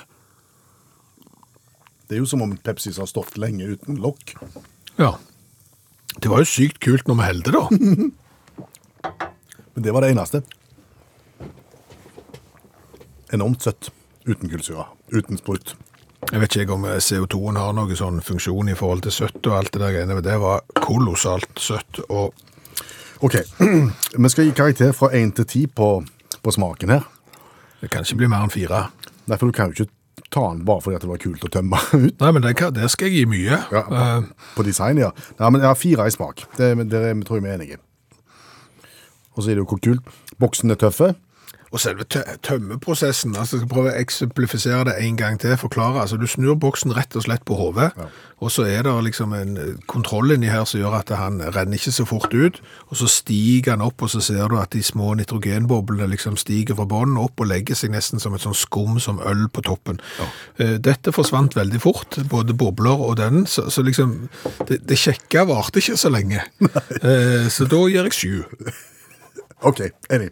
Det 2.10 2.18
er 2.18 2.24
jo 2.24 2.28
som 2.28 2.42
om 2.44 2.56
Pepsi 2.66 2.92
har 2.98 3.08
stått 3.08 3.38
lenge 3.40 3.70
uten 3.70 4.00
lokk. 4.02 4.34
Ja. 4.98 5.14
Det 6.18 6.32
var 6.32 6.42
jo 6.42 6.50
sykt 6.50 6.80
kult 6.84 7.08
når 7.08 7.20
vi 7.20 7.28
heldte, 7.28 7.52
da. 7.54 7.62
Men 9.76 9.86
det 9.86 9.94
var 9.94 10.04
det 10.04 10.12
eneste. 10.16 10.42
Enormt 13.34 13.64
søtt. 13.64 13.92
Uten 14.26 14.50
kullsyre. 14.50 14.86
Uten 15.14 15.38
sprut. 15.38 15.76
Jeg 16.30 16.42
vet 16.42 16.56
ikke 16.60 16.76
om 16.76 16.86
CO2-en 16.86 17.58
har 17.58 17.74
noen 17.78 17.98
sånn 17.98 18.20
funksjon 18.26 18.70
i 18.70 18.76
forhold 18.78 19.06
til 19.06 19.14
søtt 19.16 19.40
og 19.48 19.56
alt 19.56 19.72
det 19.74 19.82
der 19.82 19.94
greiene, 19.96 20.18
men 20.18 20.26
det 20.26 20.36
var 20.42 20.66
kolossalt 20.84 21.62
søtt. 21.62 22.02
Og 22.10 22.34
Ok, 23.20 23.36
vi 24.24 24.30
skal 24.32 24.46
gi 24.48 24.54
karakter 24.56 24.94
fra 24.96 25.10
1 25.12 25.34
til 25.36 25.46
10 25.46 25.66
på, 25.76 25.88
på 26.40 26.52
smaken 26.56 26.94
her. 26.94 27.08
det 27.82 27.90
kan 27.92 28.06
ikke 28.06 28.22
bli 28.22 28.30
mer 28.32 28.46
enn 28.46 28.54
fire. 28.54 28.86
Nei, 29.28 29.38
for 29.38 29.50
du 29.50 29.56
kan 29.56 29.74
jo 29.74 29.84
ikke 29.84 29.92
ta 30.34 30.44
den 30.52 30.64
bare 30.68 30.84
fordi 30.86 31.00
det 31.02 31.10
var 31.10 31.22
kult 31.22 31.46
å 31.46 31.52
tømme 31.54 31.80
ut. 32.06 32.16
Nei, 32.22 32.32
men 32.36 32.44
det, 32.46 32.56
det 32.76 32.90
skal 32.94 33.10
jeg 33.10 33.24
gi 33.24 33.30
mye. 33.32 33.60
Ja, 33.74 33.84
på, 33.90 34.10
på 34.60 34.66
design, 34.68 35.02
ja. 35.02 35.12
Nei, 35.40 35.50
men 35.54 35.64
jeg 35.64 35.72
har 35.72 35.80
fire 35.80 36.08
i 36.10 36.14
smak. 36.14 36.46
Det, 36.58 36.74
det 36.92 37.04
tror 37.26 37.40
jeg 37.40 37.46
vi 37.48 37.52
er 37.54 37.58
enige. 37.60 37.80
Og 39.36 39.44
så 39.44 39.50
er 39.52 39.58
det 39.58 39.64
jo 39.64 39.70
hvor 39.72 39.82
kult. 39.84 40.14
Boksen 40.42 40.74
er 40.74 40.80
tøffe. 40.80 41.14
Og 41.70 41.80
selve 41.80 42.06
tø 42.10 42.24
tømmeprosessen, 42.44 43.36
altså 43.38 43.58
jeg 43.58 43.64
skal 43.64 43.72
prøve 43.74 43.92
å 43.92 44.00
eksemplifisere 44.00 44.88
det 44.90 44.96
en 45.06 45.18
gang 45.20 45.38
til, 45.42 45.54
forklare. 45.58 46.02
Altså 46.02 46.18
du 46.18 46.26
snur 46.28 46.58
boksen 46.58 46.96
rett 46.98 47.16
og 47.16 47.28
slett 47.28 47.46
på 47.46 47.58
hodet, 47.60 47.92
og 48.40 48.52
så 48.52 48.66
er 48.66 48.86
det 48.88 48.94
liksom 49.06 49.34
en 49.36 49.58
eh, 49.60 49.76
kontroll 49.92 50.34
inni 50.34 50.50
her 50.50 50.66
som 50.70 50.80
gjør 50.80 50.98
at 51.02 51.14
han 51.20 51.42
renner 51.54 51.78
ikke 51.78 51.94
så 51.94 52.06
fort 52.10 52.34
ut, 52.34 52.62
og 52.90 52.98
så 53.02 53.10
stiger 53.12 53.76
han 53.76 53.86
opp, 53.86 54.02
og 54.02 54.10
så 54.14 54.22
ser 54.24 54.50
du 54.50 54.58
at 54.58 54.74
de 54.74 54.82
små 54.86 55.14
nitrogenboblene 55.20 56.10
liksom 56.10 56.40
stiger 56.40 56.80
fra 56.80 56.88
bånden 56.90 57.20
opp 57.22 57.42
og 57.44 57.52
legger 57.52 57.78
seg 57.78 57.94
nesten 57.94 58.24
som 58.24 58.34
et 58.34 58.46
sånn 58.46 58.58
skum 58.58 58.98
som 59.04 59.22
øl 59.22 59.46
på 59.54 59.66
toppen. 59.68 60.02
Ja. 60.20 60.76
Dette 60.90 61.14
forsvant 61.16 61.58
veldig 61.60 61.84
fort, 61.84 62.18
både 62.32 62.56
bobler 62.58 63.04
og 63.10 63.18
den, 63.20 63.46
så, 63.46 63.68
så 63.70 63.84
liksom, 63.86 64.16
det, 64.70 64.82
det 64.90 64.98
kjekke 65.00 65.46
varte 65.50 65.84
ikke 65.84 66.00
så 66.00 66.12
lenge. 66.14 66.46
Nei. 66.66 67.50
Så 67.52 67.68
da 67.70 67.84
gir 67.92 68.08
jeg 68.08 68.16
sju. 68.16 68.34
Ok, 69.62 69.80
enig. 70.12 70.30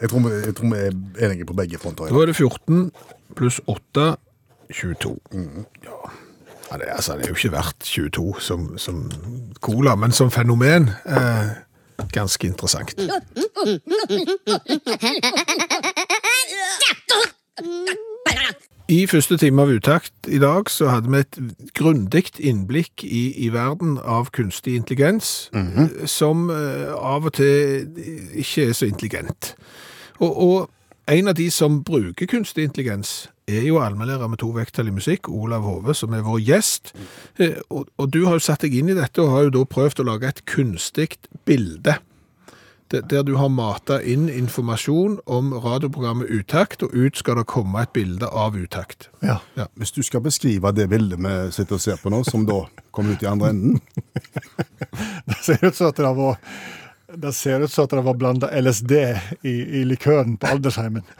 Jeg 0.00 0.08
tror, 0.10 0.18
vi, 0.20 0.30
jeg 0.44 0.54
tror 0.56 0.72
vi 0.74 0.78
er 0.78 1.30
enige 1.30 1.46
på 1.48 1.54
begge 1.56 1.78
fronter. 1.80 2.10
Da 2.12 2.20
er 2.22 2.26
det 2.26 2.36
14 2.36 2.90
pluss 3.36 3.60
8, 3.66 4.16
22. 4.72 5.14
Ja. 5.84 6.00
Ja, 6.70 6.76
det, 6.76 6.88
er- 6.88 6.94
altså, 6.98 7.14
det 7.16 7.24
er 7.24 7.28
jo 7.28 7.34
ikke 7.38 7.52
verdt 7.52 7.78
22 7.80 8.40
som, 8.44 8.66
som 8.78 8.98
cola, 9.64 9.94
men 9.96 10.12
som 10.12 10.30
fenomen 10.30 10.90
eh, 11.08 11.48
ganske 12.12 12.46
interessant. 12.46 12.92
I 18.88 19.02
første 19.04 19.36
time 19.36 19.60
av 19.66 19.68
Utakt 19.68 20.28
i 20.32 20.38
dag 20.40 20.70
så 20.72 20.86
hadde 20.88 21.10
vi 21.12 21.18
et 21.20 21.38
grundig 21.76 22.22
innblikk 22.40 23.04
i, 23.04 23.34
i 23.36 23.50
verden 23.52 23.98
av 24.00 24.30
kunstig 24.32 24.78
intelligens, 24.78 25.50
eh, 25.52 26.06
som 26.08 26.46
eh, 26.48 26.94
av 26.96 27.28
og 27.28 27.34
til 27.36 27.84
ikke 28.32 28.70
er 28.70 28.72
så 28.78 28.88
intelligent. 28.88 29.50
Og, 30.24 30.32
og 30.32 31.12
en 31.12 31.28
av 31.28 31.36
de 31.36 31.50
som 31.52 31.82
bruker 31.84 32.28
kunstig 32.32 32.64
intelligens, 32.64 33.28
er 33.48 33.62
jo 33.64 33.78
allmennlærer 33.80 34.28
med 34.28 34.40
to 34.40 34.50
vekttall 34.56 34.88
i 34.90 34.96
musikk, 34.96 35.28
Olav 35.32 35.62
Hove, 35.64 35.94
som 35.96 36.12
er 36.16 36.24
vår 36.24 36.40
gjest. 36.48 36.94
Eh, 37.36 37.60
Og, 37.68 37.86
og 37.98 38.08
du 38.12 38.22
har 38.24 38.40
jo 38.40 38.44
satt 38.48 38.64
deg 38.64 38.80
inn 38.80 38.88
i 38.88 38.96
dette, 38.96 39.20
og 39.20 39.34
har 39.36 39.50
jo 39.50 39.56
da 39.60 39.66
prøvd 39.68 40.00
å 40.00 40.08
lage 40.14 40.32
et 40.32 40.46
kunstig 40.48 41.18
bilde. 41.44 42.00
Der, 42.90 43.22
du 43.22 43.34
har 43.36 43.50
mata 43.52 43.98
inn 44.00 44.28
informasjon 44.32 45.18
om 45.26 45.52
radioprogrammet 45.52 46.30
Utakt, 46.32 46.82
og 46.82 46.94
ut 46.94 47.20
skal 47.20 47.40
det 47.40 47.46
komme 47.50 47.82
et 47.82 47.92
bilde 47.96 48.28
av 48.28 48.56
Utakt. 48.56 49.10
Ja. 49.22 49.38
Hvis 49.74 49.92
du 49.92 50.02
skal 50.06 50.24
beskrive 50.24 50.72
det 50.72 50.88
bildet 50.90 51.20
vi 51.20 51.36
sitter 51.52 51.78
og 51.78 51.84
ser 51.84 52.00
på 52.02 52.12
nå, 52.12 52.22
som 52.28 52.46
da 52.48 52.62
kom 52.94 53.10
ut 53.12 53.22
i 53.22 53.30
andre 53.30 53.52
enden 53.52 53.80
Det 55.28 55.38
ser 55.42 55.64
ut 55.64 55.76
som 55.76 55.90
at 55.92 56.00
det 56.00 56.14
var 56.16 56.38
det 57.16 57.30
ser 57.32 57.62
ut 57.64 57.72
som 57.72 57.86
at 57.86 57.92
det 57.96 58.02
var 58.04 58.16
blanda 58.20 58.48
LSD 58.60 58.92
i, 59.40 59.52
i 59.80 59.84
likøren 59.88 60.36
på 60.36 60.50
aldersheimen. 60.52 61.06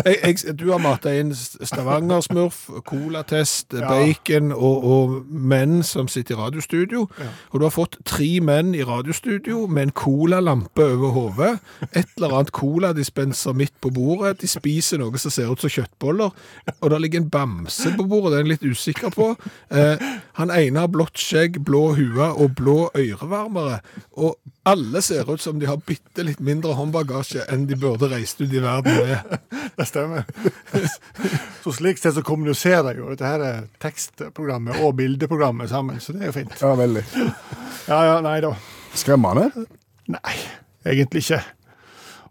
Du 0.00 0.70
har 0.70 0.78
mata 0.80 1.10
inn 1.12 1.32
Stavanger-smurf, 1.34 2.62
colatest, 2.88 3.74
bacon 3.74 4.52
og, 4.54 4.84
og 4.86 5.16
menn 5.28 5.82
som 5.84 6.08
sitter 6.08 6.36
i 6.36 6.38
radiostudio. 6.38 7.02
Og 7.50 7.60
du 7.60 7.66
har 7.66 7.74
fått 7.74 7.98
tre 8.08 8.28
menn 8.44 8.72
i 8.74 8.84
radiostudio 8.86 9.66
med 9.68 9.88
en 9.88 9.92
colalampe 9.98 10.86
over 10.94 11.12
hodet. 11.16 11.50
Et 11.90 12.08
eller 12.16 12.36
annet 12.38 12.54
coladispenser 12.56 13.56
midt 13.56 13.74
på 13.82 13.92
bordet. 13.94 14.38
De 14.40 14.48
spiser 14.48 15.02
noe 15.02 15.20
som 15.20 15.34
ser 15.34 15.50
ut 15.50 15.60
som 15.60 15.74
kjøttboller. 15.74 16.32
Og 16.78 16.94
det 16.94 17.02
ligger 17.04 17.24
en 17.24 17.30
bamse 17.34 17.92
på 17.98 18.06
bordet, 18.08 18.38
den 18.38 18.46
er 18.46 18.46
jeg 18.46 18.52
litt 18.54 18.78
usikker 18.78 19.12
på. 19.14 19.32
Eh, 19.74 20.06
han 20.40 20.54
ene 20.54 20.86
har 20.86 20.92
blått 20.92 21.20
skjegg, 21.20 21.60
blå 21.66 21.90
hue 21.98 22.30
og 22.30 22.56
blå 22.56 22.78
ørevarmere. 22.94 23.82
Og 24.20 24.34
alle 24.68 25.00
ser 25.02 25.24
ut 25.30 25.40
som 25.40 25.56
de 25.60 25.64
har 25.70 25.78
bitte 25.86 26.20
litt 26.26 26.40
mindre 26.44 26.74
håndbagasje 26.76 27.46
enn 27.52 27.62
de 27.70 27.78
burde 27.80 28.10
reist 28.12 28.40
ut 28.42 28.52
i 28.52 28.60
verden 28.60 28.98
med. 29.00 29.38
Det 29.80 29.86
stemmer. 29.88 30.26
Så 31.64 31.72
slik 31.76 31.98
sett 32.00 32.14
så 32.18 32.22
kommuniserer 32.26 32.98
jo 33.00 33.08
dette 33.12 33.24
her 33.28 33.44
tekstprogrammet 33.80 34.82
og 34.84 34.94
bildeprogrammet 34.98 35.70
sammen, 35.72 36.00
så 36.00 36.12
det 36.16 36.22
er 36.26 36.30
jo 36.30 36.34
fint. 36.36 36.52
Ja, 36.60 36.74
veldig. 36.76 37.02
Ja, 37.88 37.98
ja, 38.10 38.14
nei 38.24 38.36
da. 38.44 38.50
Skremmende. 38.96 39.46
Nei, 40.10 40.36
egentlig 40.88 41.22
ikke. 41.24 41.40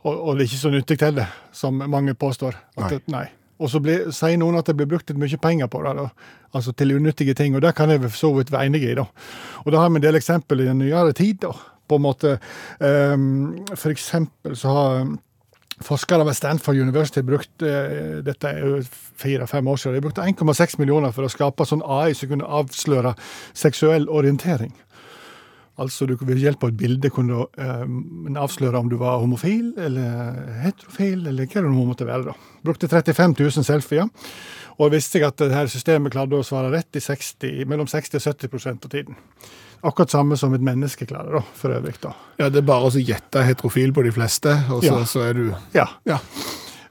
Og, 0.03 0.13
og 0.13 0.31
det 0.37 0.45
er 0.45 0.49
ikke 0.49 0.61
så 0.63 0.71
nyttig 0.73 0.97
heller, 1.03 1.29
som 1.55 1.77
mange 1.91 2.13
påstår. 2.17 2.57
At 2.77 2.83
Nei. 2.85 2.89
Det, 2.95 3.01
nei. 3.13 3.25
Og 3.59 3.67
så 3.73 3.81
blir- 3.83 4.05
sier 4.15 4.37
noen 4.39 4.55
at 4.61 4.69
det 4.69 4.77
blir 4.79 4.87
brukt 4.87 5.09
litt 5.11 5.19
mye 5.19 5.37
penger 5.41 5.67
på 5.71 5.81
det, 5.83 5.95
da. 5.97 6.05
altså 6.55 6.71
til 6.79 6.93
unyttige 6.95 7.33
ting, 7.35 7.55
og 7.57 7.61
det 7.65 7.73
kan 7.75 7.91
jeg 7.91 7.99
for 8.05 8.15
så 8.15 8.29
vidt 8.37 8.53
være 8.53 8.69
enig 8.69 8.85
i. 8.87 8.93
da. 8.95 9.03
Og 9.65 9.73
da 9.75 9.81
har 9.83 9.89
vi 9.91 9.99
en 9.99 10.05
del 10.05 10.15
eksempel 10.21 10.61
i 10.63 10.69
den 10.69 10.79
nyere 10.85 11.13
tid. 11.17 11.41
da. 11.43 11.51
På 11.89 11.97
en 11.97 12.05
måte, 12.05 12.35
um, 12.79 13.65
For 13.73 13.89
eksempel 13.93 14.55
så 14.59 14.75
har 14.75 15.09
forskere 15.85 16.25
ved 16.27 16.35
Stanford 16.35 16.75
University 16.75 17.21
brukt 17.25 17.63
eh, 17.63 18.19
dette 18.25 18.51
er 18.51 18.65
jo 18.65 18.81
fire-fem 19.19 19.67
år 19.67 19.79
siden, 19.79 19.95
de 19.95 20.03
brukte 20.03 20.25
1,6 20.25 20.79
millioner 20.81 21.13
for 21.15 21.25
å 21.25 21.31
skape 21.31 21.67
sånn 21.67 21.83
AI 21.85 22.13
som 22.17 22.31
kunne 22.31 22.47
avsløre 22.59 23.15
seksuell 23.57 24.09
orientering. 24.11 24.73
Altså 25.79 26.03
du 26.09 26.17
ved 26.19 26.41
hjelp 26.41 26.63
av 26.65 26.73
et 26.73 26.79
bilde 26.79 27.11
kunne 27.15 27.37
du 27.37 27.61
eh, 27.63 28.39
avsløre 28.41 28.81
om 28.81 28.89
du 28.91 28.97
var 28.99 29.21
homofil 29.21 29.71
eller 29.79 30.57
heterofil, 30.65 31.23
eller 31.31 31.47
hva 31.47 31.63
det 31.63 31.71
nå 31.71 31.85
måtte 31.87 32.07
være. 32.09 32.33
da. 32.33 32.35
Brukte 32.67 32.91
35 32.91 33.37
000 33.39 33.67
selfier, 33.67 34.11
og 34.79 34.91
visste 34.91 35.19
jeg 35.19 35.29
at 35.29 35.39
det 35.39 35.55
her 35.55 35.71
systemet 35.71 36.11
klarte 36.15 36.39
å 36.39 36.45
svare 36.45 36.73
rett 36.73 36.99
i 36.99 37.03
60, 37.03 37.63
mellom 37.71 37.87
60 37.87 38.19
og 38.19 38.27
70 38.27 38.51
prosent 38.51 38.87
av 38.87 38.91
tiden. 38.91 39.19
Akkurat 39.83 40.09
samme 40.11 40.35
som 40.37 40.53
et 40.53 40.61
menneske 40.61 41.05
klarer, 41.07 41.39
da, 41.39 41.41
for 41.55 41.69
øvrig. 41.71 41.95
da. 42.01 42.11
Ja, 42.39 42.49
Det 42.49 42.57
er 42.57 42.67
bare 42.67 42.89
å 42.89 42.91
gjette 42.91 43.43
heterofil 43.45 43.93
på 43.93 44.03
de 44.03 44.11
fleste, 44.11 44.49
og 44.69 44.83
så, 44.83 44.99
Ja. 44.99 45.03
så 45.05 45.29
er 45.29 45.33
du 45.33 45.55
Ja. 45.73 45.87
Ja. 46.05 46.17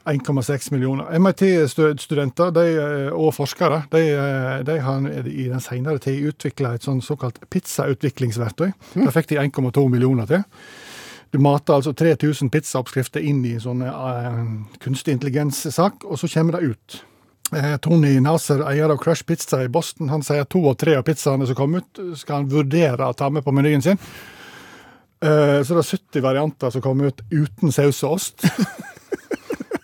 1,6 0.09 0.71
millioner. 0.71 1.05
MIT-studenter 1.19 2.55
eh, 2.57 3.13
og 3.13 3.33
forskere 3.35 3.83
de, 3.91 3.99
eh, 4.09 4.63
de 4.63 4.79
har 4.79 4.99
i 5.27 5.47
den 5.49 5.59
senere 5.59 5.99
tid 5.99 6.23
utvikla 6.31 6.73
et 6.73 6.81
sånn 6.81 7.01
såkalt 7.01 7.37
pizzautviklingsverktøy. 7.51 8.71
Det 8.95 9.13
fikk 9.13 9.27
de 9.27 9.35
1,2 9.37 9.87
millioner 9.89 10.25
til. 10.25 10.43
Du 11.31 11.37
mater 11.37 11.75
altså 11.75 11.93
3000 11.93 12.49
pizzaoppskrifter 12.49 13.21
inn 13.21 13.43
i 13.45 13.53
en 13.53 13.59
sånn 13.61 13.83
uh, 13.85 14.39
kunstig 14.81 15.13
intelligens-sak, 15.13 16.03
og 16.09 16.17
så 16.17 16.27
kommer 16.33 16.57
det 16.57 16.71
ut. 16.71 17.03
Eh, 17.55 17.77
Tony 17.81 18.19
Naser, 18.21 18.61
eier 18.69 18.91
av 18.93 18.97
Crush 19.01 19.23
Pizza 19.25 19.63
i 19.63 19.69
Boston, 19.73 20.09
han 20.13 20.21
sier 20.25 20.45
to 20.45 20.61
av 20.69 20.75
tre 20.77 20.93
av 20.99 21.05
pizzaene 21.07 21.47
som 21.49 21.57
kom 21.57 21.79
ut, 21.79 22.01
skal 22.19 22.43
han 22.43 22.51
vurdere 22.51 23.07
å 23.09 23.15
ta 23.17 23.29
med 23.33 23.43
på 23.45 23.53
menyen 23.55 23.81
sin. 23.81 23.97
Eh, 25.21 25.63
Så 25.65 25.73
det 25.73 25.81
er 25.81 25.97
70 25.97 26.21
varianter 26.21 26.69
som 26.71 26.81
kom 26.81 27.01
ut 27.01 27.21
uten 27.31 27.71
saus 27.71 28.03
og 28.03 28.19
ost. 28.19 28.45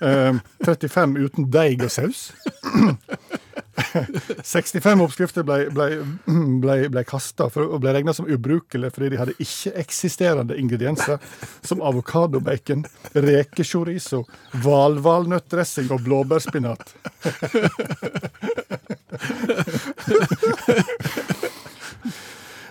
Eh, 0.05 0.36
35 0.61 1.13
uten 1.24 1.45
deig 1.49 1.82
og 1.82 1.89
saus. 1.89 2.28
65 4.44 5.02
oppskrifter 5.04 5.44
ble, 5.48 5.70
ble, 5.76 5.88
ble, 6.64 6.78
ble 6.94 7.04
kasta 7.08 7.50
og 7.50 7.80
ble 7.84 7.94
regna 7.96 8.14
som 8.16 8.28
ubrukelige 8.30 8.94
fordi 8.96 9.12
de 9.14 9.20
hadde 9.20 9.38
ikke-eksisterende 9.44 10.58
ingredienser 10.60 11.18
som 11.66 11.84
avokadobacon, 11.86 12.86
rekechorizo, 13.14 14.24
hvalvalnøttdressing 14.64 15.92
og 15.92 16.06
blåbærspinat. 16.08 16.96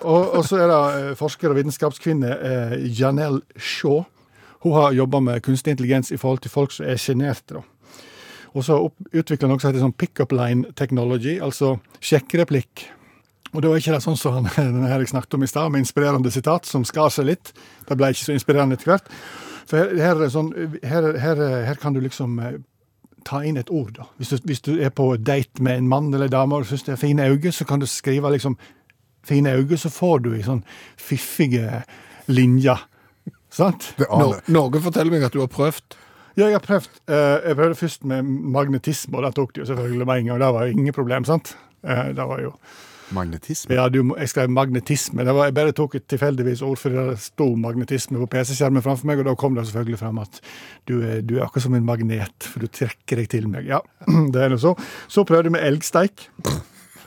Og, 0.05 0.35
og 0.37 0.43
så 0.45 0.59
er 0.61 0.69
det 0.69 0.81
eh, 1.01 1.13
forsker 1.17 1.49
og 1.49 1.57
vitenskapskvinne 1.57 2.33
eh, 2.37 2.75
Janelle 2.93 3.41
Shaw. 3.57 4.03
Hun 4.65 4.77
har 4.77 4.97
jobba 4.97 5.21
med 5.21 5.43
kunstig 5.45 5.75
intelligens 5.75 6.13
i 6.13 6.19
forhold 6.21 6.43
til 6.45 6.53
folk 6.53 6.73
som 6.73 6.87
er 6.89 7.01
sjenerte. 7.01 7.63
Og 8.55 8.67
så 8.67 8.77
utvikla 9.13 9.49
noe 9.51 9.59
som 9.59 9.71
heter 9.71 9.83
sånn 9.83 9.97
pick-up 9.99 10.35
line 10.35 10.71
technology, 10.79 11.41
altså 11.43 11.77
sjekkereplikk. 12.05 12.87
Og 13.55 13.63
da 13.63 13.71
er 13.71 13.81
ikke 13.83 13.95
det 13.95 14.03
sånn 14.03 14.19
som 14.19 14.37
han, 14.37 14.51
den 14.57 14.87
her 14.87 15.03
jeg 15.03 15.13
snakket 15.15 15.39
om 15.39 15.47
i 15.47 15.51
stad, 15.51 15.73
med 15.73 15.85
inspirerende 15.85 16.31
sitat, 16.35 16.69
som 16.71 16.87
skar 16.87 17.11
seg 17.15 17.31
litt. 17.31 17.55
Det 17.89 17.99
ble 17.99 18.13
ikke 18.15 18.29
så 18.29 18.37
inspirerende 18.37 18.79
etter 18.79 18.95
hvert. 18.95 19.11
For 19.65 19.81
her, 19.81 19.97
her, 19.99 20.23
er 20.23 20.33
sånn, 20.33 20.53
her, 20.85 21.11
her, 21.23 21.43
her 21.71 21.81
kan 21.81 21.97
du 21.97 22.03
liksom 22.05 22.39
eh, 22.43 22.57
ta 23.25 23.41
inn 23.47 23.59
et 23.59 23.73
ord. 23.73 23.95
da. 23.99 24.09
Hvis 24.21 24.35
du, 24.35 24.39
hvis 24.51 24.65
du 24.67 24.73
er 24.77 24.93
på 24.95 25.15
date 25.17 25.63
med 25.65 25.81
en 25.81 25.91
mann 25.91 26.13
eller 26.13 26.29
en 26.29 26.37
dame 26.37 26.59
og 26.59 26.65
du 26.65 26.73
syns 26.73 26.87
det 26.87 26.97
er 26.97 27.01
fine 27.01 27.29
øyne, 27.31 27.53
så 27.53 27.67
kan 27.69 27.83
du 27.83 27.89
skrive 27.91 28.33
liksom 28.35 28.59
fine 29.25 29.55
øyne, 29.57 29.79
så 29.81 29.91
får 29.91 30.25
du 30.27 30.35
i 30.37 30.45
sånn 30.45 30.65
fiffige 31.01 31.83
linjer. 32.29 32.85
Sant? 33.55 33.93
Noen 34.53 34.83
forteller 34.83 35.15
meg 35.15 35.29
at 35.29 35.35
du 35.35 35.41
har 35.41 35.53
prøvd. 35.53 35.97
Ja, 36.37 36.49
jeg 36.51 36.57
har 36.59 36.65
prøvd. 36.65 36.89
Eh, 37.07 37.37
jeg 37.49 37.57
prøvde 37.61 37.77
først 37.79 38.05
med 38.11 38.23
magnetisme, 38.27 39.17
og 39.21 39.23
det 39.29 39.35
tok 39.37 39.53
de 39.55 39.61
jo 39.63 39.69
selvfølgelig 39.71 40.07
med 40.09 40.19
en 40.25 40.33
gang. 40.33 40.41
Det 40.43 40.49
var 40.57 40.65
jo 40.67 40.75
ingen 40.79 40.97
problem, 40.97 41.25
sant? 41.29 41.53
Eh, 41.87 42.09
det 42.17 42.27
var 42.27 42.41
jo, 42.43 42.51
Magnetisme. 43.15 43.75
ja, 43.77 43.85
du, 43.93 44.01
jeg 44.19 44.29
skrev 44.33 44.49
magnetisme. 44.51 45.23
Det 45.29 45.35
var, 45.37 45.45
jeg 45.51 45.55
bare 45.55 45.73
tok 45.77 45.95
et 46.01 46.07
tilfeldigvis 46.11 46.63
ord, 46.67 46.79
fordi 46.81 46.97
det 47.11 47.19
sto 47.23 47.51
magnetisme 47.61 48.19
på 48.19 48.27
PC-skjermen 48.33 48.83
framfor 48.83 49.07
meg, 49.11 49.21
og 49.21 49.29
da 49.29 49.35
kom 49.39 49.55
det 49.55 49.67
selvfølgelig 49.69 50.01
fram 50.01 50.19
at 50.25 50.41
du, 50.89 50.97
er- 51.05 51.21
du 51.23 51.37
er 51.39 51.45
akkurat 51.47 51.67
som 51.69 51.75
en 51.79 51.85
magnet, 51.87 52.49
for 52.49 52.65
du 52.65 52.67
trekker 52.67 53.21
deg 53.21 53.29
til 53.31 53.47
meg. 53.53 53.69
Ja, 53.71 53.79
det 54.35 54.41
er 54.43 54.51
nå 54.55 54.59
så. 54.59 54.73
Så 55.07 55.23
prøvde 55.29 55.53
jeg 55.53 55.59
med 55.59 55.69
elgsteik. 55.69 56.27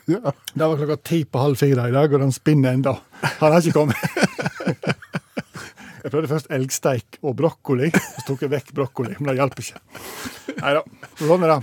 Ja. 0.07 0.31
Det 0.55 0.63
var 0.63 0.77
klokka 0.79 0.95
ti 1.03 1.23
på 1.27 1.41
halv 1.43 1.57
fire 1.59 1.89
i 1.89 1.91
dag, 1.97 2.13
og 2.13 2.21
den 2.23 2.31
spinner 2.31 2.77
ennå. 2.77 2.93
Han 3.41 3.51
har 3.51 3.59
ikke 3.59 3.75
kommet. 3.81 3.97
Jeg 6.07 6.13
prøvde 6.13 6.29
først 6.31 6.51
elgsteik 6.55 7.17
og 7.19 7.33
brokkoli, 7.35 7.89
og 7.91 8.19
så 8.21 8.21
tok 8.29 8.45
jeg 8.45 8.51
vekk 8.53 8.69
brokkoli. 8.77 9.17
Men 9.19 9.33
det 9.33 9.41
hjalp 9.41 9.57
ikke. 9.59 9.81
Nei 10.61 10.69
da. 10.77 10.83
Sånn 11.19 11.43
er 11.43 11.51
det. 11.51 11.57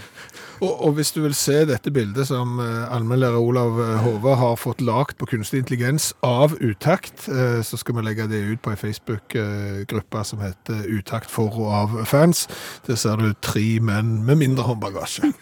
Og, 0.58 0.68
og 0.84 0.92
hvis 0.98 1.14
du 1.16 1.22
vil 1.24 1.32
se 1.36 1.62
dette 1.64 1.88
bildet 1.94 2.28
som 2.28 2.60
eh, 2.60 2.82
allmennlærer 2.92 3.40
Olav 3.40 3.80
eh, 3.80 3.94
Hove 4.04 4.34
har 4.38 4.60
fått 4.60 4.84
lagt 4.84 5.16
på 5.16 5.30
kunstig 5.32 5.62
intelligens 5.62 6.10
av 6.20 6.52
Utakt, 6.60 7.24
eh, 7.32 7.62
så 7.64 7.80
skal 7.80 7.96
vi 7.96 8.04
legge 8.04 8.28
det 8.28 8.42
ut 8.52 8.60
på 8.60 8.74
ei 8.74 8.78
Facebook-gruppe 8.84 10.26
som 10.28 10.44
heter 10.44 10.84
Utakt 10.92 11.32
for 11.32 11.56
og 11.64 11.72
av 11.80 11.98
fans. 12.10 12.44
Der 12.84 13.00
ser 13.00 13.24
du 13.24 13.32
tre 13.40 13.80
menn 13.80 14.20
med 14.28 14.44
mindre 14.44 14.68
håndbagasje. 14.68 15.32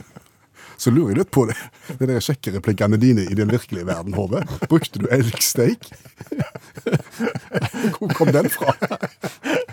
Så 0.83 0.91
lurer 0.91 1.13
jeg 1.13 1.21
litt 1.21 1.35
på 1.35 1.45
det. 1.51 1.59
Det 1.99 2.09
der 2.09 2.23
kjekke 2.25 2.57
replikkene 2.57 2.99
dine 2.99 3.27
i 3.31 3.37
den 3.39 3.51
virkelige 3.53 3.87
verden, 3.87 4.17
Hove. 4.19 4.43
Brukte 4.71 5.03
du 5.03 5.07
elgsteik? 5.15 5.91
Hvor 7.99 8.15
kom 8.17 8.33
den 8.35 8.51
fra? 8.53 8.75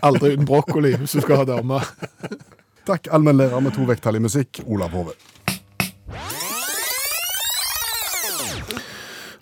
Aldri 0.05 0.35
uten 0.35 0.47
brokkoli 0.49 0.95
hvis 0.99 1.17
du 1.17 1.23
skal 1.23 1.43
ha 1.43 1.49
dame. 1.55 1.81
Takk, 2.89 3.11
allmennlærer 3.13 3.61
med 3.61 3.75
to 3.75 3.85
vekttall 3.89 4.17
i 4.17 4.23
musikk, 4.23 4.63
Olav 4.65 4.95
Hove. 4.95 5.17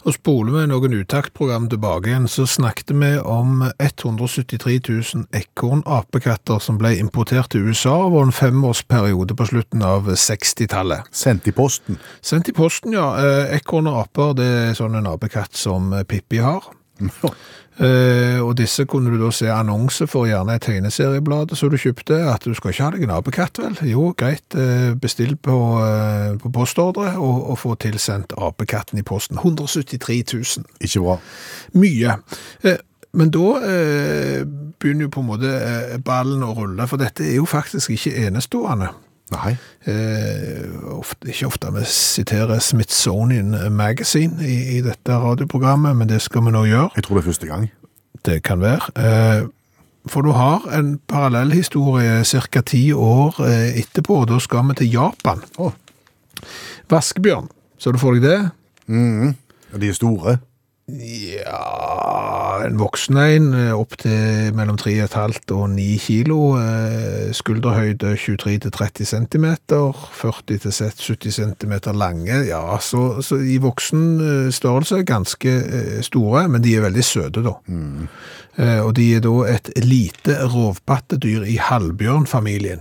Og 0.08 0.16
spoler 0.16 0.54
vi 0.54 0.62
noen 0.72 0.94
utaktprogram 1.02 1.66
tilbake 1.68 2.08
igjen, 2.08 2.30
så 2.32 2.46
snakket 2.48 2.94
vi 2.96 3.10
om 3.20 3.66
173 3.84 4.78
000 4.88 5.26
ekorn-apekatter 5.36 6.62
som 6.64 6.78
ble 6.80 6.94
importert 6.96 7.52
til 7.52 7.68
USA 7.68 7.98
over 8.06 8.24
en 8.24 8.32
femårsperiode 8.32 9.36
på 9.36 9.50
slutten 9.50 9.84
av 9.84 10.08
60-tallet. 10.08 11.12
Sendt 11.12 11.50
i 11.52 11.56
posten. 11.56 12.00
Sendt 12.24 12.48
i 12.48 12.56
posten, 12.56 12.96
ja. 12.96 13.10
Eh, 13.20 13.58
Ekorn 13.58 13.92
og 13.92 14.00
aper, 14.06 14.32
det 14.40 14.48
er 14.48 14.80
sånn 14.80 14.96
en 14.96 15.12
apekatt 15.12 15.60
som 15.60 15.92
Pippi 16.08 16.40
har. 16.40 16.64
Eh, 17.78 18.40
og 18.42 18.56
disse 18.58 18.88
kunne 18.90 19.12
du 19.14 19.20
da 19.22 19.30
se 19.34 19.52
annonse 19.54 20.08
for 20.10 20.26
gjerne 20.26 20.56
et 20.58 20.66
tegneserieblad 20.66 21.54
som 21.56 21.70
du 21.70 21.78
kjøpte, 21.78 22.18
at 22.32 22.46
du 22.46 22.56
skal 22.58 22.74
ikke 22.74 22.88
ha 22.88 22.92
deg 22.96 23.14
apekatt, 23.14 23.62
vel? 23.62 23.78
Jo, 23.86 24.10
greit, 24.18 24.58
eh, 24.58 24.96
bestill 24.98 25.36
på, 25.38 25.58
eh, 25.86 26.34
på 26.42 26.52
postordre 26.54 27.14
og, 27.22 27.50
og 27.52 27.60
få 27.62 27.76
tilsendt 27.76 28.34
apekatten 28.34 28.98
i 28.98 29.06
posten. 29.06 29.38
173 29.38 30.24
000. 30.34 30.66
Ikke 30.82 31.06
bra. 31.06 31.18
Mye. 31.78 32.18
Men 33.18 33.34
da 33.34 33.48
eh, 33.66 34.42
begynner 34.78 35.08
jo 35.08 35.14
på 35.14 35.22
en 35.24 35.30
måte 35.30 35.52
ballen 36.06 36.46
å 36.46 36.54
rulle, 36.58 36.90
for 36.90 37.02
dette 37.02 37.26
er 37.26 37.38
jo 37.38 37.46
faktisk 37.50 37.94
ikke 37.94 38.28
enestående. 38.28 38.90
Nei. 39.34 39.58
Eh, 39.88 40.68
ofte, 40.96 41.28
ikke 41.28 41.50
ofte 41.50 41.72
vi 41.76 41.84
siterer 41.92 42.62
Smithsonian 42.64 43.56
Magazine 43.76 44.40
i, 44.46 44.78
i 44.78 44.82
dette 44.86 45.18
radioprogrammet, 45.20 45.98
men 46.00 46.10
det 46.10 46.22
skal 46.24 46.46
vi 46.46 46.54
nå 46.56 46.64
gjøre. 46.70 46.90
Jeg 46.96 47.04
tror 47.08 47.18
det 47.18 47.24
er 47.24 47.28
første 47.28 47.50
gang. 47.50 47.68
Det 48.26 48.38
kan 48.48 48.64
være. 48.64 48.94
Eh, 48.96 49.48
for 50.08 50.24
du 50.24 50.32
har 50.32 50.64
en 50.78 50.94
parallellhistorie 51.12 52.24
ca. 52.24 52.62
ti 52.62 52.92
år 52.94 53.42
eh, 53.44 53.80
etterpå, 53.82 54.22
og 54.24 54.30
da 54.32 54.40
skal 54.40 54.64
vi 54.70 54.80
til 54.80 54.92
Japan. 54.96 55.44
Oh. 55.58 55.76
Vaskebjørn, 56.90 57.50
så 57.78 57.92
du 57.92 58.00
får 58.00 58.18
deg 58.18 58.30
det? 58.30 58.40
Ja, 58.88 59.78
De 59.78 59.90
er 59.90 59.98
store. 59.98 60.38
Ja, 60.88 62.62
en 62.64 62.78
voksen 62.80 63.18
en 63.20 63.48
eh, 63.52 63.74
opp 63.76 63.98
til 64.00 64.54
mellom 64.56 64.78
3,5 64.80 65.50
og 65.52 65.66
9 65.74 65.86
kilo, 66.00 66.38
eh, 66.62 67.34
skulderhøyde 67.36 68.14
23-30 68.16 69.04
cm, 69.10 69.48
40-70 69.68 71.34
cm 71.36 71.74
lange, 71.92 72.38
ja, 72.48 72.62
så, 72.80 73.20
så 73.20 73.36
i 73.36 73.58
voksen 73.60 74.06
eh, 74.24 74.48
størrelse 74.56 75.02
ganske 75.04 75.58
store, 76.08 76.46
men 76.48 76.64
de 76.64 76.78
er 76.78 76.86
veldig 76.86 77.04
søte 77.04 77.44
da. 77.44 77.58
Mm. 77.68 78.08
og 78.88 78.96
de 78.96 79.10
er 79.16 79.20
da 79.22 79.34
et 79.52 79.68
lite 79.84 80.38
rovpattedyr 80.54 81.44
i 81.52 81.58
halvbjørnfamilien. 81.62 82.80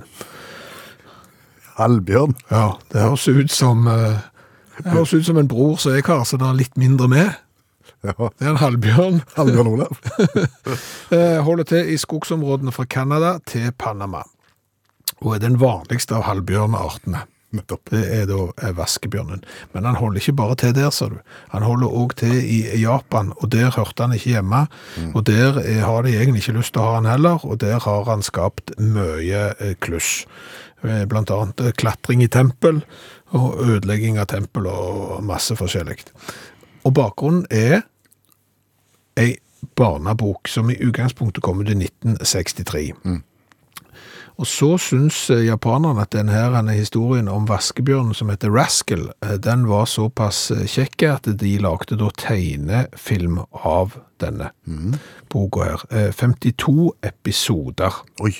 Halvbjørn. 1.75 2.37
Ja, 2.53 2.71
det 2.93 3.03
høres 3.03 3.27
ut 3.29 3.51
som, 3.51 3.85
det 4.79 4.95
høres 4.95 5.13
ut 5.13 5.27
som 5.27 5.43
en 5.43 5.51
bror 5.51 5.75
som 5.83 5.99
jeg 5.99 6.07
har, 6.07 6.23
så 6.25 6.39
det 6.39 6.47
er 6.47 6.63
litt 6.63 6.79
mindre 6.79 7.11
med. 7.11 7.35
Ja. 8.07 8.31
Det 8.39 8.47
er 8.47 8.53
en 8.55 8.63
halvbjørn. 8.63 9.23
Halvbjørn 9.39 9.73
Olav. 9.75 10.01
Eh, 11.15 11.39
holder 11.47 11.65
til 11.71 11.93
i 11.93 11.97
skogsområdene 12.01 12.73
fra 12.75 12.85
Canada 12.91 13.37
til 13.47 13.71
Panama. 13.79 14.25
Og 15.23 15.37
er 15.37 15.43
den 15.45 15.61
vanligste 15.63 16.17
av 16.19 16.25
halvbjørneartene. 16.27 17.21
Nettopp. 17.55 17.93
Det 17.93 18.03
er 18.11 18.25
da 18.27 18.41
eh, 18.51 18.73
vaskebjørnen. 18.77 19.45
Men 19.73 19.87
han 19.87 19.99
holder 20.01 20.21
ikke 20.21 20.35
bare 20.41 20.57
til 20.59 20.75
der, 20.77 20.91
sa 20.91 21.09
du. 21.13 21.21
Han 21.55 21.63
holder 21.67 21.95
også 21.95 22.19
til 22.25 22.35
i 22.43 22.59
Japan, 22.83 23.31
og 23.39 23.53
der 23.55 23.71
hørte 23.77 24.03
han 24.03 24.17
ikke 24.17 24.35
hjemme. 24.35 24.65
Og 25.15 25.27
der 25.31 25.61
eh, 25.63 25.83
har 25.87 26.03
de 26.03 26.17
egentlig 26.17 26.43
ikke 26.43 26.59
lyst 26.59 26.75
til 26.75 26.83
å 26.83 26.91
ha 26.91 26.99
han 26.99 27.11
heller, 27.11 27.47
og 27.47 27.61
der 27.63 27.79
har 27.87 28.11
han 28.11 28.27
skapt 28.27 28.75
mye 28.83 29.75
kluss. 29.85 30.25
Blant 30.83 31.31
annet 31.33 31.63
klatring 31.81 32.21
i 32.23 32.31
tempel, 32.31 32.83
og 33.35 33.63
ødelegging 33.65 34.21
av 34.23 34.29
tempel 34.31 34.69
og 34.71 35.23
masse 35.27 35.57
forskjellig. 35.59 35.99
Og 36.87 36.95
bakgrunnen 36.95 37.47
er 37.51 37.83
barnebok 39.77 40.49
som 40.49 40.70
i 40.72 40.79
utgangspunktet 40.83 41.43
kom 41.45 41.61
ut 41.62 41.70
i 41.72 41.77
1963. 41.87 42.91
Og 44.37 44.45
så 44.45 44.74
syns 44.77 45.31
eh, 45.33 45.47
japanerne 45.47 46.03
at 46.05 46.12
denne 46.12 46.74
historien 46.77 47.29
om 47.33 47.47
vaskebjørnen 47.49 48.12
som 48.14 48.29
heter 48.29 48.53
Rascal, 48.53 49.07
eh, 49.24 49.39
den 49.41 49.62
var 49.70 49.87
såpass 49.89 50.51
eh, 50.53 50.66
kjekk 50.68 51.07
at 51.09 51.31
de 51.41 51.55
lagde 51.64 51.97
da 51.97 52.11
tegnefilm 52.20 53.39
av 53.64 53.97
denne 54.20 54.51
boka 55.33 55.70
her. 55.70 55.87
Eh, 55.89 56.11
52 56.12 56.91
episoder. 57.09 57.97
Oi. 58.20 58.35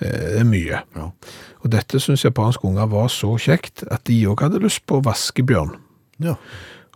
Eh, 0.00 0.18
Det 0.34 0.40
er 0.42 0.44
mye. 0.48 0.82
Ja. 0.96 1.08
Og 1.64 1.72
dette 1.72 2.00
syns 2.00 2.24
japanske 2.24 2.64
unger 2.68 2.86
var 2.92 3.08
så 3.12 3.34
kjekt 3.40 3.82
at 3.92 4.04
de 4.08 4.20
òg 4.28 4.40
hadde 4.44 4.60
lyst 4.60 4.84
på 4.88 5.00
vaskebjørn. 5.04 5.74
Ja. 6.24 6.36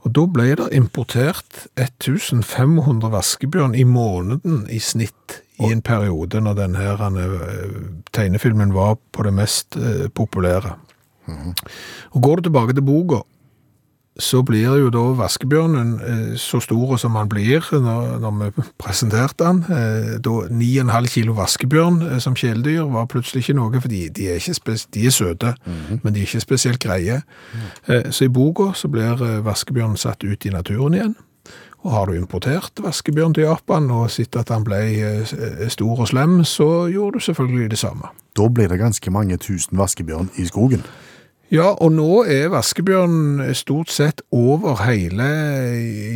Og 0.04 0.12
da 0.12 0.26
ble 0.28 0.50
det 0.60 0.68
importert 0.76 1.64
1500 1.80 3.08
vaskebjørn 3.14 3.76
i 3.78 3.86
måneden 3.88 4.66
i 4.68 4.80
snitt 4.82 5.40
i 5.62 5.70
en 5.70 5.80
periode 5.86 6.42
når 6.44 6.58
denne 6.58 6.88
eh, 7.22 7.76
tegnefilmen 8.12 8.74
var 8.76 8.98
på 9.14 9.24
det 9.24 9.32
mest 9.36 9.78
eh, 9.80 10.08
populære. 10.12 10.74
Og 12.12 12.20
går 12.20 12.36
du 12.36 12.48
tilbake 12.48 12.76
til 12.76 12.84
boka, 12.84 13.22
så 14.14 14.44
blir 14.46 14.76
jo 14.78 14.90
da 14.94 15.02
vaskebjørnen 15.18 15.88
eh, 15.98 16.34
så 16.38 16.60
stor 16.62 16.94
som 17.02 17.16
han 17.18 17.28
blir 17.30 17.64
når, 17.72 18.18
når 18.22 18.34
vi 18.38 18.66
presenterte 18.78 19.46
han. 19.48 19.62
Eh, 19.66 20.14
da 20.22 20.34
9,5 20.46 21.08
kilo 21.10 21.34
vaskebjørn 21.34 22.00
eh, 22.06 22.18
som 22.22 22.36
kjæledyr 22.38 22.86
var 22.94 23.08
plutselig 23.10 23.42
ikke 23.42 23.56
noe, 23.58 23.80
for 23.82 23.90
de, 23.90 24.06
de, 24.14 24.28
er, 24.30 24.78
de 24.94 25.06
er 25.06 25.14
søte, 25.14 25.54
men 25.66 26.14
de 26.14 26.22
er 26.22 26.28
ikke 26.28 26.44
spesielt 26.44 26.82
greie. 26.82 27.22
Mm. 27.54 28.10
så 28.12 28.26
i 28.26 28.32
boka 28.32 28.70
så 28.78 28.88
blir 28.90 29.18
vaskebjørnen 29.44 29.98
satt 29.98 30.24
ut 30.24 30.46
i 30.46 30.52
naturen 30.52 30.94
igjen. 30.94 31.16
Og 31.84 31.92
har 31.92 32.06
du 32.08 32.14
importert 32.16 32.80
vaskebjørn 32.80 33.34
til 33.36 33.44
Japan 33.48 33.90
og 33.92 34.06
sett 34.12 34.36
at 34.40 34.48
han 34.54 34.64
ble 34.64 34.78
stor 35.72 36.04
og 36.06 36.08
slem, 36.08 36.38
så 36.48 36.86
gjorde 36.88 37.18
du 37.18 37.26
selvfølgelig 37.26 37.74
det 37.74 37.80
samme. 37.82 38.14
Da 38.34 38.46
blir 38.48 38.70
det 38.70 38.80
ganske 38.80 39.10
mange 39.12 39.36
tusen 39.42 39.78
vaskebjørn 39.78 40.30
i 40.40 40.46
skogen. 40.48 40.86
Ja, 41.52 41.66
og 41.76 41.92
nå 41.92 42.22
er 42.30 42.48
vaskebjørn 42.54 43.42
stort 43.54 43.92
sett 43.92 44.22
over 44.34 44.80
hele 44.86 45.26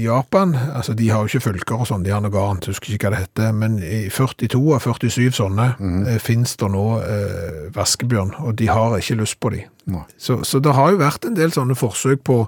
Japan. 0.01 0.55
Altså, 0.57 0.95
de 0.97 1.11
har 1.13 1.23
jo 1.23 1.31
ikke 1.31 1.45
fylker 1.51 1.83
og 1.85 1.91
sånn, 1.91 2.07
de 2.07 2.15
har 2.15 2.23
noe 2.25 2.43
annet, 2.43 2.71
husker 2.73 2.95
ikke 2.95 3.11
hva 3.11 3.15
det 3.15 3.23
heter, 3.27 3.53
men 3.55 3.77
i 3.85 4.07
42 4.11 4.63
av 4.75 4.87
47 4.89 5.37
sånne 5.39 5.69
mm. 5.79 6.03
finnes 6.25 6.57
det 6.59 6.71
nå 6.73 6.87
eh, 7.05 7.63
vaskebjørn, 7.77 8.39
og 8.41 8.57
de 8.59 8.71
har 8.73 8.97
ikke 8.99 9.21
lyst 9.21 9.39
på 9.43 9.53
de. 9.55 9.63
Så, 10.17 10.41
så 10.49 10.63
det 10.65 10.75
har 10.77 10.95
jo 10.95 11.03
vært 11.05 11.29
en 11.29 11.37
del 11.37 11.53
sånne 11.55 11.77
forsøk 11.79 12.25
på 12.29 12.43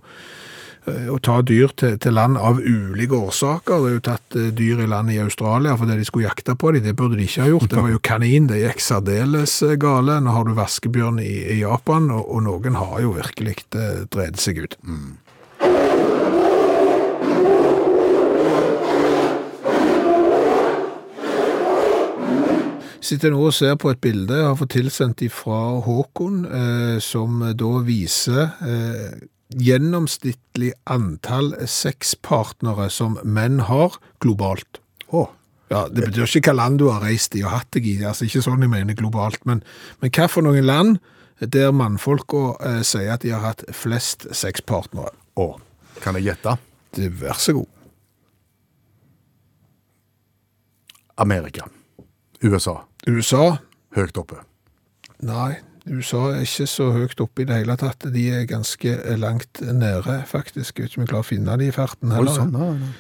å 0.89 1.19
ta 1.23 1.41
dyr 1.45 1.73
til, 1.77 1.97
til 2.01 2.17
land 2.17 2.39
av 2.41 2.61
ulike 2.61 3.17
årsaker. 3.17 3.83
Det 3.83 3.91
er 3.91 3.97
jo 3.97 4.05
tatt 4.09 4.39
eh, 4.39 4.51
dyr 4.57 4.85
i 4.85 4.89
land 4.91 5.13
i 5.13 5.21
Australia 5.23 5.77
fordi 5.79 5.99
de 6.01 6.07
skulle 6.09 6.29
jakte 6.29 6.57
på 6.57 6.73
dem. 6.77 6.85
Det 6.87 6.97
burde 6.97 7.19
de 7.19 7.27
ikke 7.29 7.45
ha 7.45 7.51
gjort. 7.53 7.71
Det 7.73 7.81
var 7.81 7.93
jo 7.93 8.03
kanin. 8.11 8.49
Det 8.51 8.63
gikk 8.63 8.85
særdeles 8.85 9.57
eh, 9.67 9.77
gale. 9.81 10.21
Nå 10.25 10.37
har 10.37 10.49
du 10.49 10.55
vaskebjørn 10.59 11.21
i, 11.25 11.35
i 11.57 11.61
Japan, 11.63 12.11
og, 12.15 12.25
og 12.29 12.47
noen 12.49 12.81
har 12.81 12.97
jo 13.05 13.17
virkelig 13.19 13.59
eh, 13.77 14.07
dreid 14.13 14.41
seg 14.41 14.65
ut. 14.65 14.79
sitter 23.11 23.33
nå 23.33 23.41
og 23.49 23.55
ser 23.57 23.75
på 23.81 23.91
et 23.91 24.01
bilde 24.03 24.37
jeg 24.37 24.47
har 24.47 24.59
fått 24.59 24.75
tilsendt 24.77 25.25
fra 25.35 25.59
Håkon, 25.83 26.45
eh, 26.47 26.97
som 27.03 27.43
da 27.59 27.71
viser 27.83 28.43
eh, 28.63 29.17
gjennomsnittlig 29.57 30.73
antall 30.91 31.53
sexpartnere 31.67 32.89
som 32.93 33.19
menn 33.25 33.61
har 33.71 33.99
globalt. 34.23 34.81
Oh. 35.09 35.29
Ja, 35.71 35.87
Det 35.87 36.09
betyr 36.09 36.27
ikke 36.27 36.51
hva 36.51 36.65
land 36.65 36.81
du 36.83 36.89
har 36.91 37.03
reist 37.05 37.35
i 37.39 37.45
og 37.45 37.53
hatt 37.55 37.71
deg 37.77 37.87
i, 37.87 37.97
altså 38.03 38.27
ikke 38.27 38.43
sånn 38.43 38.65
jeg 38.65 38.73
mener 38.73 38.97
globalt, 38.99 39.45
men, 39.47 39.63
men 40.03 40.11
hva 40.11 40.27
for 40.27 40.43
noen 40.43 40.67
land 40.67 40.99
der 41.41 41.71
mannfolka 41.73 42.57
eh, 42.67 42.81
sier 42.85 43.15
at 43.15 43.23
de 43.23 43.31
har 43.31 43.45
hatt 43.45 43.63
flest 43.75 44.27
sexpartnere? 44.35 45.15
å. 45.39 45.55
Kan 46.03 46.19
jeg 46.19 46.31
gjette? 46.31 46.57
Vær 47.21 47.39
så 47.39 47.55
god. 47.55 47.69
Amerika. 51.21 51.67
USA. 52.43 52.81
USA? 53.07 53.59
Høyt 53.97 54.17
oppe. 54.21 54.41
Nei, 55.27 55.59
USA 55.89 56.21
er 56.35 56.43
ikke 56.45 56.67
så 56.69 56.91
høyt 56.93 57.21
oppe 57.25 57.43
i 57.43 57.47
det 57.49 57.57
hele 57.63 57.77
tatt. 57.81 58.05
De 58.13 58.25
er 58.35 58.45
ganske 58.51 58.93
langt 59.21 59.61
nede, 59.63 60.19
faktisk. 60.29 60.79
Jeg 60.79 60.85
vet 60.85 60.91
ikke 60.93 61.01
om 61.01 61.05
jeg 61.07 61.13
klarer 61.13 61.25
å 61.25 61.31
finne 61.31 61.57
de 61.61 61.69
i 61.71 61.75
farten 61.75 62.13
heller. 62.13 62.35
sånn, 62.37 62.53
ja, 62.53 62.73
nei. 62.77 62.91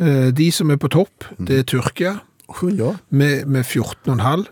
Eh, 0.00 0.30
De 0.32 0.50
som 0.54 0.70
er 0.72 0.78
på 0.80 0.88
topp, 0.92 1.26
det 1.38 1.58
er 1.58 1.66
Tyrkia, 1.68 2.14
oh, 2.48 2.62
ja. 2.72 2.94
med, 3.10 3.44
med 3.46 3.64
14,5. 3.68 4.46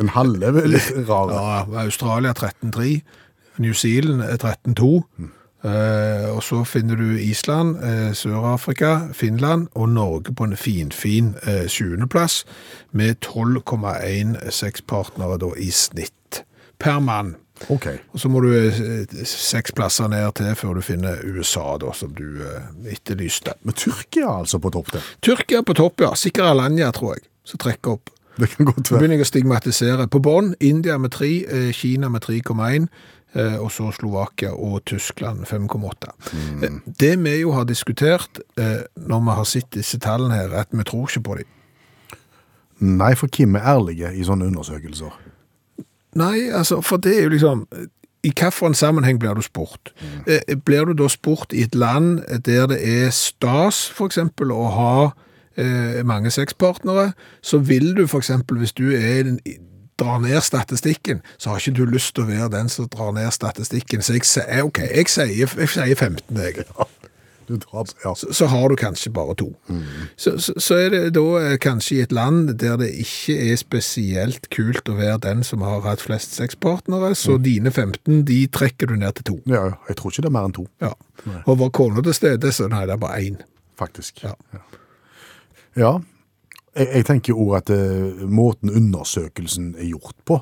En 0.00 0.12
halve 0.14 0.46
er 0.46 0.54
vel 0.54 0.70
litt 0.76 0.90
rar. 1.10 1.32
Ja, 1.34 1.84
Australia 1.84 2.32
13,3. 2.36 3.00
New 3.60 3.74
Zealand 3.76 4.22
er 4.24 4.38
13,2. 4.40 4.90
Eh, 5.64 6.28
og 6.32 6.42
så 6.42 6.62
finner 6.64 6.96
du 6.96 7.18
Island, 7.20 7.76
uh, 7.84 8.12
Sør-Afrika, 8.16 9.12
Finland 9.12 9.68
og 9.74 9.88
Norge 9.88 10.34
på 10.34 10.44
en 10.48 10.56
finfin 10.56 11.34
eh, 11.42 11.66
20. 11.68 12.08
plass 12.08 12.46
med 12.92 13.20
12,1 13.26 14.50
sexpartnere 14.50 15.36
da 15.38 15.52
i 15.60 15.68
snitt 15.70 16.44
per 16.78 17.00
mann. 17.04 17.36
Okay. 17.68 17.98
Og 18.12 18.20
så 18.20 18.28
må 18.32 18.40
du 18.40 18.48
uh, 18.48 19.24
seks 19.28 19.74
plasser 19.76 20.08
ned 20.08 20.32
til 20.38 20.54
før 20.56 20.78
du 20.78 20.84
finner 20.84 21.20
USA 21.24 21.76
da, 21.80 21.92
som 21.92 22.14
du 22.16 22.40
eh, 22.40 22.70
etterlyste. 22.94 23.58
Men 23.62 23.76
Tyrkia 23.76 24.30
altså 24.38 24.58
på 24.58 24.72
topp 24.72 24.94
der. 24.96 25.12
Tyrkia 25.22 25.60
på 25.66 25.76
topp, 25.76 26.00
ja. 26.00 26.14
Sikkert 26.16 26.54
Alanya, 26.54 26.90
tror 26.96 27.18
jeg, 27.18 27.26
som 27.44 27.60
trekker 27.60 27.98
opp. 27.98 28.14
Det 28.40 28.48
kan 28.48 28.64
godt 28.64 28.90
være. 28.90 28.98
begynner 28.98 29.18
jeg 29.18 29.26
å 29.26 29.28
stigmatisere. 29.28 30.08
På 30.08 30.22
bånn, 30.24 30.54
India 30.64 30.96
med 30.98 31.12
3, 31.12 31.30
eh, 31.44 31.72
Kina 31.76 32.08
med 32.08 32.24
3,1, 32.24 32.86
eh, 32.86 32.88
og 33.62 33.70
så 33.70 33.90
Slovakia 33.94 34.50
og 34.52 34.84
Tyskland 34.84 35.46
5,8. 35.46 36.10
Mm. 36.32 36.80
Det 37.00 37.12
vi 37.24 37.36
jo 37.40 37.52
har 37.52 37.64
diskutert 37.64 38.40
eh, 38.58 38.82
når 38.96 39.20
vi 39.20 39.36
har 39.38 39.44
sett 39.44 39.70
disse 39.74 39.98
tallene 39.98 40.34
her, 40.34 40.50
er 40.50 40.64
at 40.64 40.72
vi 40.72 40.84
tror 40.84 41.08
ikke 41.08 41.22
på 41.28 41.38
dem. 41.40 41.56
Nei, 42.80 43.14
for 43.14 43.28
hvem 43.36 43.54
er 43.54 43.68
ærlige 43.68 44.14
i 44.16 44.24
sånne 44.24 44.48
undersøkelser. 44.48 45.14
Nei, 46.16 46.50
altså, 46.50 46.80
for 46.80 46.96
det 46.96 47.18
er 47.18 47.22
jo 47.28 47.34
liksom 47.36 47.66
i 48.22 48.32
hvilken 48.36 48.74
sammenheng 48.74 49.18
blir 49.20 49.34
du 49.34 49.42
spurt? 49.42 49.92
Mm. 50.02 50.60
Blir 50.64 50.84
du 50.84 50.92
da 50.92 51.08
spurt 51.08 51.52
i 51.52 51.62
et 51.62 51.74
land 51.74 52.20
der 52.44 52.66
det 52.66 52.80
er 52.84 53.10
stas, 53.10 53.88
eksempel, 54.04 54.52
å 54.52 54.66
ha 54.74 54.94
eh, 55.56 56.02
mange 56.04 56.30
sexpartnere, 56.30 57.12
så 57.42 57.58
vil 57.58 57.94
du 57.96 58.04
eksempel, 58.04 58.58
hvis 58.58 58.72
du 58.72 58.90
er 58.90 59.20
en, 59.24 59.40
drar 60.00 60.18
ned 60.24 60.40
statistikken, 60.42 61.20
så 61.38 61.52
har 61.52 61.60
ikke 61.62 61.76
du 61.78 61.84
lyst 61.92 62.14
til 62.16 62.24
å 62.24 62.30
være 62.30 62.48
den 62.56 62.68
som 62.72 62.88
drar 62.92 63.12
ned 63.16 63.30
statistikken. 63.36 64.02
Så 64.02 64.16
jeg 64.16 64.24
sier, 64.28 64.64
ok, 64.66 64.80
jeg 64.90 65.08
sier, 65.12 65.30
jeg 65.60 65.74
sier 65.76 65.94
15, 65.94 66.40
jeg. 66.40 66.64
Drar, 67.50 67.88
ja. 68.04 68.12
Så, 68.14 68.28
så 68.30 68.46
har 68.46 68.68
du 68.70 68.76
kanskje 68.78 69.10
bare 69.10 69.32
to. 69.34 69.48
Så, 70.14 70.36
så, 70.38 70.52
så 70.62 70.76
er 70.84 70.92
det 70.94 71.00
da 71.16 71.22
eh, 71.40 71.56
kanskje 71.58 71.96
i 71.96 72.02
et 72.04 72.12
land 72.14 72.52
der 72.60 72.76
det 72.78 72.92
ikke 73.02 73.34
er 73.50 73.58
spesielt 73.58 74.46
kult 74.54 74.86
å 74.86 74.94
være 74.94 75.16
den 75.24 75.42
som 75.42 75.64
har 75.66 75.82
hatt 75.82 76.04
flest 76.04 76.36
sexpartnere, 76.38 77.10
så 77.18 77.40
dine 77.42 77.72
15, 77.74 78.20
de 78.28 78.36
trekker 78.54 78.92
du 78.92 78.94
ned 79.00 79.18
til 79.18 79.26
to. 79.32 79.36
ja. 79.50 79.64
Jeg 79.90 79.98
tror 79.98 80.14
ikke 80.14 80.22
det 80.28 80.30
er 80.30 80.36
mer 80.36 80.46
enn 80.46 80.54
to, 80.60 80.68
Ja. 80.84 80.92
Og 81.42 81.58
var 81.64 81.74
kona 81.74 82.06
til 82.06 82.14
stede, 82.20 82.52
så 82.54 82.70
nei, 82.70 82.84
det 82.86 82.94
er 82.94 83.02
bare 83.02 83.18
én. 83.26 83.42
faktisk. 83.82 84.22
Ja. 84.22 84.36
Ja. 85.74 85.96
Jeg, 86.76 86.88
jeg 86.94 87.06
tenker 87.08 87.34
òg 87.34 87.56
at 87.58 87.70
eh, 87.74 88.24
måten 88.30 88.70
undersøkelsen 88.70 89.74
er 89.78 89.88
gjort 89.90 90.16
på 90.24 90.40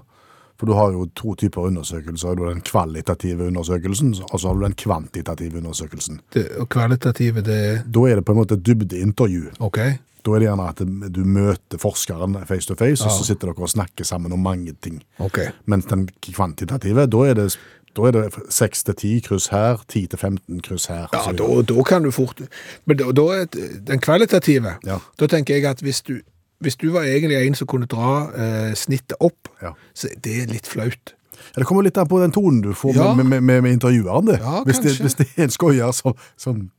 For 0.59 0.67
du 0.67 0.75
har 0.75 0.91
jo 0.91 1.05
to 1.15 1.37
typer 1.39 1.69
undersøkelser. 1.69 2.35
Du 2.35 2.43
har 2.43 2.51
den 2.51 2.65
kvalitative 2.67 3.47
undersøkelsen, 3.47 4.15
og 4.33 4.41
så 4.41 4.49
har 4.49 4.57
du 4.59 4.65
den 4.65 4.75
kvantitative 4.75 5.61
undersøkelsen. 5.61 6.21
Det, 6.35 6.49
og 6.59 6.67
kvalitative, 6.69 7.45
det 7.47 7.59
er 7.69 7.85
Da 7.87 8.01
er 8.09 8.19
det 8.19 8.25
på 8.27 8.35
en 8.35 8.41
måte 8.41 8.59
et 8.59 8.67
dybdeintervju. 8.67 9.53
OK? 9.61 9.79
Da 10.27 10.35
er 10.35 10.43
det 10.43 10.49
gjerne 10.49 10.67
at 10.69 10.83
du 11.15 11.21
møter 11.25 11.79
forskeren 11.79 12.35
face 12.49 12.67
to 12.67 12.75
face, 12.75 13.05
og 13.07 13.15
så 13.15 13.25
sitter 13.25 13.53
dere 13.53 13.63
og 13.63 13.71
snakker 13.71 14.05
sammen 14.05 14.35
om 14.35 14.43
mange 14.43 14.75
ting. 14.83 14.99
ok. 15.19 15.39
Mens 15.67 15.87
den 15.87 16.09
kvantitative, 16.27 17.07
da 17.07 17.23
er 17.31 17.39
det, 17.39 17.59
da 17.99 18.09
er 18.09 18.15
det 18.17 18.39
6 18.55 18.83
til 18.89 18.95
10 18.95 19.11
kryss 19.27 19.49
her, 19.53 19.83
10 19.89 20.07
til 20.15 20.19
15 20.19 20.61
kryss 20.63 20.87
her. 20.87 21.07
Ja, 21.13 21.33
da, 21.33 21.49
da 21.75 21.83
kan 21.83 22.03
du 22.07 22.11
fort 22.15 22.41
Men 22.87 22.97
da, 23.01 23.11
da 23.13 23.27
er 23.43 23.47
den 23.91 24.01
kvalitative 24.01 24.77
Ja. 24.87 24.99
Da 25.21 25.27
tenker 25.27 25.55
jeg 25.59 25.65
at 25.71 25.81
hvis 25.83 26.01
du, 26.03 26.21
hvis 26.61 26.77
du 26.77 26.91
var 26.93 27.03
egentlig 27.07 27.37
en 27.47 27.55
som 27.55 27.67
kunne 27.67 27.87
dra 27.87 28.31
eh, 28.35 28.75
snittet 28.75 29.15
opp, 29.21 29.49
Ja. 29.63 29.75
så 29.95 30.09
det 30.25 30.43
er 30.43 30.47
litt 30.53 30.67
flaut. 30.67 31.15
Ja, 31.55 31.61
det 31.63 31.67
kommer 31.67 31.83
litt 31.87 31.99
an 31.99 32.09
på 32.09 32.19
den 32.23 32.33
tonen 32.35 32.61
du 32.63 32.73
får 32.75 32.95
Ja. 32.97 33.15
med, 33.15 33.25
med, 33.27 33.41
med, 33.41 33.63
med 33.63 33.73
intervjueren. 33.73 34.27
Det. 34.27 34.39
Ja, 34.43 34.63
hvis, 34.65 34.79
det, 34.79 34.97
hvis 35.01 35.15
det 35.15 35.27
er 35.37 35.43
en 35.45 35.51
skoier 35.55 35.91
som, 35.93 36.15
som, 36.37 36.71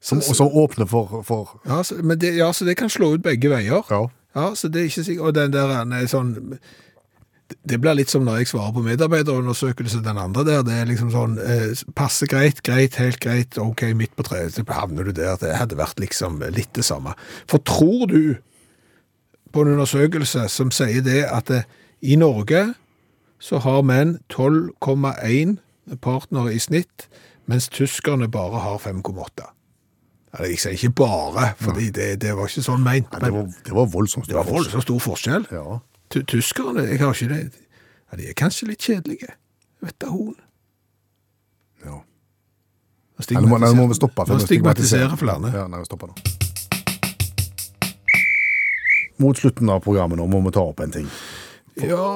som, 0.00 0.20
Så- 0.20 0.34
som 0.34 0.46
åpner 0.48 0.86
for, 0.86 1.22
for 1.22 1.60
Ja, 1.66 1.82
så, 1.82 1.94
men 2.02 2.18
det, 2.20 2.36
ja, 2.36 2.52
så 2.52 2.64
det 2.64 2.76
kan 2.76 2.88
slå 2.90 3.12
ut 3.14 3.22
begge 3.22 3.48
veier. 3.50 3.82
Ja. 3.90 4.06
Ja, 4.36 4.54
så 4.54 4.68
det 4.68 4.80
er 4.80 4.84
ikke 4.84 5.04
sikkert. 5.04 5.26
Og 5.26 5.34
den 5.34 5.52
der 5.52 5.68
er 5.92 6.06
sånn 6.06 6.58
Det 7.64 7.78
blir 7.80 7.96
litt 7.98 8.10
som 8.12 8.24
når 8.26 8.42
jeg 8.42 8.50
svarer 8.52 8.74
på 8.76 8.84
medarbeiderundersøkelse, 8.86 10.02
den 10.04 10.18
andre 10.20 10.44
der. 10.48 10.62
Det 10.66 10.76
er 10.78 10.88
liksom 10.90 11.10
sånn 11.14 11.38
eh, 11.42 11.72
Passe 11.98 12.26
greit, 12.30 12.62
greit, 12.66 12.96
helt 13.00 13.20
greit, 13.22 13.58
OK, 13.60 13.84
midt 13.98 14.14
på 14.18 14.26
treet, 14.26 14.54
så 14.54 14.64
havner 14.68 15.08
du 15.08 15.12
der. 15.16 15.36
Det 15.40 15.54
hadde 15.58 15.78
vært 15.80 16.00
liksom 16.02 16.40
litt 16.54 16.72
det 16.78 16.84
samme. 16.86 17.14
For 17.50 17.62
tror 17.66 18.06
du 18.12 18.36
på 19.52 19.64
en 19.64 19.74
undersøkelse 19.74 20.46
som 20.48 20.70
sier 20.74 21.04
det 21.04 21.24
at 21.28 21.50
eh, 21.52 21.66
i 22.02 22.16
Norge 22.18 22.72
så 23.42 23.58
har 23.62 23.82
menn 23.86 24.16
12,1 24.32 25.58
partnere 26.00 26.54
i 26.54 26.60
snitt, 26.62 27.08
mens 27.50 27.68
tyskerne 27.72 28.28
bare 28.30 28.60
har 28.62 28.78
5,8. 28.78 29.48
Eller, 30.32 30.48
Jeg 30.48 30.60
sier 30.62 30.76
ikke 30.78 30.94
bare, 31.02 31.52
for 31.60 31.76
det, 31.76 32.22
det 32.22 32.36
var 32.38 32.48
ikke 32.48 32.64
sånn 32.64 32.84
meint. 32.84 33.08
ja, 33.12 33.18
det, 33.20 33.32
var, 33.34 33.48
det 33.66 33.74
var 33.76 33.88
voldsomt. 33.92 34.28
Det 34.30 34.38
var 34.38 34.48
voldsomt 34.48 34.86
stor 34.86 35.02
forskjell. 35.02 35.48
Ja. 35.52 35.80
Ty- 36.12 36.24
Tyskerne, 36.28 36.84
jeg 36.90 37.00
har 37.00 37.14
ikke 37.16 37.28
det. 37.32 37.42
Ja, 38.12 38.16
de 38.20 38.28
er 38.28 38.36
kanskje 38.36 38.68
litt 38.68 38.84
kjedelige. 38.84 39.32
Vet 39.82 39.96
da 40.02 40.10
hun. 40.12 40.34
ja. 41.84 41.98
Nå 43.22 43.28
Nei, 43.30 43.40
nå, 43.42 43.48
må, 43.52 43.58
nei, 43.62 43.68
nå 43.70 43.76
må 43.84 43.88
vi 43.92 43.94
stoppe. 43.94 44.24
Nå 44.26 44.38
stigmatiserer 44.42 45.12
flere. 45.20 45.50
Ja, 45.54 45.66
nei, 45.70 45.78
vi 45.82 45.86
stopper 45.86 46.10
nå. 46.10 46.16
Mot 49.22 49.38
slutten 49.38 49.70
av 49.70 49.82
programmet 49.84 50.18
nå 50.18 50.26
må 50.30 50.40
vi 50.46 50.50
ta 50.56 50.64
opp 50.66 50.80
en 50.82 50.90
ting. 50.94 51.08
Ja, 51.80 52.06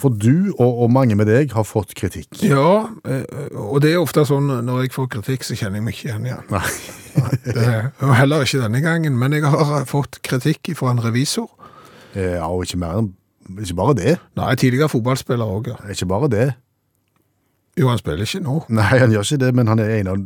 For 0.00 0.14
du 0.14 0.54
og, 0.54 0.78
og 0.84 0.92
mange 0.94 1.16
med 1.18 1.26
deg 1.28 1.50
har 1.52 1.66
fått 1.68 1.90
kritikk. 1.98 2.30
ja, 2.46 2.86
eh, 3.04 3.24
og 3.60 3.82
det 3.84 3.90
er 3.92 3.98
ofte 4.00 4.22
sånn 4.28 4.46
når 4.64 4.86
jeg 4.86 4.92
får 4.94 5.08
kritikk, 5.16 5.44
så 5.44 5.56
kjenner 5.58 5.80
jeg 5.80 5.84
meg 5.88 5.96
ikke 5.98 6.06
igjen 6.08 6.28
igjen. 6.30 6.46
Nei. 6.52 6.70
Det, 7.44 7.66
og 8.06 8.14
heller 8.16 8.46
ikke 8.46 8.62
denne 8.62 8.80
gangen, 8.80 9.18
men 9.20 9.34
jeg 9.36 9.44
har 9.44 9.84
fått 9.90 10.20
kritikk 10.24 10.70
fra 10.78 10.94
en 10.94 11.02
revisor. 11.04 11.50
Ja, 12.16 12.46
og 12.48 12.64
ikke 12.64 12.80
mer 12.80 13.02
enn 13.02 13.10
Ikke 13.50 13.76
bare 13.78 13.94
det. 13.98 14.18
Nei, 14.38 14.52
tidligere 14.60 14.90
fotballspiller 14.92 15.48
òg, 15.56 15.72
ja. 15.72 15.78
Ikke 15.90 16.08
bare 16.10 16.30
det. 16.32 16.48
Jo, 17.78 17.88
han 17.88 18.00
spiller 18.00 18.26
ikke 18.26 18.42
nå. 18.44 18.58
Nei, 18.68 18.90
han 19.00 19.12
gjør 19.14 19.24
ikke 19.24 19.40
det, 19.46 19.52
men 19.56 19.70
han 19.70 19.80
er 19.80 19.94
en 20.00 20.10
av 20.12 20.20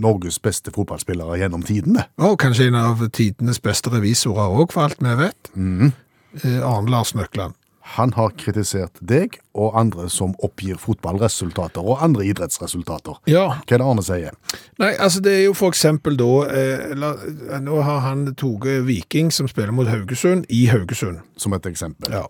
Norges 0.00 0.40
beste 0.42 0.72
fotballspillere 0.74 1.38
gjennom 1.38 1.62
tidene. 1.66 2.06
Og 2.22 2.36
kanskje 2.42 2.66
en 2.70 2.78
av 2.80 3.02
tidenes 3.14 3.60
beste 3.62 3.92
revisorer 3.92 4.50
òg, 4.58 4.72
for 4.74 4.88
alt 4.88 5.02
vi 5.02 5.14
vet. 5.20 5.50
Eh, 5.60 6.58
Arne 6.66 6.90
Lars 6.90 7.14
Nøkland. 7.14 7.54
Han 7.96 8.12
har 8.14 8.34
kritisert 8.38 8.98
deg 9.00 9.38
og 9.58 9.74
andre 9.78 10.06
som 10.12 10.34
oppgir 10.46 10.78
fotballresultater 10.80 11.82
og 11.82 12.02
andre 12.04 12.28
idrettsresultater. 12.30 13.18
Ja, 13.30 13.46
Hva 13.64 13.76
er 13.76 13.82
det 13.82 13.86
Arne 13.86 14.04
sier? 14.06 14.36
Nei, 14.80 14.92
altså 14.96 15.22
det 15.24 15.32
er 15.38 15.42
jo 15.48 15.56
eksempel 15.70 16.18
da, 16.20 16.30
eh, 16.54 16.84
la, 16.98 17.14
nå 17.62 17.80
har 17.86 18.04
han 18.06 18.28
tatt 18.34 18.68
Viking 18.86 19.32
som 19.34 19.48
spiller 19.50 19.74
mot 19.74 19.88
Haugesund 19.90 20.46
i 20.48 20.66
Haugesund. 20.70 21.24
Som 21.36 21.56
et 21.56 21.66
eksempel. 21.66 22.12
Ja. 22.12 22.26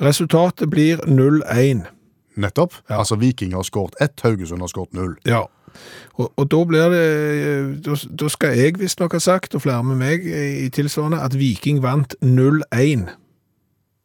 Resultatet 0.00 0.70
blir 0.70 1.02
0-1. 1.06 1.84
Nettopp. 2.36 2.74
Altså 2.90 3.16
Viking 3.16 3.52
har 3.54 3.62
skåret 3.62 3.94
ett, 4.00 4.20
Haugesund 4.24 4.60
har 4.60 4.72
skåret 4.72 4.94
null. 4.96 5.14
Ja. 5.28 5.44
Og, 6.14 6.32
og 6.38 6.48
da 6.50 6.62
blir 6.64 6.92
det, 6.92 7.02
eh, 7.02 7.68
da, 7.84 7.96
da 8.22 8.30
skal 8.30 8.56
jeg 8.58 8.78
visstnok 8.78 9.16
ha 9.16 9.20
sagt, 9.22 9.54
og 9.54 9.64
flere 9.66 9.82
med 9.84 10.00
meg 10.00 10.26
i 10.26 10.70
tilsvarende, 10.74 11.20
at 11.22 11.36
Viking 11.38 11.82
vant 11.82 12.16
0-1. 12.22 13.10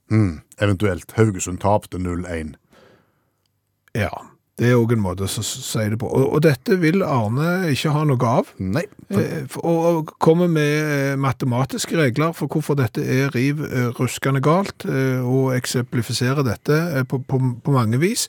Mm. 0.09 0.41
Eventuelt 0.57 1.17
Haugesund 1.17 1.61
tapte 1.61 1.97
0-1. 1.97 2.55
Ja, 3.95 4.28
det 4.59 4.67
er 4.69 4.75
òg 4.75 4.91
en 4.91 4.99
måte 5.03 5.23
å 5.23 5.29
si 5.31 5.83
det 5.89 5.97
på. 6.01 6.09
Og, 6.11 6.25
og 6.35 6.41
dette 6.43 6.75
vil 6.81 6.99
Arne 7.05 7.69
ikke 7.71 7.93
ha 7.95 8.01
noe 8.07 8.27
av. 8.27 8.49
Nei. 8.59 8.83
Eh, 9.09 9.45
for- 9.49 9.63
Og 9.69 10.11
kommer 10.19 10.49
med 10.51 10.89
eh, 10.91 11.15
matematiske 11.17 11.95
regler 11.97 12.33
for 12.35 12.51
hvorfor 12.51 12.75
dette 12.75 12.99
er 13.01 13.31
riv 13.35 13.61
eh, 13.63 13.87
ruskende 13.97 14.41
galt, 14.43 14.83
og 15.23 15.53
eksemplifiserer 15.55 16.43
dette 16.43 17.05
på, 17.09 17.21
på, 17.27 17.39
på 17.63 17.71
mange 17.73 17.97
vis. 18.01 18.27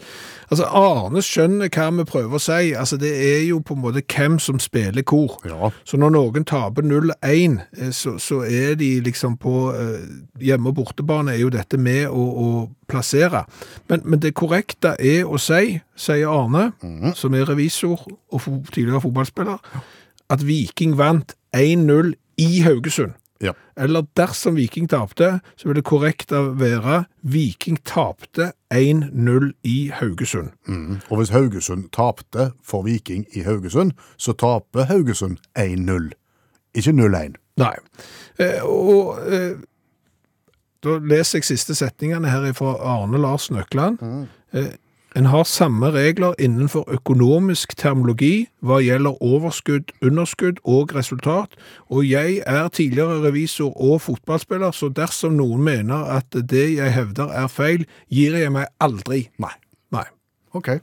Altså, 0.51 0.65
Arne 0.71 1.23
skjønner 1.25 1.69
hva 1.75 1.89
vi 1.99 2.07
prøver 2.09 2.39
å 2.39 2.43
si. 2.43 2.73
Altså, 2.79 2.97
det 3.01 3.11
er 3.11 3.43
jo 3.49 3.59
på 3.67 3.75
en 3.77 3.83
måte 3.85 4.03
hvem 4.07 4.39
som 4.43 4.59
spiller 4.63 5.03
hvor. 5.07 5.37
Ja. 5.47 5.71
Så 5.85 5.99
når 6.01 6.15
noen 6.15 6.47
taper 6.49 6.87
0-1, 6.87 7.59
eh, 7.77 7.91
så, 7.91 8.15
så 8.23 8.43
er 8.47 8.77
de 8.81 8.93
liksom 9.05 9.37
på 9.43 9.57
hjemme- 10.41 10.71
og 10.71 10.77
bortebane 10.79 11.35
er 11.35 11.43
jo 11.43 11.51
dette 11.53 11.79
med 11.81 12.07
å, 12.09 12.23
å 12.23 12.51
plassere. 12.91 13.45
Men, 13.89 14.03
men 14.05 14.21
det 14.23 14.35
korrekte 14.39 14.97
er 14.99 15.25
å 15.25 15.39
si, 15.41 15.79
sier 15.97 16.31
Arne, 16.31 16.71
som 17.17 17.35
er 17.35 17.49
revisor 17.49 18.03
og 18.31 18.45
tidligere 18.73 19.03
fotballspiller, 19.07 19.63
at 20.31 20.45
Viking 20.47 20.99
vant 20.99 21.35
1-0 21.57 22.15
i 22.41 22.61
Haugesund. 22.67 23.17
ja. 23.41 23.53
Eller 23.77 24.03
dersom 24.17 24.57
Viking 24.57 24.89
tapte, 24.91 25.41
så 25.57 25.69
vil 25.69 25.79
det 25.79 25.85
korrekt 25.89 26.33
være 26.33 27.05
Viking 27.23 27.79
tapte 27.85 28.53
1-0 28.75 29.53
i 29.65 29.91
Haugesund. 29.95 30.51
Mm. 30.69 31.01
Og 31.09 31.17
hvis 31.17 31.33
Haugesund 31.33 31.89
tapte 31.93 32.51
for 32.63 32.83
Viking 32.83 33.27
i 33.33 33.43
Haugesund, 33.43 33.93
så 34.17 34.33
taper 34.33 34.85
Haugesund 34.91 35.39
1-0. 35.59 36.11
Ikke 36.75 36.93
0-1. 36.93 37.41
Nei. 37.61 37.75
Eh, 38.39 38.61
og 38.65 39.19
eh, 39.27 39.57
da 40.85 40.99
leser 40.99 41.41
jeg 41.41 41.51
siste 41.51 41.75
setningene 41.77 42.31
her 42.31 42.53
fra 42.57 42.77
Arne 42.81 43.19
Lars 43.21 43.51
Nøkland. 43.51 44.01
Eh, 44.53 44.73
en 45.17 45.27
har 45.27 45.45
samme 45.45 45.91
regler 45.91 46.35
innenfor 46.39 46.85
økonomisk 46.95 47.75
termologi 47.77 48.47
hva 48.63 48.79
gjelder 48.79 49.19
overskudd, 49.23 49.91
underskudd 50.07 50.61
og 50.65 50.95
resultat, 50.95 51.57
og 51.91 52.07
jeg 52.07 52.43
er 52.47 52.69
tidligere 52.69 53.19
revisor 53.25 53.75
og 53.75 54.01
fotballspiller, 54.07 54.71
så 54.71 54.89
dersom 54.89 55.35
noen 55.41 55.65
mener 55.67 56.07
at 56.15 56.31
det 56.31 56.69
jeg 56.77 56.95
hevder 56.95 57.35
er 57.35 57.51
feil, 57.51 57.89
gir 58.09 58.39
jeg 58.39 58.55
meg 58.55 58.71
aldri. 58.81 59.27
Nei. 59.43 59.57
Nei. 59.91 60.07
OK. 60.55 60.79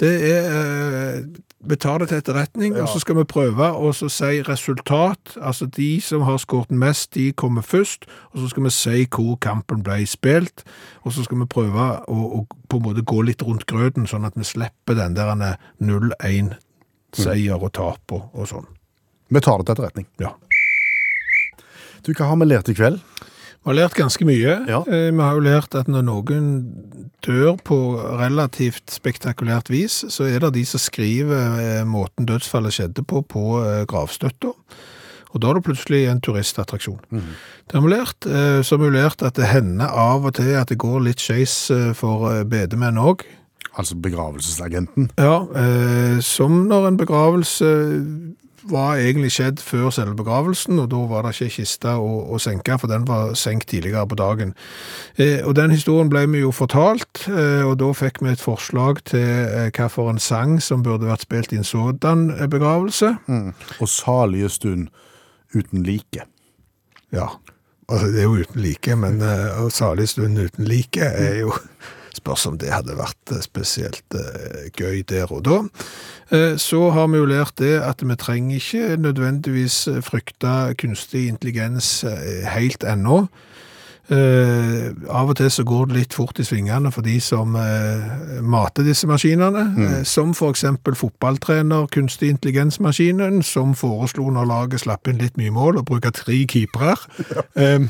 Det 0.00 0.10
er, 0.30 0.46
eh, 0.50 1.22
vi 1.64 1.76
tar 1.76 1.98
det 1.98 2.08
til 2.08 2.18
etterretning, 2.18 2.74
og 2.76 2.88
så 2.88 2.98
skal 3.00 3.16
vi 3.16 3.24
prøve 3.24 3.68
å 3.78 3.92
si 3.94 4.42
resultat. 4.42 5.36
Altså 5.40 5.66
de 5.66 6.00
som 6.00 6.22
har 6.26 6.36
skåret 6.42 6.70
mest, 6.70 7.14
de 7.14 7.32
kommer 7.32 7.62
først, 7.62 8.04
og 8.32 8.40
så 8.40 8.48
skal 8.50 8.66
vi 8.66 8.70
si 8.70 9.06
hvor 9.06 9.38
kampen 9.40 9.82
ble 9.82 10.06
spilt, 10.06 10.64
og 11.04 11.12
så 11.12 11.24
skal 11.24 11.38
vi 11.38 11.46
prøve 11.46 11.86
å, 12.08 12.18
å 12.40 12.46
på 12.68 12.76
en 12.76 12.82
måte 12.88 13.06
gå 13.06 13.22
litt 13.22 13.42
rundt 13.42 13.66
grøten, 13.70 14.06
sånn 14.06 14.26
at 14.26 14.34
vi 14.36 14.44
slipper 14.44 14.98
den 14.98 15.14
der 15.14 15.56
0-1 15.80 16.54
seier 17.14 17.62
og 17.62 17.72
tap 17.72 18.12
og, 18.12 18.28
og 18.34 18.50
sånn. 18.50 18.66
Vi 19.30 19.40
tar 19.40 19.62
det 19.62 19.66
til 19.66 19.76
etterretning. 19.76 20.10
Ja. 20.20 20.34
Du, 22.04 22.12
hva 22.12 22.28
har 22.28 22.36
vi 22.36 22.50
lært 22.50 22.68
i 22.68 22.76
kveld? 22.76 23.00
Vi 23.64 23.70
har 23.72 23.76
lært 23.78 23.94
ganske 23.96 24.26
mye. 24.28 24.58
Ja. 24.68 24.82
Eh, 24.84 25.10
Vi 25.10 25.20
har 25.24 25.34
jo 25.38 25.40
lært 25.44 25.74
at 25.74 25.88
når 25.88 26.02
noen 26.04 26.48
dør 27.24 27.56
på 27.64 27.78
relativt 28.20 28.92
spektakulært 28.92 29.70
vis, 29.72 30.02
så 30.12 30.26
er 30.28 30.40
det 30.44 30.52
de 30.58 30.64
som 30.68 30.82
skriver 30.82 31.56
eh, 31.62 31.84
måten 31.88 32.26
dødsfallet 32.28 32.76
skjedde 32.76 33.04
på 33.08 33.22
på 33.24 33.44
eh, 33.64 33.86
gravstøtta. 33.88 34.52
Og 35.34 35.40
da 35.40 35.48
er 35.50 35.54
det 35.58 35.64
plutselig 35.66 36.02
en 36.06 36.20
turistattraksjon. 36.22 37.00
Det 37.10 37.74
har 37.74 37.82
vi 37.82 37.88
lært. 37.90 38.22
Så 38.62 38.76
har 38.76 38.82
vi 38.84 38.90
lært 38.94 39.24
at 39.26 39.34
det 39.34 39.48
hender 39.50 39.90
av 39.90 40.28
og 40.28 40.36
til 40.36 40.52
at 40.54 40.68
det 40.70 40.76
går 40.78 41.00
litt 41.02 41.18
skeis 41.18 41.56
for 41.98 42.44
bedemenn 42.46 43.00
òg. 43.02 43.24
Altså 43.74 43.96
begravelsesagenten. 43.98 45.08
Ja, 45.18 45.40
eh, 45.58 46.20
som 46.22 46.68
når 46.70 46.86
en 46.92 47.00
begravelse 47.00 47.66
var 48.70 48.98
egentlig 49.00 49.32
skjedd 49.34 49.60
før 49.62 49.90
selve 49.94 50.16
begravelsen, 50.18 50.78
og 50.82 50.90
da 50.92 51.00
var 51.10 51.26
det 51.26 51.34
ikke 51.36 51.58
kiste 51.58 51.94
å, 52.00 52.10
å 52.32 52.40
senke, 52.42 52.78
for 52.80 52.90
den 52.90 53.06
var 53.08 53.34
senkt 53.38 53.68
tidligere 53.72 54.06
på 54.10 54.18
dagen. 54.18 54.54
Eh, 55.16 55.40
og 55.44 55.54
den 55.58 55.74
historien 55.74 56.10
ble 56.12 56.24
vi 56.32 56.44
jo 56.44 56.52
fortalt, 56.54 57.26
eh, 57.28 57.62
og 57.66 57.76
da 57.82 57.92
fikk 57.96 58.22
vi 58.24 58.32
et 58.32 58.42
forslag 58.42 59.04
til 59.10 59.24
eh, 59.24 59.70
hva 59.74 59.88
for 59.92 60.12
en 60.12 60.22
sang 60.22 60.56
som 60.64 60.84
burde 60.84 61.10
vært 61.10 61.26
spilt 61.28 61.52
i 61.52 61.60
en 61.60 61.68
sådan 61.68 62.28
begravelse. 62.50 62.54
begravelse. 62.54 63.52
Og 63.80 63.88
salige 63.88 64.48
stund 64.48 64.88
uten 65.54 65.82
like. 65.82 66.24
Ja, 67.12 67.28
altså 67.88 68.06
det 68.12 68.20
er 68.20 68.28
jo 68.28 68.42
uten 68.42 68.62
like, 68.62 68.96
men 68.96 69.20
eh, 69.22 69.62
og 69.62 69.72
salig 69.72 70.08
stund 70.08 70.38
uten 70.38 70.64
like 70.68 71.04
er 71.04 71.40
jo 71.44 71.52
spørs 72.16 72.46
om 72.50 72.58
det 72.58 72.72
hadde 72.72 72.96
vært 72.98 73.32
eh, 73.34 73.42
spesielt 73.44 74.18
eh, 74.18 74.68
gøy 74.74 75.02
der 75.08 75.32
og 75.32 75.44
da. 75.46 75.60
Eh, 76.30 76.56
Så 76.60 76.90
har 76.90 77.08
vi 77.08 77.20
jo 77.20 77.30
lært 77.30 77.58
det 77.58 77.78
at 77.82 78.02
vi 78.02 78.16
trenger 78.16 78.56
ikke 78.56 78.96
nødvendigvis 78.96 79.88
frykte 80.02 80.74
kunstig 80.78 81.28
intelligens 81.28 82.04
helt 82.54 82.84
ennå. 82.84 83.26
Uh, 84.04 84.92
av 85.08 85.30
og 85.32 85.38
til 85.38 85.48
så 85.48 85.62
går 85.64 85.86
det 85.88 85.96
litt 85.96 86.12
fort 86.16 86.36
i 86.36 86.44
svingene 86.44 86.90
for 86.92 87.06
de 87.06 87.14
som 87.24 87.54
uh, 87.56 88.34
mater 88.44 88.84
disse 88.84 89.08
maskinene, 89.08 89.62
eh, 89.80 90.02
som 90.04 90.34
for 90.36 90.52
eksempel 90.52 90.92
fotballtrener 90.98 91.88
kunstig 91.94 92.34
intelligensmaskinen, 92.34 93.40
som 93.42 93.72
foreslo 93.72 94.28
når 94.28 94.50
laget 94.50 94.84
slapp 94.84 95.08
inn 95.08 95.22
litt 95.24 95.40
mye 95.40 95.54
mål, 95.56 95.80
å 95.80 95.86
bruke 95.88 96.12
tre 96.12 96.42
keepere. 96.44 96.98
Eh, 97.54 97.86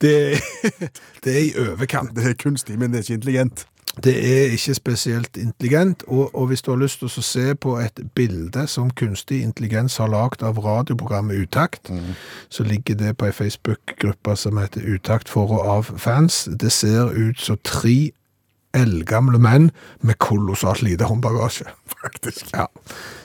det, 0.00 0.40
det 1.24 1.36
er 1.36 1.44
i 1.44 1.70
overkant. 1.70 2.16
Det 2.16 2.26
er 2.26 2.34
kunstig, 2.34 2.78
men 2.78 2.90
det 2.90 2.98
er 2.98 3.02
ikke 3.02 3.14
intelligent. 3.14 3.66
Det 4.04 4.14
er 4.38 4.52
ikke 4.52 4.74
spesielt 4.74 5.36
intelligent, 5.36 6.02
og, 6.06 6.34
og 6.34 6.46
hvis 6.46 6.62
du 6.62 6.70
har 6.70 6.78
lyst 6.78 6.98
til 6.98 7.06
å 7.06 7.22
se 7.22 7.54
på 7.54 7.76
et 7.78 8.00
bilde 8.14 8.66
som 8.66 8.90
kunstig 8.90 9.42
intelligens 9.46 9.96
har 10.02 10.10
lagt 10.10 10.42
av 10.42 10.58
radioprogrammet 10.58 11.44
Utakt, 11.46 11.92
så 12.48 12.64
ligger 12.66 12.94
det 12.94 13.16
på 13.16 13.26
en 13.26 13.32
Facebook-gruppe 13.32 14.36
som 14.36 14.58
heter 14.58 14.82
Utakt 14.94 15.28
for 15.28 15.54
og 15.54 15.70
av 15.76 15.98
fans. 15.98 16.48
Det 16.60 16.72
ser 16.72 17.14
ut 17.14 17.40
som 17.40 17.58
tre 17.62 18.10
eldgamle 18.74 19.38
menn 19.42 19.70
med 20.02 20.18
kolossalt 20.22 20.82
lite 20.82 21.06
håndbagasje. 21.10 21.66
Faktisk. 22.02 22.50
Ja. 22.54 22.66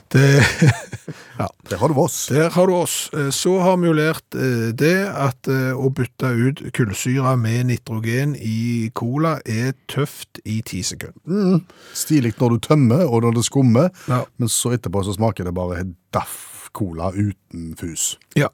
Det, 0.10 0.42
ja. 1.38 1.46
Der 1.70 1.78
har 1.78 1.92
du 1.92 2.00
oss. 2.02 2.16
Der 2.34 2.50
har 2.50 2.66
du 2.68 2.74
oss. 2.74 3.10
Eh, 3.14 3.28
Så 3.30 3.60
har 3.62 3.76
vi 3.78 3.86
jo 3.92 3.94
lært 3.94 4.34
eh, 4.34 4.72
det 4.74 4.96
at 5.06 5.46
eh, 5.52 5.70
å 5.78 5.92
bytte 5.94 6.32
ut 6.34 6.64
kullsyre 6.74 7.36
med 7.38 7.68
nitrogen 7.70 8.34
i 8.36 8.90
cola 8.98 9.36
er 9.46 9.76
tøft 9.92 10.42
i 10.50 10.62
ti 10.66 10.82
sekunder. 10.82 11.60
Stilig 11.94 12.34
når 12.42 12.56
du 12.58 12.60
tømmer 12.72 13.06
og 13.06 13.22
når 13.28 13.38
det 13.38 13.46
skummer, 13.46 13.92
Ja. 14.10 14.24
men 14.42 14.50
så 14.50 14.74
etterpå 14.74 15.04
så 15.06 15.14
smaker 15.14 15.46
det 15.46 15.54
bare 15.54 15.86
daff 16.14 16.72
cola 16.74 17.12
uten 17.14 17.76
fus. 17.78 18.16
Ja. 18.38 18.50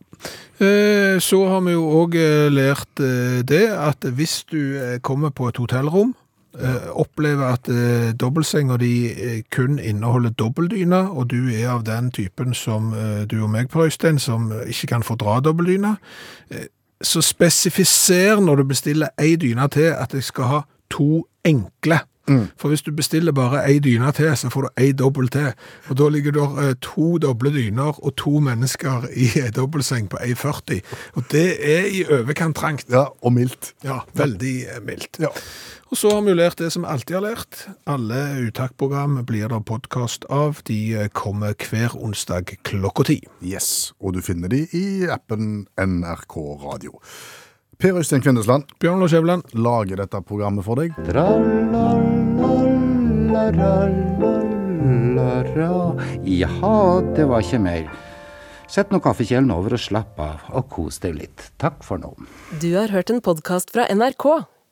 Så 0.59 1.39
har 1.51 1.59
vi 1.65 1.73
jo 1.73 1.83
òg 2.03 2.15
lært 2.51 3.01
det 3.47 3.65
at 3.75 4.07
hvis 4.15 4.37
du 4.47 4.99
kommer 5.03 5.33
på 5.35 5.49
et 5.51 5.59
hotellrom, 5.59 6.13
opplever 6.95 7.45
at 7.45 7.69
eh, 7.69 8.13
dobbeltsenga 8.19 8.77
di 8.77 9.11
eh, 9.11 9.43
kun 9.51 9.79
inneholder 9.79 10.29
dobbeltdyne, 10.29 11.09
og 11.11 11.29
du 11.31 11.49
er 11.49 11.69
av 11.69 11.83
den 11.85 12.11
typen 12.11 12.53
som 12.53 12.93
eh, 12.93 13.25
du 13.27 13.41
og 13.43 13.49
meg, 13.49 13.69
Per 13.69 13.85
Øystein, 13.85 14.19
som 14.19 14.51
eh, 14.51 14.69
ikke 14.69 14.87
kan 14.87 15.03
fordra 15.03 15.39
dobbeltdyne, 15.39 15.95
eh, 16.51 16.67
så 17.01 17.21
spesifiser 17.21 18.39
når 18.39 18.55
du 18.55 18.63
bestiller 18.63 19.07
ei 19.19 19.35
dyne 19.35 19.67
til 19.67 19.91
at 19.93 20.13
jeg 20.13 20.23
skal 20.23 20.43
ha 20.43 20.61
to 20.89 21.25
enkle. 21.45 21.99
For 22.57 22.67
hvis 22.67 22.81
du 22.81 22.91
bestiller 22.91 23.31
bare 23.31 23.61
ei 23.69 23.79
dyne 23.79 24.11
til, 24.11 24.31
så 24.37 24.49
får 24.49 24.61
du 24.61 24.81
ei 24.81 24.91
dobbel 24.91 25.27
til. 25.29 25.51
Og 25.89 25.97
da 25.97 26.09
ligger 26.09 26.31
det 26.31 26.45
eh, 26.63 26.73
to 26.81 27.17
doble 27.21 27.51
dyner 27.53 27.99
og 28.05 28.15
to 28.17 28.39
mennesker 28.39 29.05
i 29.13 29.29
ei 29.43 29.51
dobbeltseng 29.53 30.09
på 30.09 30.17
ei 30.25 30.33
40. 30.33 30.81
Og 31.13 31.23
det 31.31 31.45
er 31.75 31.85
i 31.85 32.01
overkant 32.09 32.57
trangt. 32.57 32.89
Ja, 32.89 33.05
og 33.21 33.33
mildt. 33.33 33.73
Ja, 33.83 33.99
veldig 34.17 34.55
eh, 34.63 34.81
mildt. 34.85 35.19
Ja. 35.21 35.29
Og 35.93 35.99
så 35.99 36.09
har 36.09 36.23
vi 36.25 36.33
jo 36.33 36.37
lært 36.39 36.57
det 36.57 36.71
som 36.73 36.81
vi 36.81 36.89
alltid 36.89 37.15
har 37.19 37.23
lært. 37.27 37.57
Alle 37.85 38.21
uttaksprogram 38.47 39.19
blir 39.29 39.51
det 39.51 39.59
podkast 39.69 40.25
av. 40.33 40.63
De 40.65 40.79
eh, 40.97 41.09
kommer 41.13 41.53
hver 41.53 41.93
onsdag 41.93 42.55
klokka 42.65 43.05
ti. 43.11 43.19
Yes, 43.45 43.93
og 44.01 44.15
du 44.17 44.23
finner 44.25 44.49
de 44.49 44.63
i 44.73 45.05
appen 45.13 45.67
NRK 45.77 46.37
Radio. 46.63 46.97
Per 47.77 47.99
Øystein 47.99 48.23
Kvindesland 48.23 48.69
Bjørn 48.79 49.03
Lars 49.03 49.13
Skjæveland. 49.13 49.53
lager 49.53 50.01
dette 50.01 50.21
programmet 50.25 50.65
for 50.65 50.79
deg. 50.79 50.95
Jaha, 56.25 57.01
det 57.13 57.29
var 57.29 57.45
ikke 57.45 57.61
mer. 57.61 57.85
Sett 58.71 58.89
nå 58.89 58.97
kaffekjelen 59.03 59.53
over 59.53 59.77
og 59.77 59.83
slapp 59.83 60.17
av, 60.17 60.49
og 60.49 60.65
kos 60.73 60.97
deg 61.03 61.19
litt. 61.19 61.51
Takk 61.61 61.83
for 61.85 62.01
nå. 62.01 62.15
Du 62.57 62.71
har 62.73 62.89
hørt 62.95 63.13
en 63.13 63.21
podkast 63.21 63.75
fra 63.75 63.85
NRK. 63.93 64.54